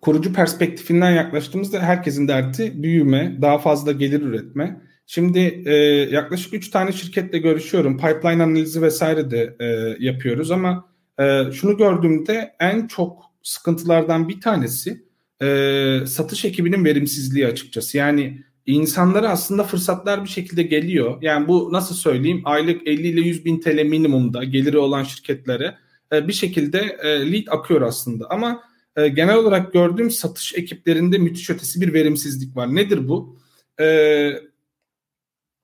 kurucu 0.00 0.32
perspektifinden 0.32 1.10
yaklaştığımızda 1.10 1.80
herkesin 1.80 2.28
derdi 2.28 2.82
büyüme, 2.82 3.38
daha 3.42 3.58
fazla 3.58 3.92
gelir 3.92 4.22
üretme. 4.22 4.80
Şimdi 5.06 5.62
e, 5.66 5.74
yaklaşık 6.10 6.54
3 6.54 6.70
tane 6.70 6.92
şirketle 6.92 7.38
görüşüyorum. 7.38 7.96
Pipeline 7.96 8.42
analizi 8.42 8.82
vesaire 8.82 9.30
de 9.30 9.56
e, 9.60 9.66
yapıyoruz 9.98 10.50
ama 10.50 10.88
e, 11.20 11.52
şunu 11.52 11.76
gördüğümde 11.76 12.54
en 12.60 12.86
çok 12.86 13.27
sıkıntılardan 13.42 14.28
bir 14.28 14.40
tanesi 14.40 15.04
e, 15.42 16.00
satış 16.06 16.44
ekibinin 16.44 16.84
verimsizliği 16.84 17.46
açıkçası. 17.46 17.96
Yani 17.98 18.44
insanlara 18.66 19.30
aslında 19.30 19.64
fırsatlar 19.64 20.24
bir 20.24 20.28
şekilde 20.28 20.62
geliyor. 20.62 21.22
Yani 21.22 21.48
bu 21.48 21.72
nasıl 21.72 21.94
söyleyeyim 21.94 22.42
aylık 22.44 22.86
50 22.86 23.08
ile 23.08 23.20
100 23.20 23.44
bin 23.44 23.60
TL 23.60 23.82
minimumda 23.84 24.44
geliri 24.44 24.78
olan 24.78 25.02
şirketlere 25.02 25.74
e, 26.12 26.28
bir 26.28 26.32
şekilde 26.32 26.78
e, 27.02 27.32
lead 27.32 27.46
akıyor 27.50 27.82
aslında. 27.82 28.26
Ama 28.30 28.62
e, 28.96 29.08
genel 29.08 29.36
olarak 29.36 29.72
gördüğüm 29.72 30.10
satış 30.10 30.54
ekiplerinde 30.54 31.18
müthiş 31.18 31.50
ötesi 31.50 31.80
bir 31.80 31.92
verimsizlik 31.92 32.56
var. 32.56 32.74
Nedir 32.74 33.08
bu? 33.08 33.38
E, 33.80 34.30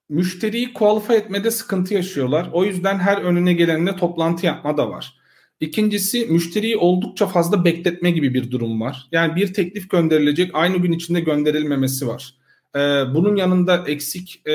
müşteriyi 0.09 0.73
kualifiye 0.73 1.19
etmede 1.19 1.51
sıkıntı 1.51 1.93
yaşıyorlar. 1.93 2.49
O 2.53 2.65
yüzden 2.65 2.99
her 2.99 3.17
önüne 3.17 3.53
gelenle 3.53 3.95
toplantı 3.95 4.45
yapma 4.45 4.77
da 4.77 4.89
var. 4.89 5.19
İkincisi 5.59 6.25
müşteriyi 6.25 6.77
oldukça 6.77 7.27
fazla 7.27 7.65
bekletme 7.65 8.11
gibi 8.11 8.33
bir 8.33 8.51
durum 8.51 8.81
var. 8.81 9.07
Yani 9.11 9.35
bir 9.35 9.53
teklif 9.53 9.89
gönderilecek 9.89 10.51
aynı 10.53 10.77
gün 10.77 10.91
içinde 10.91 11.19
gönderilmemesi 11.19 12.07
var. 12.07 12.35
Ee, 12.75 12.79
bunun 13.13 13.35
yanında 13.35 13.83
eksik 13.87 14.41
e, 14.45 14.53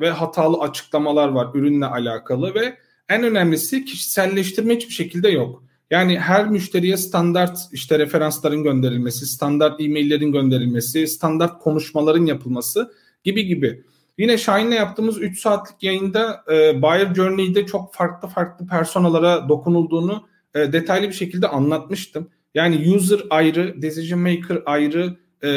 ve 0.00 0.10
hatalı 0.10 0.56
açıklamalar 0.56 1.28
var 1.28 1.48
ürünle 1.54 1.86
alakalı 1.86 2.54
ve 2.54 2.76
en 3.08 3.22
önemlisi 3.22 3.84
kişiselleştirme 3.84 4.76
hiçbir 4.76 4.94
şekilde 4.94 5.28
yok. 5.28 5.62
Yani 5.90 6.18
her 6.18 6.48
müşteriye 6.48 6.96
standart 6.96 7.58
işte 7.72 7.98
referansların 7.98 8.62
gönderilmesi, 8.62 9.26
standart 9.26 9.80
e-maillerin 9.80 10.32
gönderilmesi, 10.32 11.06
standart 11.06 11.58
konuşmaların 11.58 12.26
yapılması 12.26 12.92
gibi 13.24 13.46
gibi. 13.46 13.84
Yine 14.18 14.38
Şahin'le 14.38 14.72
yaptığımız 14.72 15.22
3 15.22 15.40
saatlik 15.40 15.82
yayında 15.82 16.44
e, 16.52 16.82
Buyer 16.82 17.14
Journey'de 17.14 17.66
çok 17.66 17.94
farklı 17.94 18.28
farklı 18.28 18.66
personalara 18.66 19.48
dokunulduğunu 19.48 20.31
e, 20.54 20.72
detaylı 20.72 21.08
bir 21.08 21.12
şekilde 21.12 21.48
anlatmıştım. 21.48 22.30
Yani 22.54 22.94
user 22.94 23.20
ayrı, 23.30 23.82
decision 23.82 24.20
maker 24.20 24.62
ayrı, 24.66 25.16
e, 25.42 25.50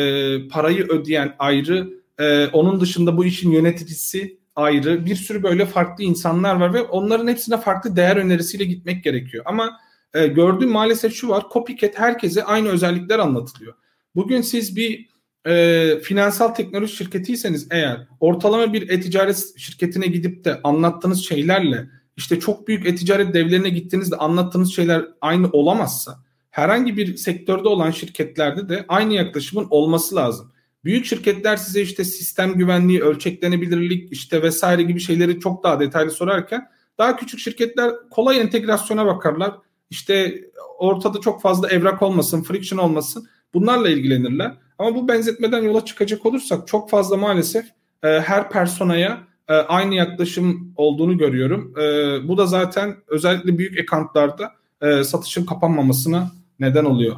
parayı 0.48 0.88
ödeyen 0.88 1.36
ayrı, 1.40 1.90
e, 2.20 2.48
onun 2.48 2.80
dışında 2.80 3.18
bu 3.18 3.26
işin 3.26 3.52
yöneticisi 3.52 4.38
ayrı. 4.56 5.06
Bir 5.06 5.16
sürü 5.16 5.44
böyle 5.44 5.66
farklı 5.66 6.04
insanlar 6.04 6.56
var 6.56 6.74
ve 6.74 6.82
onların 6.82 7.28
hepsine 7.28 7.58
farklı 7.58 7.96
değer 7.96 8.18
önerisiyle 8.18 8.66
gitmek 8.66 9.04
gerekiyor. 9.04 9.44
Ama 9.48 9.80
e, 10.14 10.28
gördüğüm 10.28 10.70
maalesef 10.70 11.16
şu 11.16 11.30
var. 11.30 11.44
Copycat 11.54 12.00
herkese 12.00 12.44
aynı 12.44 12.70
özellikler 12.70 13.20
anlatılıyor. 13.20 13.74
Bugün 14.16 14.42
siz 14.42 14.76
bir 14.76 15.10
e, 15.46 16.00
finansal 16.04 16.48
teknoloji 16.48 16.96
şirketiyseniz 16.96 17.68
eğer 17.72 18.08
ortalama 18.20 18.74
bir 18.74 18.90
e-ticaret 18.90 19.54
şirketine 19.58 20.08
gidip 20.08 20.46
de 20.46 20.60
anlattığınız 20.64 21.26
şeylerle 21.26 21.88
işte 22.18 22.40
çok 22.40 22.68
büyük 22.68 22.88
e-ticaret 22.88 23.34
devlerine 23.34 23.70
gittiğinizde 23.70 24.16
anlattığınız 24.16 24.76
şeyler 24.76 25.06
aynı 25.22 25.50
olamazsa 25.50 26.20
herhangi 26.52 26.98
bir 26.98 27.18
sektörde 27.18 27.68
olan 27.68 27.92
şirketlerde 27.92 28.70
de 28.70 28.86
aynı 28.88 29.14
yaklaşımın 29.14 29.68
olması 29.70 30.16
lazım. 30.16 30.52
Büyük 30.84 31.06
şirketler 31.06 31.58
size 31.58 31.82
işte 31.82 32.04
sistem 32.04 32.54
güvenliği, 32.54 33.02
ölçeklenebilirlik 33.02 34.12
işte 34.12 34.42
vesaire 34.42 34.84
gibi 34.84 35.00
şeyleri 35.00 35.40
çok 35.40 35.64
daha 35.64 35.80
detaylı 35.80 36.12
sorarken 36.12 36.70
daha 36.98 37.16
küçük 37.16 37.40
şirketler 37.40 37.92
kolay 38.12 38.40
entegrasyona 38.40 39.06
bakarlar. 39.06 39.52
İşte 39.90 40.42
ortada 40.80 41.22
çok 41.22 41.42
fazla 41.42 41.70
evrak 41.70 42.02
olmasın, 42.02 42.44
friction 42.44 42.80
olmasın 42.80 43.28
bunlarla 43.54 43.90
ilgilenirler. 43.90 44.58
Ama 44.80 44.96
bu 44.96 45.08
benzetmeden 45.08 45.62
yola 45.62 45.86
çıkacak 45.86 46.26
olursak 46.26 46.68
çok 46.68 46.90
fazla 46.90 47.18
maalesef 47.18 47.66
e, 48.04 48.08
her 48.08 48.50
personaya 48.50 49.28
e, 49.48 49.54
aynı 49.54 49.96
yaklaşım 49.96 50.74
olduğunu 50.76 51.18
görüyorum. 51.18 51.74
E, 51.80 51.84
bu 52.28 52.38
da 52.38 52.46
zaten 52.46 52.96
özellikle 53.08 53.58
büyük 53.58 53.80
ekantlarda 53.80 54.52
e, 54.82 55.04
satışın 55.04 55.46
kapanmamasına 55.46 56.32
neden 56.60 56.86
oluyor. 56.86 57.16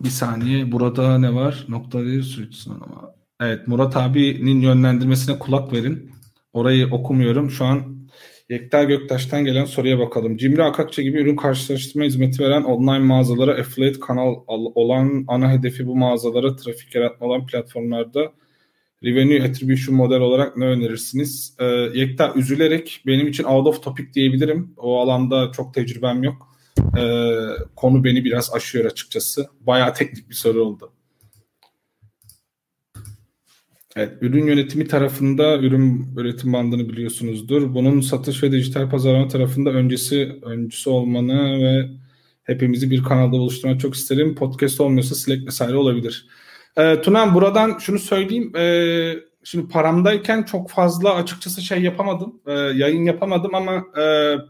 Bir 0.00 0.08
saniye 0.08 0.72
burada 0.72 1.18
ne 1.18 1.34
var? 1.34 1.64
Noktayı 1.68 2.22
sürücüsün 2.22 2.70
ama. 2.70 3.14
Evet 3.40 3.68
Murat 3.68 3.96
abinin 3.96 4.60
yönlendirmesine 4.60 5.38
kulak 5.38 5.72
verin. 5.72 6.12
Orayı 6.52 6.90
okumuyorum. 6.92 7.50
Şu 7.50 7.64
an 7.64 7.97
Yekta 8.48 8.84
Göktaş'tan 8.84 9.44
gelen 9.44 9.64
soruya 9.64 9.98
bakalım. 9.98 10.36
Cimri 10.36 10.64
Akakçı 10.64 11.02
gibi 11.02 11.18
ürün 11.18 11.36
karşılaştırma 11.36 12.04
hizmeti 12.04 12.42
veren 12.42 12.62
online 12.62 12.98
mağazalara 12.98 13.52
affiliate 13.52 14.00
kanal 14.00 14.34
olan 14.46 15.24
ana 15.28 15.52
hedefi 15.52 15.86
bu 15.86 15.96
mağazalara 15.96 16.56
trafik 16.56 16.94
yaratma 16.94 17.26
olan 17.26 17.46
platformlarda 17.46 18.32
revenue 19.04 19.42
attribution 19.48 19.96
model 19.96 20.20
olarak 20.20 20.56
ne 20.56 20.64
önerirsiniz? 20.64 21.54
Ee, 21.58 21.64
Yekta 21.94 22.32
üzülerek 22.34 23.02
benim 23.06 23.28
için 23.28 23.44
out 23.44 23.66
of 23.66 23.82
topic 23.82 24.12
diyebilirim. 24.14 24.74
O 24.76 25.00
alanda 25.00 25.52
çok 25.52 25.74
tecrübem 25.74 26.22
yok. 26.22 26.48
Ee, 26.98 27.34
konu 27.76 28.04
beni 28.04 28.24
biraz 28.24 28.54
aşıyor 28.54 28.84
açıkçası. 28.84 29.46
Bayağı 29.60 29.94
teknik 29.94 30.30
bir 30.30 30.34
soru 30.34 30.64
oldu. 30.64 30.92
Evet, 33.98 34.12
ürün 34.20 34.46
yönetimi 34.46 34.88
tarafında 34.88 35.58
ürün 35.58 36.06
üretim 36.16 36.52
bandını 36.52 36.88
biliyorsunuzdur. 36.88 37.74
Bunun 37.74 38.00
satış 38.00 38.42
ve 38.42 38.52
dijital 38.52 38.90
pazarlama 38.90 39.28
tarafında 39.28 39.70
öncesi 39.70 40.38
öncüsü 40.42 40.90
olmanı 40.90 41.62
ve 41.62 41.88
hepimizi 42.44 42.90
bir 42.90 43.02
kanalda 43.02 43.32
buluşturmak 43.32 43.80
çok 43.80 43.94
isterim. 43.94 44.34
Podcast 44.34 44.80
olmuyorsa 44.80 45.14
Slack 45.14 45.46
vesaire 45.46 45.76
olabilir. 45.76 46.26
E, 46.76 47.00
Tunan 47.00 47.34
buradan 47.34 47.78
şunu 47.78 47.98
söyleyeyim. 47.98 48.56
E, 48.56 49.14
şimdi 49.44 49.68
paramdayken 49.68 50.42
çok 50.42 50.70
fazla 50.70 51.14
açıkçası 51.14 51.62
şey 51.62 51.82
yapamadım. 51.82 52.40
E, 52.46 52.52
yayın 52.52 53.04
yapamadım 53.04 53.54
ama 53.54 53.74
e, 53.76 54.02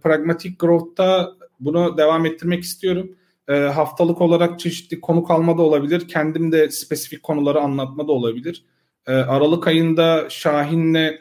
Pragmatic 0.02 0.54
Growth'ta 0.58 1.32
bunu 1.60 1.98
devam 1.98 2.26
ettirmek 2.26 2.62
istiyorum. 2.62 3.16
E, 3.48 3.54
haftalık 3.54 4.20
olarak 4.20 4.60
çeşitli 4.60 5.00
konu 5.00 5.24
kalma 5.24 5.58
da 5.58 5.62
olabilir. 5.62 6.08
Kendim 6.08 6.52
de 6.52 6.70
spesifik 6.70 7.22
konuları 7.22 7.60
anlatma 7.60 8.08
da 8.08 8.12
olabilir. 8.12 8.64
E, 9.08 9.12
Aralık 9.12 9.66
ayında 9.66 10.26
Şahin'le 10.30 11.20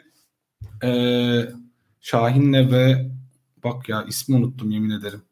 e, 0.84 0.90
Şahin'le 2.00 2.72
ve 2.72 3.10
bak 3.64 3.88
ya 3.88 4.04
ismi 4.08 4.36
unuttum 4.36 4.70
yemin 4.70 4.90
ederim. 4.90 5.22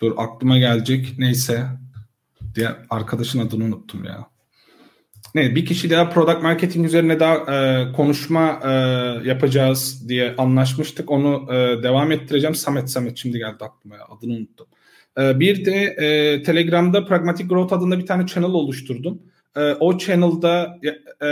Dur 0.00 0.12
aklıma 0.16 0.58
gelecek. 0.58 1.14
Neyse. 1.18 1.66
Diye 2.54 2.68
arkadaşın 2.90 3.38
adını 3.38 3.64
unuttum 3.64 4.04
ya. 4.04 4.26
Ne 5.34 5.54
bir 5.54 5.66
kişi 5.66 5.90
daha 5.90 6.10
product 6.10 6.42
marketing 6.42 6.86
üzerine 6.86 7.20
daha 7.20 7.34
e, 7.54 7.92
konuşma 7.92 8.60
e, 8.64 8.70
yapacağız 9.28 10.08
diye 10.08 10.34
anlaşmıştık. 10.38 11.10
Onu 11.10 11.54
e, 11.54 11.82
devam 11.82 12.12
ettireceğim. 12.12 12.54
Samet 12.54 12.90
Samet 12.90 13.16
şimdi 13.18 13.38
geldi 13.38 13.64
aklıma 13.64 13.96
ya. 13.96 14.02
Adını 14.18 14.32
unuttum. 14.32 14.66
E, 15.18 15.40
bir 15.40 15.64
de 15.64 15.72
e, 15.74 16.42
Telegram'da 16.42 17.04
Pragmatic 17.04 17.48
Growth 17.48 17.72
adında 17.72 17.98
bir 17.98 18.06
tane 18.06 18.26
channel 18.26 18.50
oluşturdum 18.50 19.22
e, 19.56 19.74
o 19.74 19.98
channel'da 19.98 20.78
e, 21.20 21.28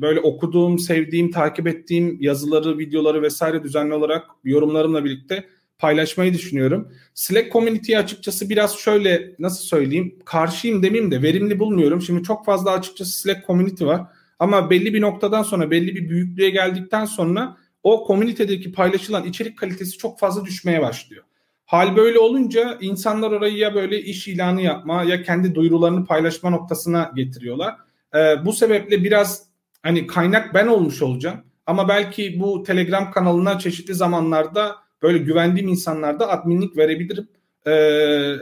böyle 0.00 0.20
okuduğum, 0.20 0.78
sevdiğim, 0.78 1.30
takip 1.30 1.66
ettiğim 1.66 2.18
yazıları, 2.20 2.78
videoları 2.78 3.22
vesaire 3.22 3.62
düzenli 3.62 3.94
olarak 3.94 4.26
yorumlarımla 4.44 5.04
birlikte 5.04 5.44
paylaşmayı 5.78 6.34
düşünüyorum. 6.34 6.92
Slack 7.14 7.52
community'yi 7.52 7.98
açıkçası 7.98 8.48
biraz 8.48 8.76
şöyle 8.76 9.34
nasıl 9.38 9.64
söyleyeyim 9.64 10.18
karşıyım 10.24 10.82
demeyeyim 10.82 11.10
de 11.10 11.22
verimli 11.22 11.58
bulmuyorum. 11.58 12.02
Şimdi 12.02 12.22
çok 12.22 12.44
fazla 12.44 12.70
açıkçası 12.72 13.18
Slack 13.18 13.46
community 13.46 13.84
var. 13.84 14.02
Ama 14.38 14.70
belli 14.70 14.94
bir 14.94 15.00
noktadan 15.00 15.42
sonra 15.42 15.70
belli 15.70 15.94
bir 15.94 16.08
büyüklüğe 16.08 16.50
geldikten 16.50 17.04
sonra 17.04 17.56
o 17.82 18.04
komünitedeki 18.04 18.72
paylaşılan 18.72 19.24
içerik 19.24 19.58
kalitesi 19.58 19.98
çok 19.98 20.18
fazla 20.18 20.44
düşmeye 20.44 20.80
başlıyor. 20.80 21.24
Hal 21.66 21.96
böyle 21.96 22.18
olunca 22.18 22.78
insanlar 22.80 23.30
orayı 23.30 23.56
ya 23.56 23.74
böyle 23.74 24.02
iş 24.02 24.28
ilanı 24.28 24.62
yapma 24.62 25.02
ya 25.02 25.22
kendi 25.22 25.54
duyurularını 25.54 26.04
paylaşma 26.04 26.50
noktasına 26.50 27.12
getiriyorlar. 27.16 27.76
Ee, 28.14 28.44
bu 28.44 28.52
sebeple 28.52 29.04
biraz 29.04 29.42
hani 29.82 30.06
kaynak 30.06 30.54
ben 30.54 30.66
olmuş 30.66 31.02
olacağım. 31.02 31.44
Ama 31.66 31.88
belki 31.88 32.40
bu 32.40 32.62
Telegram 32.62 33.10
kanalına 33.10 33.58
çeşitli 33.58 33.94
zamanlarda 33.94 34.76
böyle 35.02 35.18
güvendiğim 35.18 35.68
insanlarda 35.68 36.28
adminlik 36.30 36.76
verebilirim. 36.76 37.28
Ee, 37.66 38.34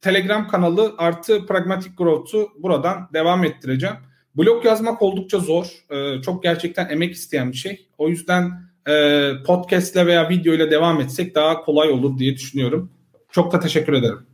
Telegram 0.00 0.48
kanalı 0.48 0.94
artı 0.98 1.46
Pragmatic 1.46 1.94
Growth'u 1.96 2.48
buradan 2.58 3.08
devam 3.12 3.44
ettireceğim. 3.44 3.96
Blog 4.36 4.64
yazmak 4.64 5.02
oldukça 5.02 5.38
zor. 5.38 5.66
Ee, 5.90 6.22
çok 6.22 6.42
gerçekten 6.42 6.88
emek 6.88 7.12
isteyen 7.12 7.52
bir 7.52 7.56
şey. 7.56 7.88
O 7.98 8.08
yüzden 8.08 8.52
e, 8.88 9.32
podcastle 9.46 10.06
veya 10.06 10.28
video 10.28 10.54
ile 10.54 10.70
devam 10.70 11.00
etsek 11.00 11.34
daha 11.34 11.60
kolay 11.60 11.90
olur 11.90 12.18
diye 12.18 12.34
düşünüyorum. 12.34 12.90
Çok 13.30 13.52
da 13.52 13.60
teşekkür 13.60 13.92
ederim. 13.92 14.26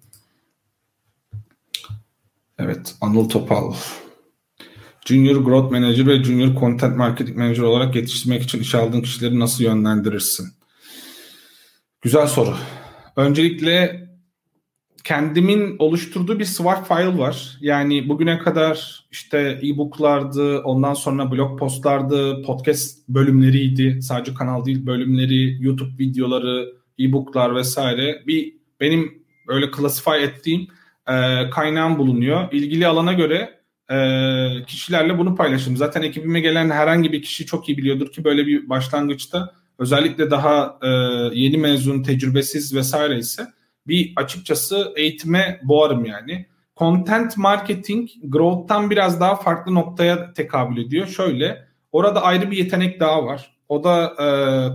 Evet, 2.59 2.95
Anıl 3.01 3.29
Topal. 3.29 3.75
Junior 5.07 5.37
Growth 5.37 5.73
Manager 5.73 6.07
ve 6.07 6.25
Junior 6.25 6.61
Content 6.61 6.97
Marketing 6.97 7.39
Manager 7.39 7.63
olarak 7.63 7.97
yetiştirmek 7.97 8.43
için 8.43 8.61
işe 8.61 8.79
aldığın 8.79 9.01
kişileri 9.01 9.39
nasıl 9.39 9.65
yönlendirirsin? 9.65 10.49
Güzel 12.03 12.27
soru. 12.27 12.57
Öncelikle 13.17 14.08
kendimin 15.05 15.77
oluşturduğu 15.79 16.39
bir 16.39 16.45
swap 16.45 16.89
file 16.89 17.19
var. 17.19 17.59
Yani 17.61 18.09
bugüne 18.09 18.39
kadar 18.39 19.05
işte 19.11 19.61
e-booklardı, 19.63 20.59
ondan 20.59 20.95
sonra 20.95 21.31
blog 21.31 21.59
postlardı, 21.59 22.43
podcast 22.43 23.09
bölümleriydi. 23.09 24.03
Sadece 24.03 24.35
kanal 24.35 24.65
değil 24.65 24.87
bölümleri, 24.87 25.65
YouTube 25.65 25.99
videoları, 25.99 26.73
e-booklar 27.01 27.55
vesaire. 27.55 28.23
Bir 28.27 28.55
benim 28.81 29.23
öyle 29.49 29.71
klasify 29.71 30.25
ettiğim 30.25 30.69
e, 31.09 31.51
kaynağım 31.51 31.99
bulunuyor. 31.99 32.53
İlgili 32.53 32.87
alana 32.87 33.13
göre 33.13 33.59
e, 33.91 33.99
kişilerle 34.67 35.19
bunu 35.19 35.35
paylaştım. 35.35 35.77
Zaten 35.77 36.03
ekibime 36.03 36.41
gelen 36.41 36.71
herhangi 36.71 37.13
bir 37.13 37.23
kişi 37.23 37.47
çok 37.47 37.69
iyi 37.69 37.79
biliyordur 37.79 38.13
ki 38.13 38.25
böyle 38.25 38.47
bir 38.47 38.69
başlangıçta 38.69 39.55
özellikle 39.79 40.31
daha 40.31 40.79
e, 40.83 40.89
yeni 41.39 41.57
mezun, 41.57 42.03
tecrübesiz 42.03 42.75
vesaire 42.75 43.19
ise 43.19 43.47
bir 43.89 44.13
açıkçası 44.17 44.93
eğitime 44.97 45.61
boğarım 45.63 46.05
yani. 46.05 46.47
Content 46.77 47.37
marketing 47.37 48.11
growth'tan 48.23 48.91
biraz 48.91 49.21
daha 49.21 49.37
farklı 49.37 49.75
noktaya 49.75 50.33
tekabül 50.33 50.85
ediyor. 50.87 51.07
Şöyle 51.07 51.69
orada 51.93 52.23
ayrı 52.23 52.51
bir 52.51 52.57
yetenek 52.57 53.01
daha 53.01 53.27
var. 53.27 53.57
O 53.69 53.85
da 53.85 54.15
e, 54.19 54.27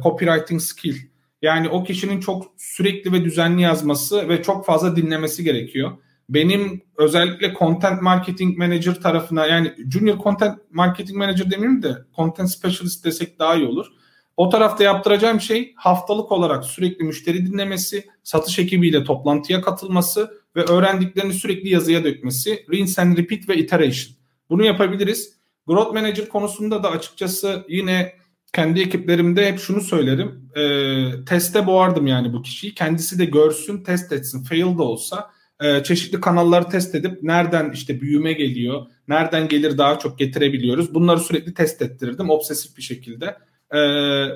copywriting 0.04 0.62
skill. 0.62 0.96
Yani 1.42 1.70
o 1.70 1.84
kişinin 1.84 2.20
çok 2.20 2.46
sürekli 2.58 3.12
ve 3.12 3.26
düzenli 3.26 3.62
yazması 3.62 4.30
ve 4.30 4.44
çok 4.44 4.66
fazla 4.66 4.96
dinlemesi 4.96 5.44
gerekiyor. 5.44 5.92
Benim 6.30 6.82
özellikle 6.98 7.54
content 7.54 8.02
marketing 8.02 8.58
manager 8.58 9.02
tarafına 9.02 9.46
yani 9.46 9.74
junior 9.92 10.18
content 10.18 10.58
marketing 10.72 11.18
manager 11.18 11.52
demeyeyim 11.52 11.84
de 11.84 11.98
content 12.16 12.52
specialist 12.52 13.06
desek 13.06 13.40
daha 13.40 13.56
iyi 13.56 13.68
olur 13.68 13.88
o 14.38 14.50
tarafta 14.50 14.84
yaptıracağım 14.84 15.42
şey 15.42 15.74
haftalık 15.76 16.32
olarak 16.32 16.66
sürekli 16.66 17.04
müşteri 17.04 17.46
dinlemesi, 17.46 18.06
satış 18.24 18.60
ekibiyle 18.60 19.04
toplantıya 19.04 19.62
katılması 19.62 20.44
ve 20.56 20.64
öğrendiklerini 20.64 21.34
sürekli 21.34 21.70
yazıya 21.70 22.04
dökmesi. 22.04 22.66
Rinse 22.74 23.02
and 23.02 23.18
repeat 23.18 23.50
ve 23.50 23.58
iteration. 23.58 24.16
Bunu 24.50 24.66
yapabiliriz. 24.66 25.34
Growth 25.68 25.94
Manager 25.94 26.30
konusunda 26.30 26.84
da 26.84 26.92
açıkçası 26.92 27.66
yine 27.70 28.14
kendi 28.54 28.82
ekiplerimde 28.82 29.48
hep 29.48 29.60
şunu 29.60 29.82
söylerim. 29.82 30.50
E, 30.56 31.26
teste 31.26 31.68
boğardım 31.68 32.08
yani 32.08 32.34
bu 32.34 32.42
kişiyi. 32.42 32.74
Kendisi 32.74 33.20
de 33.20 33.26
görsün, 33.26 33.84
test 33.84 34.12
etsin. 34.12 34.44
Fail 34.44 34.78
da 34.78 34.84
olsa 34.84 35.30
e, 35.62 35.84
çeşitli 35.84 36.22
kanalları 36.22 36.70
test 36.70 36.96
edip 36.96 37.24
nereden 37.24 37.72
işte 37.72 38.02
büyüme 38.02 38.34
geliyor, 38.34 38.86
nereden 39.08 39.48
gelir 39.48 39.78
daha 39.78 40.00
çok 40.00 40.20
getirebiliyoruz. 40.20 40.94
Bunları 40.94 41.20
sürekli 41.20 41.54
test 41.54 41.82
ettirirdim 41.82 42.30
obsesif 42.30 42.78
bir 42.78 42.82
şekilde. 42.82 43.38
Ee, 43.74 43.78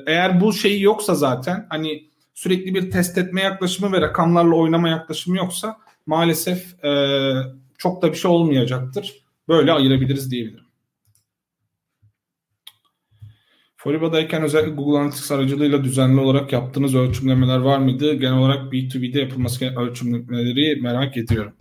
eğer 0.08 0.42
bu 0.42 0.54
şeyi 0.54 0.82
yoksa 0.82 1.16
zaten 1.16 1.68
hani 1.70 2.10
sürekli 2.34 2.76
bir 2.76 2.92
test 2.92 3.18
etme 3.18 3.42
yaklaşımı 3.42 3.92
ve 3.92 4.02
rakamlarla 4.02 4.56
oynama 4.56 4.90
yaklaşımı 4.90 5.38
yoksa 5.38 5.78
maalesef 6.06 6.84
e, 6.84 7.34
çok 7.78 8.02
da 8.02 8.12
bir 8.12 8.18
şey 8.18 8.32
olmayacaktır. 8.32 9.14
Böyle 9.48 9.72
ayırabiliriz 9.72 10.32
diyebilirim. 10.32 10.68
Foliba'dayken 13.78 14.44
özellikle 14.44 14.72
Google 14.72 15.00
Analytics 15.00 15.32
aracılığıyla 15.32 15.84
düzenli 15.84 16.22
olarak 16.22 16.54
yaptığınız 16.54 16.96
ölçümlemeler 16.96 17.58
var 17.58 17.80
mıydı? 17.80 18.14
Genel 18.14 18.38
olarak 18.38 18.74
B2B'de 18.74 19.20
yapılması 19.20 19.60
gereken 19.60 19.82
ölçümlemeleri 19.82 20.82
merak 20.82 21.18
ediyorum. 21.18 21.54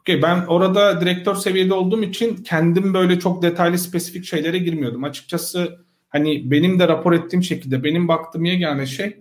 Okay, 0.00 0.22
ben 0.22 0.44
orada 0.46 1.00
direktör 1.00 1.34
seviyede 1.34 1.74
olduğum 1.74 2.02
için 2.02 2.36
kendim 2.36 2.94
böyle 2.94 3.18
çok 3.18 3.42
detaylı 3.42 3.78
spesifik 3.78 4.24
şeylere 4.24 4.58
girmiyordum. 4.58 5.04
Açıkçası 5.04 5.84
hani 6.12 6.50
benim 6.50 6.78
de 6.78 6.88
rapor 6.88 7.12
ettiğim 7.12 7.42
şekilde 7.42 7.84
benim 7.84 8.08
baktığım 8.08 8.44
yegane 8.44 8.86
şey 8.86 9.20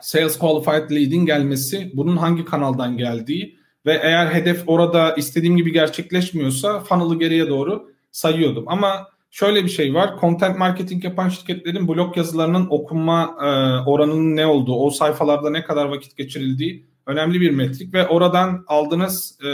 Sales 0.00 0.38
Qualified 0.38 0.90
Lead'in 0.90 1.26
gelmesi, 1.26 1.90
bunun 1.94 2.16
hangi 2.16 2.44
kanaldan 2.44 2.96
geldiği 2.96 3.58
ve 3.86 4.00
eğer 4.02 4.26
hedef 4.26 4.62
orada 4.66 5.14
istediğim 5.14 5.56
gibi 5.56 5.72
gerçekleşmiyorsa 5.72 6.80
funnel'ı 6.80 7.18
geriye 7.18 7.48
doğru 7.48 7.90
sayıyordum. 8.10 8.64
Ama 8.66 9.08
şöyle 9.30 9.64
bir 9.64 9.68
şey 9.68 9.94
var. 9.94 10.14
Content 10.20 10.58
marketing 10.58 11.04
yapan 11.04 11.28
şirketlerin 11.28 11.88
blog 11.88 12.16
yazılarının 12.16 12.66
okunma 12.70 13.36
e, 13.40 13.46
oranının 13.90 14.36
ne 14.36 14.46
olduğu, 14.46 14.74
o 14.74 14.90
sayfalarda 14.90 15.50
ne 15.50 15.64
kadar 15.64 15.84
vakit 15.84 16.16
geçirildiği 16.16 16.86
önemli 17.06 17.40
bir 17.40 17.50
metrik 17.50 17.94
ve 17.94 18.08
oradan 18.08 18.64
aldığınız 18.66 19.38
e, 19.40 19.48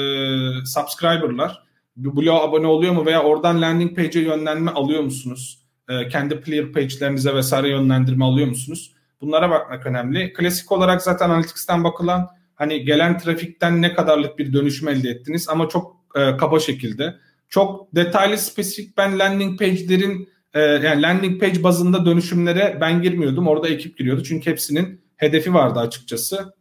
subscriber'lar 0.66 1.62
bloğa 1.96 2.44
abone 2.44 2.66
oluyor 2.66 2.92
mu 2.92 3.06
veya 3.06 3.22
oradan 3.22 3.62
landing 3.62 3.96
page'e 3.96 4.22
yönlenme 4.22 4.70
alıyor 4.70 5.02
musunuz? 5.02 5.67
E, 5.88 6.08
kendi 6.08 6.40
player 6.40 6.72
page'lerinize 6.72 7.34
vesaire 7.34 7.68
yönlendirme 7.68 8.24
alıyor 8.24 8.48
musunuz? 8.48 8.92
Bunlara 9.20 9.50
bakmak 9.50 9.86
önemli. 9.86 10.32
Klasik 10.32 10.72
olarak 10.72 11.02
zaten 11.02 11.30
Analytics'ten 11.30 11.84
bakılan 11.84 12.28
hani 12.54 12.84
gelen 12.84 13.18
trafikten 13.18 13.82
ne 13.82 13.94
kadarlık 13.94 14.38
bir 14.38 14.52
dönüşüm 14.52 14.88
elde 14.88 15.08
ettiniz 15.08 15.48
ama 15.48 15.68
çok 15.68 15.96
e, 16.14 16.36
kaba 16.36 16.60
şekilde. 16.60 17.14
Çok 17.48 17.94
detaylı 17.94 18.38
spesifik 18.38 18.96
ben 18.96 19.18
landing 19.18 19.58
page'lerin 19.58 20.28
e, 20.54 20.60
yani 20.60 21.02
landing 21.02 21.40
page 21.40 21.62
bazında 21.62 22.06
dönüşümlere 22.06 22.78
ben 22.80 23.02
girmiyordum. 23.02 23.48
Orada 23.48 23.68
ekip 23.68 23.98
giriyordu. 23.98 24.22
Çünkü 24.22 24.50
hepsinin 24.50 25.00
hedefi 25.16 25.54
vardı 25.54 25.78
açıkçası. 25.78 26.54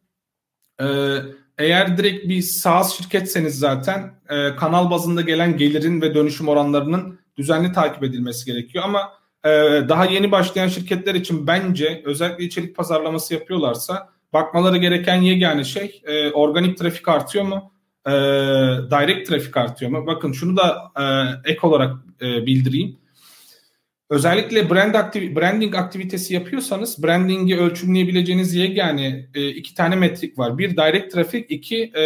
E, 0.81 0.85
eğer 1.57 1.97
direkt 1.97 2.27
bir 2.29 2.41
SaaS 2.41 2.97
şirketseniz 2.97 3.59
zaten 3.59 4.13
e, 4.29 4.55
kanal 4.55 4.91
bazında 4.91 5.21
gelen 5.21 5.57
gelirin 5.57 6.01
ve 6.01 6.15
dönüşüm 6.15 6.47
oranlarının 6.47 7.16
düzenli 7.37 7.71
takip 7.71 8.03
edilmesi 8.03 8.45
gerekiyor. 8.45 8.83
Ama 8.83 9.13
e, 9.45 9.49
daha 9.89 10.05
yeni 10.05 10.31
başlayan 10.31 10.67
şirketler 10.67 11.15
için 11.15 11.47
bence 11.47 12.01
özellikle 12.05 12.43
içerik 12.43 12.75
pazarlaması 12.75 13.33
yapıyorlarsa 13.33 14.09
bakmaları 14.33 14.77
gereken 14.77 15.21
yegane 15.21 15.63
şey 15.63 16.01
e, 16.05 16.31
organik 16.31 16.77
trafik 16.77 17.07
artıyor 17.07 17.45
mu? 17.45 17.71
E, 18.05 18.11
direct 18.91 19.29
trafik 19.29 19.57
artıyor 19.57 19.91
mu? 19.91 20.07
Bakın 20.07 20.31
şunu 20.31 20.57
da 20.57 20.91
e, 20.99 21.03
ek 21.51 21.67
olarak 21.67 21.95
e, 22.21 22.45
bildireyim. 22.45 22.97
Özellikle 24.09 24.69
brand 24.69 24.95
aktiv 24.95 25.35
branding 25.35 25.75
aktivitesi 25.75 26.33
yapıyorsanız 26.33 27.03
brandingi 27.03 27.57
ölçümleyebileceğiniz 27.57 28.55
yegane 28.55 29.29
e, 29.35 29.49
iki 29.49 29.75
tane 29.75 29.95
metrik 29.95 30.37
var. 30.37 30.57
Bir 30.57 30.77
direct 30.77 31.13
trafik, 31.13 31.51
iki 31.51 31.83
e, 31.83 32.03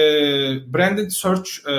branded 0.74 1.10
search 1.10 1.50
e, 1.68 1.72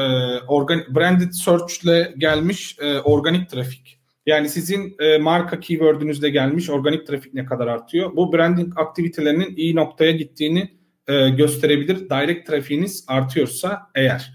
organ 0.49 0.83
branded 0.95 1.33
search 1.33 1.85
ile 1.85 2.14
gelmiş 2.18 2.77
e, 2.81 2.99
organik 2.99 3.51
trafik. 3.51 3.99
Yani 4.27 4.49
sizin 4.49 4.97
e, 4.99 5.18
marka 5.18 5.61
keyword'ünüzde 5.61 6.31
gelmiş 6.31 6.70
organik 6.70 7.07
trafik 7.07 7.35
ne 7.35 7.45
kadar 7.45 7.66
artıyor? 7.66 8.16
Bu 8.16 8.33
branding 8.33 8.79
aktivitelerinin 8.79 9.57
iyi 9.57 9.77
noktaya 9.77 10.12
gittiğini 10.12 10.70
e, 11.09 11.29
gösterebilir. 11.29 11.97
Direct 11.97 12.47
trafiğiniz 12.47 13.05
artıyorsa 13.09 13.81
eğer. 13.95 14.33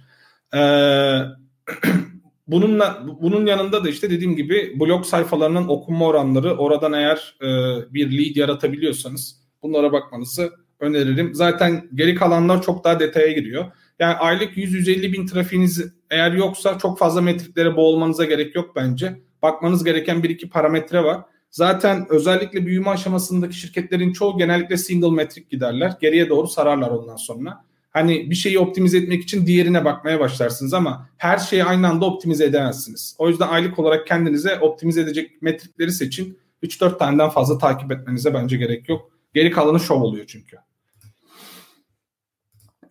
E, 0.53 0.59
bununla 2.47 3.05
bunun 3.21 3.45
yanında 3.45 3.83
da 3.83 3.89
işte 3.89 4.09
dediğim 4.09 4.35
gibi 4.35 4.79
blog 4.79 5.05
sayfalarının 5.05 5.67
okunma 5.67 6.05
oranları 6.05 6.57
oradan 6.57 6.93
eğer 6.93 7.37
e, 7.41 7.47
bir 7.93 8.11
lead 8.11 8.35
yaratabiliyorsanız 8.35 9.41
bunlara 9.63 9.91
bakmanızı 9.91 10.51
öneririm. 10.79 11.35
Zaten 11.35 11.89
geri 11.93 12.15
kalanlar 12.15 12.61
çok 12.61 12.83
daha 12.83 12.99
detaya 12.99 13.31
giriyor. 13.31 13.65
Yani 13.99 14.13
aylık 14.13 14.57
100-150 14.57 15.13
bin 15.13 15.27
trafiğiniz 15.27 15.93
eğer 16.09 16.31
yoksa 16.31 16.77
çok 16.77 16.99
fazla 16.99 17.21
metriklere 17.21 17.75
boğulmanıza 17.75 18.25
gerek 18.25 18.55
yok 18.55 18.75
bence 18.75 19.21
bakmanız 19.41 19.83
gereken 19.83 20.23
bir 20.23 20.29
iki 20.29 20.49
parametre 20.49 21.03
var. 21.03 21.21
Zaten 21.49 22.05
özellikle 22.09 22.65
büyüme 22.65 22.89
aşamasındaki 22.89 23.55
şirketlerin 23.55 24.13
çoğu 24.13 24.37
genellikle 24.37 24.77
single 24.77 25.11
metrik 25.11 25.49
giderler. 25.49 25.93
Geriye 26.01 26.29
doğru 26.29 26.47
sararlar 26.47 26.89
ondan 26.89 27.15
sonra. 27.15 27.65
Hani 27.89 28.29
bir 28.29 28.35
şeyi 28.35 28.59
optimize 28.59 28.97
etmek 28.97 29.23
için 29.23 29.45
diğerine 29.45 29.85
bakmaya 29.85 30.19
başlarsınız 30.19 30.73
ama 30.73 31.09
her 31.17 31.37
şeyi 31.37 31.63
aynı 31.63 31.87
anda 31.87 32.05
optimize 32.05 32.45
edemezsiniz. 32.45 33.15
O 33.17 33.29
yüzden 33.29 33.47
aylık 33.47 33.79
olarak 33.79 34.07
kendinize 34.07 34.59
optimize 34.59 35.01
edecek 35.01 35.41
metrikleri 35.41 35.91
seçin. 35.91 36.39
3-4 36.63 36.97
taneden 36.97 37.29
fazla 37.29 37.57
takip 37.57 37.91
etmenize 37.91 38.33
bence 38.33 38.57
gerek 38.57 38.89
yok. 38.89 39.11
Geri 39.33 39.51
kalanı 39.51 39.79
şov 39.79 40.01
oluyor 40.01 40.25
çünkü. 40.27 40.57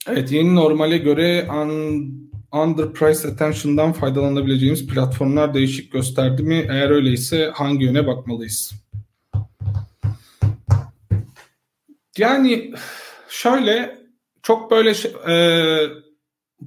Evet 0.09 0.33
yeni 0.33 0.55
normale 0.55 0.99
göre 0.99 1.49
un, 1.51 2.31
underpriced 2.53 3.25
attention'dan 3.25 3.93
faydalanabileceğimiz 3.93 4.87
platformlar 4.87 5.55
değişik 5.55 5.93
gösterdi 5.93 6.43
mi? 6.43 6.67
Eğer 6.71 6.91
öyleyse 6.91 7.51
hangi 7.55 7.85
yöne 7.85 8.07
bakmalıyız? 8.07 8.73
Yani 12.19 12.75
şöyle 13.29 14.06
çok 14.47 14.71
böyle 14.71 14.91
e, 15.29 15.35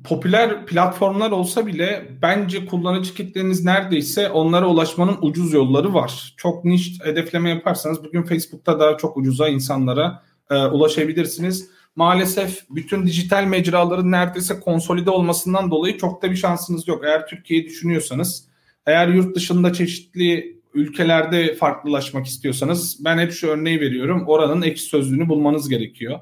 popüler 0.04 0.66
platformlar 0.66 1.32
olsa 1.32 1.68
bile 1.68 2.08
bence 2.22 2.66
kullanıcı 2.66 3.14
kitleniz 3.14 3.66
neredeyse 3.66 4.30
onlara 4.30 4.68
ulaşmanın 4.68 5.18
ucuz 5.22 5.54
yolları 5.54 5.94
var. 5.94 6.34
Çok 6.38 6.66
niş 6.66 7.00
hedefleme 7.04 7.50
yaparsanız 7.50 8.04
bugün 8.04 8.24
Facebook'ta 8.24 8.80
daha 8.80 8.98
çok 8.98 9.18
ucuza 9.18 9.50
insanlara 9.50 10.24
e, 10.50 10.56
ulaşabilirsiniz. 10.56 11.70
Maalesef 11.96 12.64
bütün 12.70 13.06
dijital 13.06 13.44
mecraların 13.44 14.12
neredeyse 14.12 14.60
konsolide 14.60 15.10
olmasından 15.10 15.72
dolayı 15.72 15.98
çok 15.98 16.22
da 16.22 16.32
bir 16.32 16.36
şansınız 16.36 16.88
yok. 16.88 17.04
Eğer 17.06 17.28
Türkiye'yi 17.28 17.66
düşünüyorsanız, 17.66 18.48
eğer 18.86 19.08
yurt 19.08 19.36
dışında 19.36 19.74
çeşitli 19.74 20.60
ülkelerde 20.74 21.56
farklılaşmak 21.56 22.26
istiyorsanız 22.26 23.06
ben 23.06 23.18
hep 23.18 23.32
şu 23.32 23.48
örneği 23.48 23.80
veriyorum. 23.80 24.24
Oranın 24.28 24.62
ekşi 24.62 24.84
sözlüğünü 24.84 25.30
bulmanız 25.30 25.70
gerekiyor. 25.70 26.20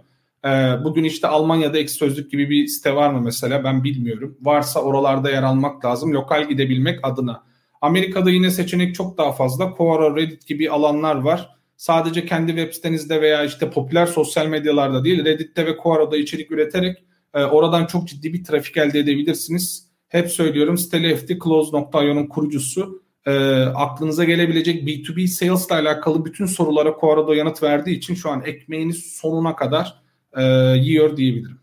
Ee, 0.47 0.83
bugün 0.83 1.03
işte 1.03 1.27
Almanya'da 1.27 1.77
ekşi 1.77 1.93
sözlük 1.93 2.31
gibi 2.31 2.49
bir 2.49 2.67
site 2.67 2.95
var 2.95 3.09
mı 3.09 3.21
mesela 3.21 3.63
ben 3.63 3.83
bilmiyorum. 3.83 4.37
Varsa 4.41 4.81
oralarda 4.81 5.29
yer 5.31 5.43
almak 5.43 5.85
lazım 5.85 6.13
lokal 6.13 6.49
gidebilmek 6.49 6.99
adına. 7.03 7.43
Amerika'da 7.81 8.29
yine 8.29 8.51
seçenek 8.51 8.95
çok 8.95 9.17
daha 9.17 9.31
fazla. 9.31 9.71
Quora, 9.71 10.15
Reddit 10.15 10.47
gibi 10.47 10.71
alanlar 10.71 11.15
var. 11.15 11.49
Sadece 11.77 12.25
kendi 12.25 12.51
web 12.51 12.73
sitenizde 12.73 13.21
veya 13.21 13.43
işte 13.43 13.69
popüler 13.69 14.05
sosyal 14.05 14.47
medyalarda 14.47 15.03
değil 15.03 15.25
Reddit'te 15.25 15.65
ve 15.65 15.77
Quora'da 15.77 16.17
içerik 16.17 16.51
üreterek 16.51 16.97
e, 17.33 17.43
oradan 17.43 17.85
çok 17.85 18.07
ciddi 18.07 18.33
bir 18.33 18.43
trafik 18.43 18.77
elde 18.77 18.99
edebilirsiniz. 18.99 19.87
Hep 20.07 20.31
söylüyorum 20.31 20.77
Stelefti 20.77 21.39
Close.io'nun 21.43 22.27
kurucusu 22.27 23.03
e, 23.25 23.31
aklınıza 23.59 24.23
gelebilecek 24.23 24.83
B2B 24.83 25.27
sales 25.27 25.67
ile 25.67 25.75
alakalı 25.75 26.25
bütün 26.25 26.45
sorulara 26.45 26.93
Quora'da 26.93 27.35
yanıt 27.35 27.63
verdiği 27.63 27.97
için 27.97 28.15
şu 28.15 28.29
an 28.29 28.41
ekmeğiniz 28.45 29.05
sonuna 29.05 29.55
kadar 29.55 30.06
e, 30.33 30.43
yiyor 30.77 31.17
diyebilirim. 31.17 31.61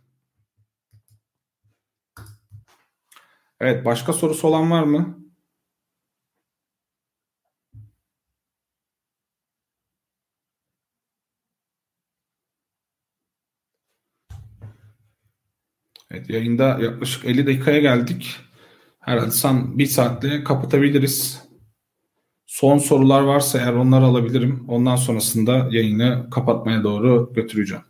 Evet 3.61 3.85
başka 3.85 4.12
sorusu 4.12 4.49
olan 4.49 4.71
var 4.71 4.83
mı? 4.83 5.19
Evet 16.11 16.31
yayında 16.31 16.79
yaklaşık 16.81 17.25
50 17.25 17.47
dakikaya 17.47 17.81
geldik. 17.81 18.37
Herhalde 19.01 19.31
son 19.31 19.79
bir 19.79 19.87
saatle 19.87 20.45
kapatabiliriz. 20.45 21.43
Son 22.47 22.79
sorular 22.79 23.23
varsa 23.23 23.59
eğer 23.59 23.73
onları 23.73 24.05
alabilirim. 24.05 24.65
Ondan 24.69 24.97
sonrasında 24.97 25.69
yayını 25.71 26.31
kapatmaya 26.31 26.85
doğru 26.85 27.33
götüreceğim. 27.35 27.85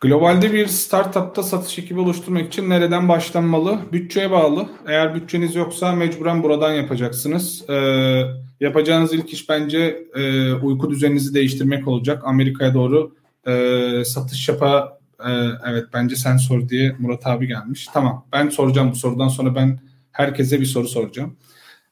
Globalde 0.00 0.52
bir 0.52 0.66
startupta 0.66 1.42
satış 1.42 1.78
ekibi 1.78 2.00
oluşturmak 2.00 2.46
için 2.46 2.70
nereden 2.70 3.08
başlanmalı? 3.08 3.78
Bütçeye 3.92 4.30
bağlı. 4.30 4.68
Eğer 4.86 5.14
bütçeniz 5.14 5.54
yoksa 5.54 5.92
mecburen 5.92 6.42
buradan 6.42 6.72
yapacaksınız. 6.72 7.70
Ee, 7.70 8.22
yapacağınız 8.60 9.12
ilk 9.12 9.32
iş 9.32 9.48
bence 9.48 10.06
e, 10.14 10.52
uyku 10.52 10.90
düzeninizi 10.90 11.34
değiştirmek 11.34 11.88
olacak. 11.88 12.22
Amerika'ya 12.24 12.74
doğru 12.74 13.14
e, 13.46 14.02
satış 14.04 14.48
yapa 14.48 14.98
e, 15.20 15.30
evet 15.66 15.84
bence 15.92 16.16
sen 16.16 16.36
sor 16.36 16.68
diye 16.68 16.96
Murat 16.98 17.26
abi 17.26 17.46
gelmiş. 17.46 17.86
Tamam 17.92 18.26
ben 18.32 18.48
soracağım 18.48 18.90
bu 18.90 18.96
sorudan 18.96 19.28
sonra 19.28 19.54
ben 19.54 19.78
herkese 20.12 20.60
bir 20.60 20.66
soru 20.66 20.88
soracağım. 20.88 21.36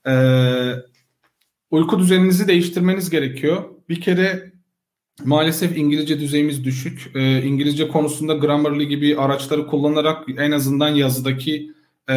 Ee, 0.07 0.73
uyku 1.71 1.99
düzeninizi 1.99 2.49
değiştirmeniz 2.49 3.11
gerekiyor. 3.11 3.65
Bir 3.89 4.01
kere 4.01 4.53
Maalesef 5.23 5.77
İngilizce 5.77 6.21
düzeyimiz 6.21 6.65
düşük. 6.65 7.11
E, 7.15 7.43
İngilizce 7.43 7.89
konusunda 7.89 8.35
Grammarly 8.35 8.89
gibi 8.89 9.17
araçları 9.17 9.67
kullanarak 9.67 10.25
en 10.39 10.51
azından 10.51 10.89
yazıdaki 10.89 11.73
e, 12.11 12.15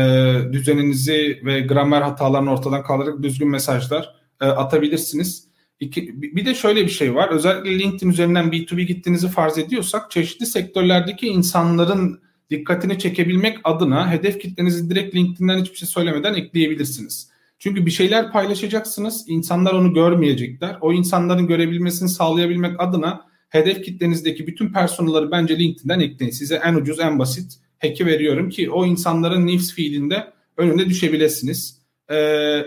düzeninizi 0.51 1.41
ve 1.45 1.59
gramer 1.59 2.01
hatalarını 2.01 2.51
ortadan 2.51 2.83
kaldırarak 2.83 3.23
düzgün 3.23 3.49
mesajlar 3.49 4.15
e, 4.41 4.45
atabilirsiniz. 4.45 5.47
İki, 5.79 6.21
bir 6.21 6.45
de 6.45 6.55
şöyle 6.55 6.81
bir 6.81 6.91
şey 6.91 7.15
var. 7.15 7.29
Özellikle 7.29 7.79
LinkedIn 7.79 8.09
üzerinden 8.09 8.45
B2B 8.45 8.81
gittiğinizi 8.81 9.27
farz 9.27 9.57
ediyorsak 9.57 10.11
çeşitli 10.11 10.45
sektörlerdeki 10.45 11.27
insanların 11.27 12.19
dikkatini 12.49 12.99
çekebilmek 12.99 13.57
adına 13.63 14.11
hedef 14.11 14.41
kitlenizi 14.41 14.89
direkt 14.89 15.15
LinkedIn'den 15.15 15.59
hiçbir 15.59 15.77
şey 15.77 15.87
söylemeden 15.87 16.33
ekleyebilirsiniz. 16.33 17.29
Çünkü 17.59 17.85
bir 17.85 17.91
şeyler 17.91 18.31
paylaşacaksınız. 18.31 19.25
insanlar 19.27 19.73
onu 19.73 19.93
görmeyecekler. 19.93 20.77
O 20.81 20.93
insanların 20.93 21.47
görebilmesini 21.47 22.09
sağlayabilmek 22.09 22.81
adına 22.81 23.21
hedef 23.49 23.83
kitlenizdeki 23.83 24.47
bütün 24.47 24.73
personelları 24.73 25.31
bence 25.31 25.59
LinkedIn'den 25.59 25.99
ekleyin. 25.99 26.31
Size 26.31 26.55
en 26.55 26.75
ucuz, 26.75 26.99
en 26.99 27.19
basit 27.19 27.53
hack'i 27.81 28.05
veriyorum 28.05 28.49
ki 28.49 28.71
o 28.71 28.85
insanların 28.85 29.47
news 29.47 29.75
feed'inde 29.75 30.33
önüne 30.57 30.85
düşebilirsiniz. 30.85 31.77
Ee, 32.09 32.15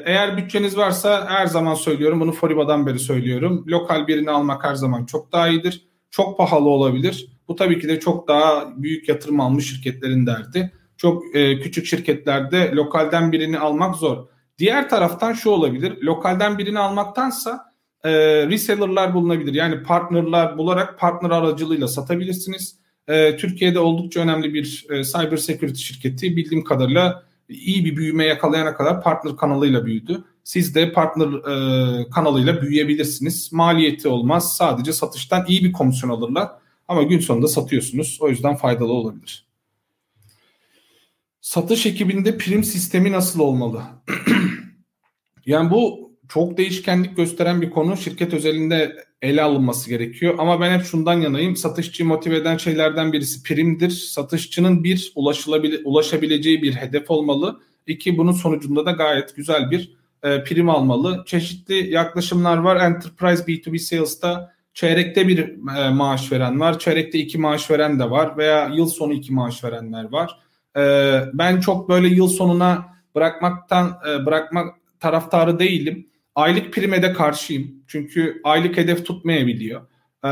eğer 0.05 0.37
bütçeniz 0.37 0.77
varsa 0.77 1.27
her 1.31 1.47
zaman 1.47 1.75
söylüyorum 1.75 2.21
bunu 2.21 2.33
Foriba'dan 2.33 2.87
beri 2.87 2.99
söylüyorum. 2.99 3.65
Lokal 3.69 4.07
birini 4.07 4.31
almak 4.31 4.65
her 4.65 4.75
zaman 4.75 5.07
çok 5.07 5.33
daha 5.33 5.49
iyidir. 5.49 5.87
Çok 6.11 6.39
pahalı 6.39 6.69
olabilir. 6.69 7.29
Bu 7.49 7.57
tabii 7.57 7.81
ki 7.81 7.89
de 7.89 8.01
çok 8.01 8.29
daha 8.29 8.83
büyük 8.83 9.09
yatırım 9.09 9.41
almış 9.41 9.71
şirketlerin 9.71 10.27
derdi. 10.27 10.73
Çok 10.97 11.37
e, 11.37 11.61
küçük 11.61 11.87
şirketlerde 11.87 12.71
lokalden 12.75 13.33
birini 13.33 13.59
almak 13.59 13.97
zor. 13.97 14.27
Diğer 14.61 14.89
taraftan 14.89 15.33
şu 15.33 15.51
olabilir. 15.51 16.03
Lokalden 16.03 16.59
birini 16.59 16.79
almaktansa 16.79 17.73
e, 18.05 18.11
reseller'lar 18.47 19.15
bulunabilir. 19.15 19.55
Yani 19.55 19.83
partnerlar 19.83 20.59
bularak 20.59 20.99
partner 20.99 21.31
aracılığıyla 21.31 21.89
satabilirsiniz. 21.89 22.77
E, 23.09 23.37
Türkiye'de 23.37 23.79
oldukça 23.79 24.21
önemli 24.21 24.55
bir 24.55 24.87
e, 24.91 25.05
cyber 25.05 25.37
security 25.37 25.81
şirketi 25.81 26.37
bildiğim 26.37 26.65
kadarıyla 26.65 27.23
iyi 27.49 27.85
bir 27.85 27.97
büyüme 27.97 28.25
yakalayana 28.25 28.75
kadar 28.75 29.03
partner 29.03 29.37
kanalıyla 29.37 29.87
büyüdü. 29.87 30.25
Siz 30.45 30.75
de 30.75 30.93
partner 30.93 31.27
e, 31.27 32.11
kanalıyla 32.11 32.63
büyüyebilirsiniz. 32.63 33.53
Maliyeti 33.53 34.09
olmaz. 34.09 34.57
Sadece 34.57 34.93
satıştan 34.93 35.45
iyi 35.49 35.65
bir 35.65 35.73
komisyon 35.73 36.11
alırlar. 36.11 36.49
Ama 36.89 37.03
gün 37.03 37.19
sonunda 37.19 37.49
satıyorsunuz. 37.49 38.19
O 38.21 38.29
yüzden 38.29 38.57
faydalı 38.57 38.93
olabilir. 38.93 39.47
Satış 41.41 41.87
ekibinde 41.87 42.39
prim 42.39 42.65
sistemi 42.65 43.13
nasıl 43.13 43.41
olmalı? 43.41 43.83
yani 45.51 45.71
bu 45.71 46.11
çok 46.29 46.57
değişkenlik 46.57 47.17
gösteren 47.17 47.63
bir 47.63 47.71
konu. 47.71 47.97
Şirket 47.97 48.35
özelinde 48.35 48.97
ele 49.23 49.43
alınması 49.43 49.91
gerekiyor. 49.91 50.35
Ama 50.39 50.61
ben 50.61 50.79
hep 50.79 50.85
şundan 50.85 51.21
yanayım. 51.21 51.57
Satışçı 51.57 52.05
motive 52.05 52.37
eden 52.37 52.57
şeylerden 52.57 53.13
birisi 53.13 53.43
primdir. 53.43 53.91
Satışçının 53.91 54.85
bir 54.85 55.13
ulaşılabile, 55.15 55.79
ulaşabileceği 55.85 56.63
bir 56.63 56.73
hedef 56.73 57.11
olmalı. 57.11 57.61
İki 57.87 58.19
bunun 58.19 58.33
sonucunda 58.33 58.87
da 58.87 58.91
gayet 58.91 59.37
güzel 59.37 59.71
bir 59.71 59.97
e, 60.23 60.45
prim 60.45 60.71
almalı. 60.71 61.23
Çeşitli 61.27 61.93
yaklaşımlar 61.93 62.57
var. 62.57 62.77
Enterprise 62.77 63.43
B2B 63.43 63.79
sales'ta 63.79 64.53
çeyrekte 64.75 65.29
bir 65.29 65.39
e, 65.77 65.91
maaş 65.91 66.33
veren 66.33 66.61
var. 66.61 66.79
Çeyrekte 66.79 67.19
iki 67.19 67.39
maaş 67.39 67.71
veren 67.71 67.99
de 67.99 68.11
var. 68.11 68.37
Veya 68.37 68.71
yıl 68.75 68.87
sonu 68.87 69.13
iki 69.13 69.33
maaş 69.33 69.65
verenler 69.65 70.13
var. 70.13 70.39
E, 70.77 70.83
ben 71.35 71.61
çok 71.61 71.89
böyle 71.89 72.09
yıl 72.09 72.29
sonuna 72.29 72.87
bırakmaktan 73.15 73.99
e, 74.09 74.27
bırakmak 74.27 74.80
taraftarı 75.01 75.59
değilim. 75.59 76.07
Aylık 76.35 76.73
prime 76.73 77.03
de 77.03 77.13
karşıyım. 77.13 77.75
Çünkü 77.87 78.41
aylık 78.45 78.77
hedef 78.77 79.07
tutmayabiliyor. 79.07 79.81
E, 80.25 80.31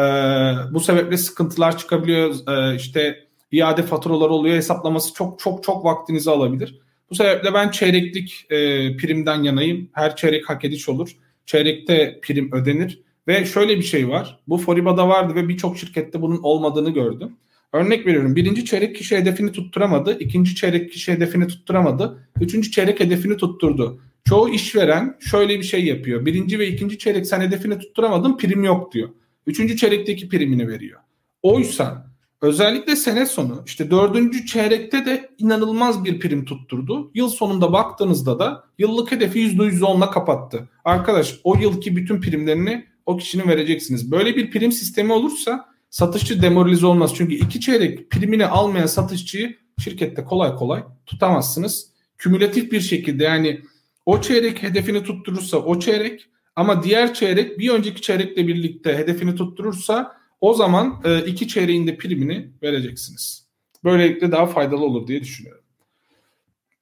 bu 0.74 0.80
sebeple 0.80 1.16
sıkıntılar 1.16 1.78
çıkabiliyor. 1.78 2.34
E, 2.48 2.76
işte 2.76 3.28
iade 3.52 3.82
faturaları 3.82 4.30
oluyor. 4.30 4.56
Hesaplaması 4.56 5.14
çok 5.14 5.38
çok 5.38 5.62
çok 5.64 5.84
vaktinizi 5.84 6.30
alabilir. 6.30 6.80
Bu 7.10 7.14
sebeple 7.14 7.54
ben 7.54 7.70
çeyreklik 7.70 8.46
e, 8.50 8.56
primden 8.96 9.42
yanayım. 9.42 9.90
Her 9.92 10.16
çeyrek 10.16 10.48
hak 10.48 10.64
ediş 10.64 10.88
olur. 10.88 11.10
Çeyrekte 11.46 12.20
prim 12.22 12.52
ödenir. 12.52 13.02
Ve 13.28 13.44
şöyle 13.44 13.76
bir 13.76 13.82
şey 13.82 14.08
var. 14.08 14.40
Bu 14.48 14.58
Foriba'da 14.58 15.08
vardı 15.08 15.34
ve 15.34 15.48
birçok 15.48 15.78
şirkette 15.78 16.22
bunun 16.22 16.40
olmadığını 16.42 16.90
gördüm. 16.90 17.36
Örnek 17.72 18.06
veriyorum. 18.06 18.36
Birinci 18.36 18.64
çeyrek 18.64 18.96
kişi 18.96 19.16
hedefini 19.16 19.52
tutturamadı. 19.52 20.18
ikinci 20.18 20.54
çeyrek 20.54 20.92
kişi 20.92 21.12
hedefini 21.12 21.46
tutturamadı. 21.46 22.18
Üçüncü 22.40 22.70
çeyrek 22.70 23.00
hedefini 23.00 23.36
tutturdu. 23.36 24.00
Çoğu 24.28 24.48
işveren 24.48 25.16
şöyle 25.20 25.58
bir 25.58 25.64
şey 25.64 25.84
yapıyor. 25.84 26.26
Birinci 26.26 26.58
ve 26.58 26.68
ikinci 26.68 26.98
çeyrek 26.98 27.26
sen 27.26 27.40
hedefini 27.40 27.78
tutturamadın 27.78 28.36
prim 28.36 28.64
yok 28.64 28.92
diyor. 28.92 29.08
Üçüncü 29.46 29.76
çeyrekteki 29.76 30.28
primini 30.28 30.68
veriyor. 30.68 31.00
Oysa 31.42 32.06
özellikle 32.42 32.96
sene 32.96 33.26
sonu 33.26 33.62
işte 33.66 33.90
dördüncü 33.90 34.46
çeyrekte 34.46 35.06
de 35.06 35.30
inanılmaz 35.38 36.04
bir 36.04 36.20
prim 36.20 36.44
tutturdu. 36.44 37.10
Yıl 37.14 37.28
sonunda 37.28 37.72
baktığınızda 37.72 38.38
da 38.38 38.64
yıllık 38.78 39.12
hedefi 39.12 39.38
%110'la 39.38 40.10
kapattı. 40.10 40.68
Arkadaş 40.84 41.40
o 41.44 41.58
yılki 41.58 41.96
bütün 41.96 42.20
primlerini 42.20 42.86
o 43.06 43.16
kişinin 43.16 43.48
vereceksiniz. 43.48 44.10
Böyle 44.10 44.36
bir 44.36 44.50
prim 44.50 44.72
sistemi 44.72 45.12
olursa 45.12 45.68
satışçı 45.90 46.42
demoralize 46.42 46.86
olmaz. 46.86 47.12
Çünkü 47.14 47.34
iki 47.34 47.60
çeyrek 47.60 48.10
primini 48.10 48.46
almayan 48.46 48.86
satışçıyı 48.86 49.56
şirkette 49.78 50.24
kolay 50.24 50.56
kolay 50.56 50.82
tutamazsınız. 51.06 51.88
Kümülatif 52.18 52.72
bir 52.72 52.80
şekilde 52.80 53.24
yani 53.24 53.60
o 54.08 54.20
çeyrek 54.20 54.62
hedefini 54.62 55.02
tutturursa 55.02 55.56
o 55.56 55.78
çeyrek 55.78 56.26
ama 56.56 56.82
diğer 56.82 57.14
çeyrek 57.14 57.58
bir 57.58 57.70
önceki 57.70 58.02
çeyrekle 58.02 58.46
birlikte 58.46 58.96
hedefini 58.96 59.34
tutturursa 59.34 60.16
o 60.40 60.54
zaman 60.54 61.02
e, 61.04 61.24
iki 61.24 61.48
çeyreğin 61.48 61.86
de 61.86 61.96
primini 61.96 62.50
vereceksiniz. 62.62 63.48
Böylelikle 63.84 64.32
daha 64.32 64.46
faydalı 64.46 64.84
olur 64.84 65.06
diye 65.06 65.20
düşünüyorum. 65.20 65.64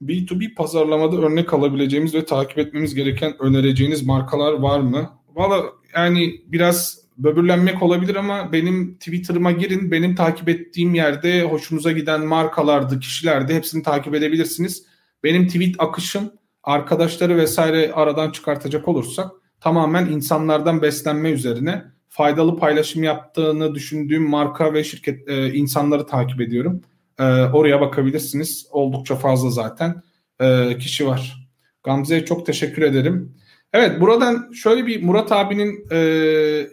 B2B 0.03 0.55
pazarlamada 0.55 1.17
örnek 1.17 1.55
alabileceğimiz 1.55 2.15
ve 2.15 2.25
takip 2.25 2.59
etmemiz 2.59 2.95
gereken 2.95 3.35
önereceğiniz 3.39 4.03
markalar 4.03 4.53
var 4.53 4.81
mı? 4.81 5.11
Valla 5.35 5.65
yani 5.95 6.41
biraz 6.47 6.99
böbürlenmek 7.19 7.83
olabilir 7.83 8.17
ama 8.17 8.53
benim 8.53 8.95
Twitter'ıma 8.95 9.53
girin. 9.53 9.91
Benim 9.91 10.15
takip 10.15 10.49
ettiğim 10.49 10.95
yerde 10.95 11.43
hoşunuza 11.43 11.93
giden 11.93 12.27
markalardı, 12.27 13.01
kişilerdi 13.01 13.55
hepsini 13.55 13.83
takip 13.83 14.15
edebilirsiniz. 14.15 14.87
Benim 15.25 15.47
tweet 15.47 15.75
akışım 15.79 16.31
arkadaşları 16.67 17.37
vesaire 17.37 17.93
aradan 17.93 18.31
çıkartacak 18.31 18.89
olursak 18.89 19.31
tamamen 19.61 20.07
insanlardan 20.07 20.83
beslenme 20.83 21.31
üzerine 21.31 21.85
faydalı 22.09 22.57
paylaşım 22.57 23.03
yaptığını 23.03 23.75
düşündüğüm 23.75 24.29
marka 24.29 24.75
ve 24.75 24.85
şirket 24.85 25.29
e, 25.29 25.55
insanları 25.55 26.07
takip 26.07 26.41
ediyorum. 26.41 26.83
E, 27.19 27.25
oraya 27.25 27.81
bakabilirsiniz. 27.81 28.67
Oldukça 28.71 29.17
fazla 29.17 29.51
zaten 29.51 30.03
e, 30.41 30.79
kişi 30.79 31.07
var. 31.07 31.49
Gamze'ye 31.83 32.25
çok 32.25 32.47
teşekkür 32.47 32.83
ederim. 32.83 33.37
Evet 33.73 34.01
buradan 34.01 34.53
şöyle 34.53 34.87
bir 34.87 35.03
Murat 35.03 35.33
abinin 35.33 35.87
e, 35.91 35.97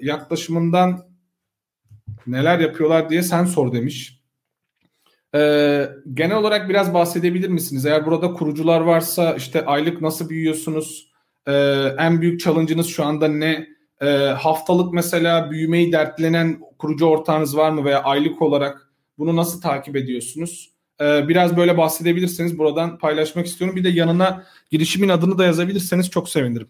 yaklaşımından 0.01 1.07
neler 2.27 2.59
yapıyorlar 2.59 3.09
diye 3.09 3.23
sen 3.23 3.45
sor 3.45 3.73
demiş. 3.73 4.22
E, 5.35 5.89
genel 6.13 6.37
olarak 6.37 6.69
biraz 6.69 6.93
bahsedebilir 6.93 7.49
misiniz? 7.49 7.85
Eğer 7.85 8.05
burada 8.05 8.33
kurucular 8.33 8.81
varsa 8.81 9.33
işte 9.33 9.65
aylık 9.65 10.01
nasıl 10.01 10.29
büyüyorsunuz? 10.29 11.11
E, 11.47 11.53
en 11.99 12.21
büyük 12.21 12.39
challenge'ınız 12.39 12.87
şu 12.87 13.05
anda 13.05 13.27
ne? 13.27 13.67
E, 14.01 14.07
haftalık 14.17 14.93
mesela 14.93 15.51
büyümeyi 15.51 15.91
dertlenen 15.91 16.59
kurucu 16.79 17.05
ortağınız 17.05 17.57
var 17.57 17.71
mı 17.71 17.85
veya 17.85 18.03
aylık 18.03 18.41
olarak 18.41 18.93
bunu 19.17 19.35
nasıl 19.35 19.61
takip 19.61 19.95
ediyorsunuz? 19.95 20.73
E, 21.01 21.27
biraz 21.27 21.57
böyle 21.57 21.77
bahsedebilirseniz 21.77 22.59
buradan 22.59 22.97
paylaşmak 22.97 23.45
istiyorum. 23.45 23.75
Bir 23.75 23.83
de 23.83 23.89
yanına 23.89 24.43
girişimin 24.71 25.09
adını 25.09 25.37
da 25.37 25.45
yazabilirseniz 25.45 26.09
çok 26.09 26.29
sevinirim. 26.29 26.69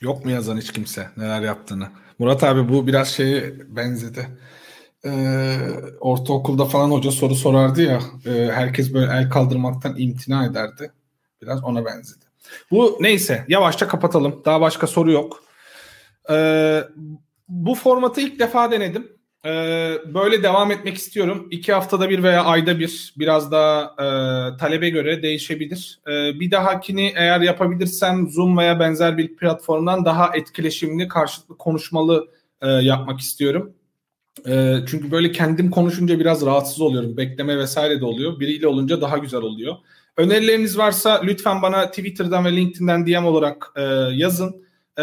Yok 0.00 0.24
mu 0.24 0.30
yazan 0.30 0.56
hiç 0.56 0.72
kimse 0.72 1.08
neler 1.16 1.40
yaptığını? 1.40 1.88
Murat 2.18 2.44
abi 2.44 2.68
bu 2.68 2.86
biraz 2.86 3.08
şeye 3.08 3.54
benzedi. 3.76 4.28
Ee, 5.04 5.58
ortaokulda 6.00 6.64
falan 6.64 6.90
hoca 6.90 7.10
soru 7.10 7.34
sorardı 7.34 7.82
ya 7.82 8.00
e, 8.26 8.30
herkes 8.52 8.94
böyle 8.94 9.12
el 9.12 9.30
kaldırmaktan 9.30 9.94
imtina 9.98 10.46
ederdi. 10.46 10.92
Biraz 11.42 11.64
ona 11.64 11.84
benzedi. 11.84 12.24
Bu 12.70 12.98
neyse 13.00 13.44
yavaşça 13.48 13.88
kapatalım. 13.88 14.42
Daha 14.44 14.60
başka 14.60 14.86
soru 14.86 15.12
yok. 15.12 15.44
Ee, 16.30 16.84
bu 17.48 17.74
formatı 17.74 18.20
ilk 18.20 18.38
defa 18.40 18.70
denedim. 18.70 19.19
Ee, 19.46 19.98
böyle 20.14 20.42
devam 20.42 20.70
etmek 20.70 20.96
istiyorum. 20.96 21.48
İki 21.50 21.72
haftada 21.72 22.10
bir 22.10 22.22
veya 22.22 22.44
ayda 22.44 22.78
bir 22.78 23.14
biraz 23.18 23.52
daha 23.52 23.82
e, 23.82 24.06
talebe 24.56 24.90
göre 24.90 25.22
değişebilir. 25.22 26.00
E, 26.06 26.40
bir 26.40 26.50
dahakini 26.50 27.12
eğer 27.16 27.40
yapabilirsem 27.40 28.28
Zoom 28.28 28.58
veya 28.58 28.80
benzer 28.80 29.18
bir 29.18 29.36
platformdan 29.36 30.04
daha 30.04 30.36
etkileşimli, 30.36 31.08
karşılıklı 31.08 31.58
konuşmalı 31.58 32.28
e, 32.62 32.68
yapmak 32.68 33.20
istiyorum. 33.20 33.72
E, 34.48 34.76
çünkü 34.86 35.10
böyle 35.10 35.32
kendim 35.32 35.70
konuşunca 35.70 36.18
biraz 36.18 36.46
rahatsız 36.46 36.80
oluyorum. 36.80 37.16
Bekleme 37.16 37.58
vesaire 37.58 38.00
de 38.00 38.04
oluyor. 38.04 38.40
Biriyle 38.40 38.66
olunca 38.66 39.00
daha 39.00 39.18
güzel 39.18 39.40
oluyor. 39.40 39.76
Önerileriniz 40.16 40.78
varsa 40.78 41.20
lütfen 41.24 41.62
bana 41.62 41.86
Twitter'dan 41.90 42.44
ve 42.44 42.56
LinkedIn'den 42.56 43.06
DM 43.06 43.24
olarak 43.24 43.72
e, 43.76 43.82
yazın. 44.12 44.66
E, 44.98 45.02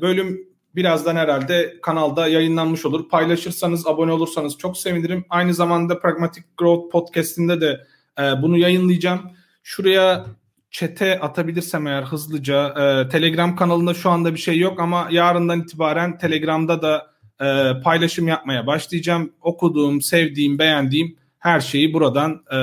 bölüm 0.00 0.55
birazdan 0.76 1.16
herhalde 1.16 1.78
kanalda 1.82 2.28
yayınlanmış 2.28 2.86
olur. 2.86 3.08
Paylaşırsanız, 3.08 3.86
abone 3.86 4.12
olursanız 4.12 4.58
çok 4.58 4.76
sevinirim. 4.76 5.24
Aynı 5.30 5.54
zamanda 5.54 5.98
Pragmatic 5.98 6.46
Growth 6.58 6.92
Podcast'inde 6.92 7.60
de 7.60 7.80
e, 8.18 8.22
bunu 8.42 8.58
yayınlayacağım. 8.58 9.20
Şuraya 9.62 10.26
çete 10.70 11.20
atabilirsem 11.20 11.86
eğer 11.86 12.02
hızlıca. 12.02 12.68
E, 12.68 13.08
Telegram 13.08 13.56
kanalında 13.56 13.94
şu 13.94 14.10
anda 14.10 14.34
bir 14.34 14.38
şey 14.38 14.58
yok 14.58 14.80
ama 14.80 15.08
yarından 15.10 15.60
itibaren 15.60 16.18
Telegram'da 16.18 16.82
da 16.82 17.06
e, 17.40 17.80
paylaşım 17.82 18.28
yapmaya 18.28 18.66
başlayacağım. 18.66 19.32
Okuduğum, 19.40 20.02
sevdiğim, 20.02 20.58
beğendiğim 20.58 21.16
her 21.38 21.60
şeyi 21.60 21.92
buradan 21.92 22.42
e, 22.52 22.58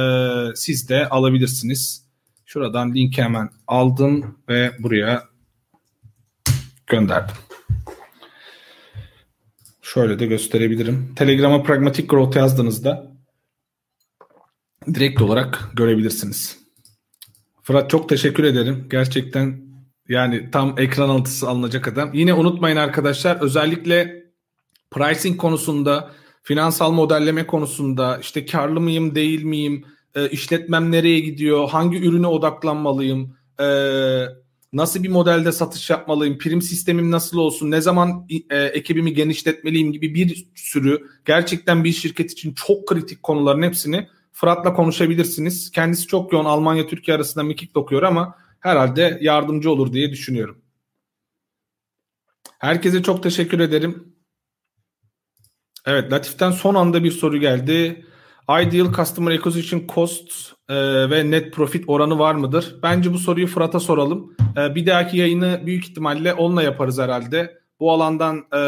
siz 0.56 0.90
de 0.90 1.10
alabilirsiniz. 1.10 2.04
Şuradan 2.46 2.96
linki 2.96 3.24
hemen 3.24 3.50
aldım 3.68 4.40
ve 4.50 4.72
buraya 4.80 5.24
gönderdim. 6.88 7.36
Şöyle 9.94 10.20
de 10.20 10.26
gösterebilirim. 10.26 11.14
Telegram'a 11.16 11.64
Pragmatic 11.64 12.08
Growth 12.08 12.38
yazdığınızda 12.38 13.12
direkt 14.94 15.22
olarak 15.22 15.70
görebilirsiniz. 15.74 16.60
Fırat 17.64 17.90
çok 17.90 18.10
teşekkür 18.10 18.44
ederim. 18.44 18.88
Gerçekten 18.92 19.62
yani 20.10 20.50
tam 20.52 20.80
ekran 20.80 21.10
altısı 21.10 21.50
alınacak 21.50 21.88
adam. 21.88 22.14
Yine 22.14 22.34
unutmayın 22.34 22.78
arkadaşlar 22.78 23.42
özellikle 23.42 24.24
pricing 24.92 25.38
konusunda, 25.38 26.12
finansal 26.44 26.92
modelleme 26.92 27.48
konusunda 27.48 28.18
işte 28.18 28.46
karlı 28.46 28.82
mıyım 28.82 29.16
değil 29.16 29.44
miyim, 29.44 29.86
e, 30.16 30.30
işletmem 30.30 30.92
nereye 30.92 31.20
gidiyor, 31.20 31.70
hangi 31.70 31.98
ürüne 32.08 32.28
odaklanmalıyım, 32.28 33.38
e, 33.60 33.66
nasıl 34.74 35.04
bir 35.04 35.10
modelde 35.10 35.52
satış 35.52 35.90
yapmalıyım, 35.90 36.38
prim 36.38 36.62
sistemim 36.62 37.12
nasıl 37.12 37.38
olsun, 37.38 37.72
ne 37.72 37.82
zaman 37.82 38.28
e, 38.50 38.64
ekibimi 38.64 39.14
genişletmeliyim 39.14 39.92
gibi 39.92 40.16
bir 40.16 40.48
sürü 40.56 41.08
gerçekten 41.26 41.84
bir 41.84 41.92
şirket 41.92 42.32
için 42.32 42.54
çok 42.54 42.88
kritik 42.88 43.24
konuların 43.24 43.62
hepsini 43.62 44.08
Fırat'la 44.32 44.74
konuşabilirsiniz. 44.74 45.72
Kendisi 45.72 46.08
çok 46.08 46.34
yoğun 46.34 46.46
Almanya 46.46 46.88
Türkiye 46.88 47.16
arasında 47.18 47.44
mekik 47.44 47.76
dokuyor 47.76 48.04
ama 48.04 48.36
herhalde 48.60 49.18
yardımcı 49.22 49.72
olur 49.72 49.94
diye 49.94 50.12
düşünüyorum. 50.12 50.62
Herkese 52.60 53.04
çok 53.04 53.24
teşekkür 53.24 53.60
ederim. 53.60 54.14
Evet 55.86 56.12
Latif'ten 56.12 56.52
son 56.52 56.76
anda 56.76 57.04
bir 57.04 57.12
soru 57.12 57.38
geldi. 57.38 58.06
Ideal 58.50 58.94
Customer 58.94 59.32
Acquisition 59.32 59.84
Cost 59.96 60.53
e, 60.70 60.76
ve 61.10 61.32
Net 61.32 61.54
Profit 61.54 61.84
oranı 61.88 62.20
var 62.20 62.36
mıdır? 62.36 62.76
Bence 62.84 63.14
bu 63.14 63.18
soruyu 63.18 63.48
Fırat'a 63.48 63.80
soralım. 63.80 64.36
E, 64.58 64.76
bir 64.76 64.86
dahaki 64.86 65.18
yayını 65.18 65.62
büyük 65.66 65.84
ihtimalle 65.86 66.34
onunla 66.34 66.64
yaparız 66.64 67.00
herhalde. 67.00 67.58
Bu 67.80 67.92
alandan 67.92 68.38
e, 68.38 68.60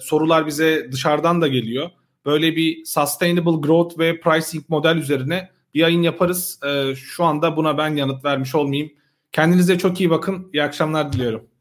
sorular 0.00 0.46
bize 0.46 0.92
dışarıdan 0.92 1.40
da 1.40 1.48
geliyor. 1.48 1.90
Böyle 2.26 2.56
bir 2.56 2.84
Sustainable 2.84 3.66
Growth 3.66 3.98
ve 3.98 4.20
Pricing 4.20 4.64
model 4.68 4.96
üzerine 4.96 5.50
bir 5.74 5.80
yayın 5.80 6.02
yaparız. 6.02 6.60
E, 6.66 6.94
şu 6.94 7.24
anda 7.24 7.56
buna 7.56 7.78
ben 7.78 7.96
yanıt 7.96 8.24
vermiş 8.24 8.54
olmayayım. 8.54 8.92
Kendinize 9.32 9.78
çok 9.78 10.00
iyi 10.00 10.10
bakın. 10.10 10.50
İyi 10.52 10.62
akşamlar 10.62 11.12
diliyorum. 11.12 11.55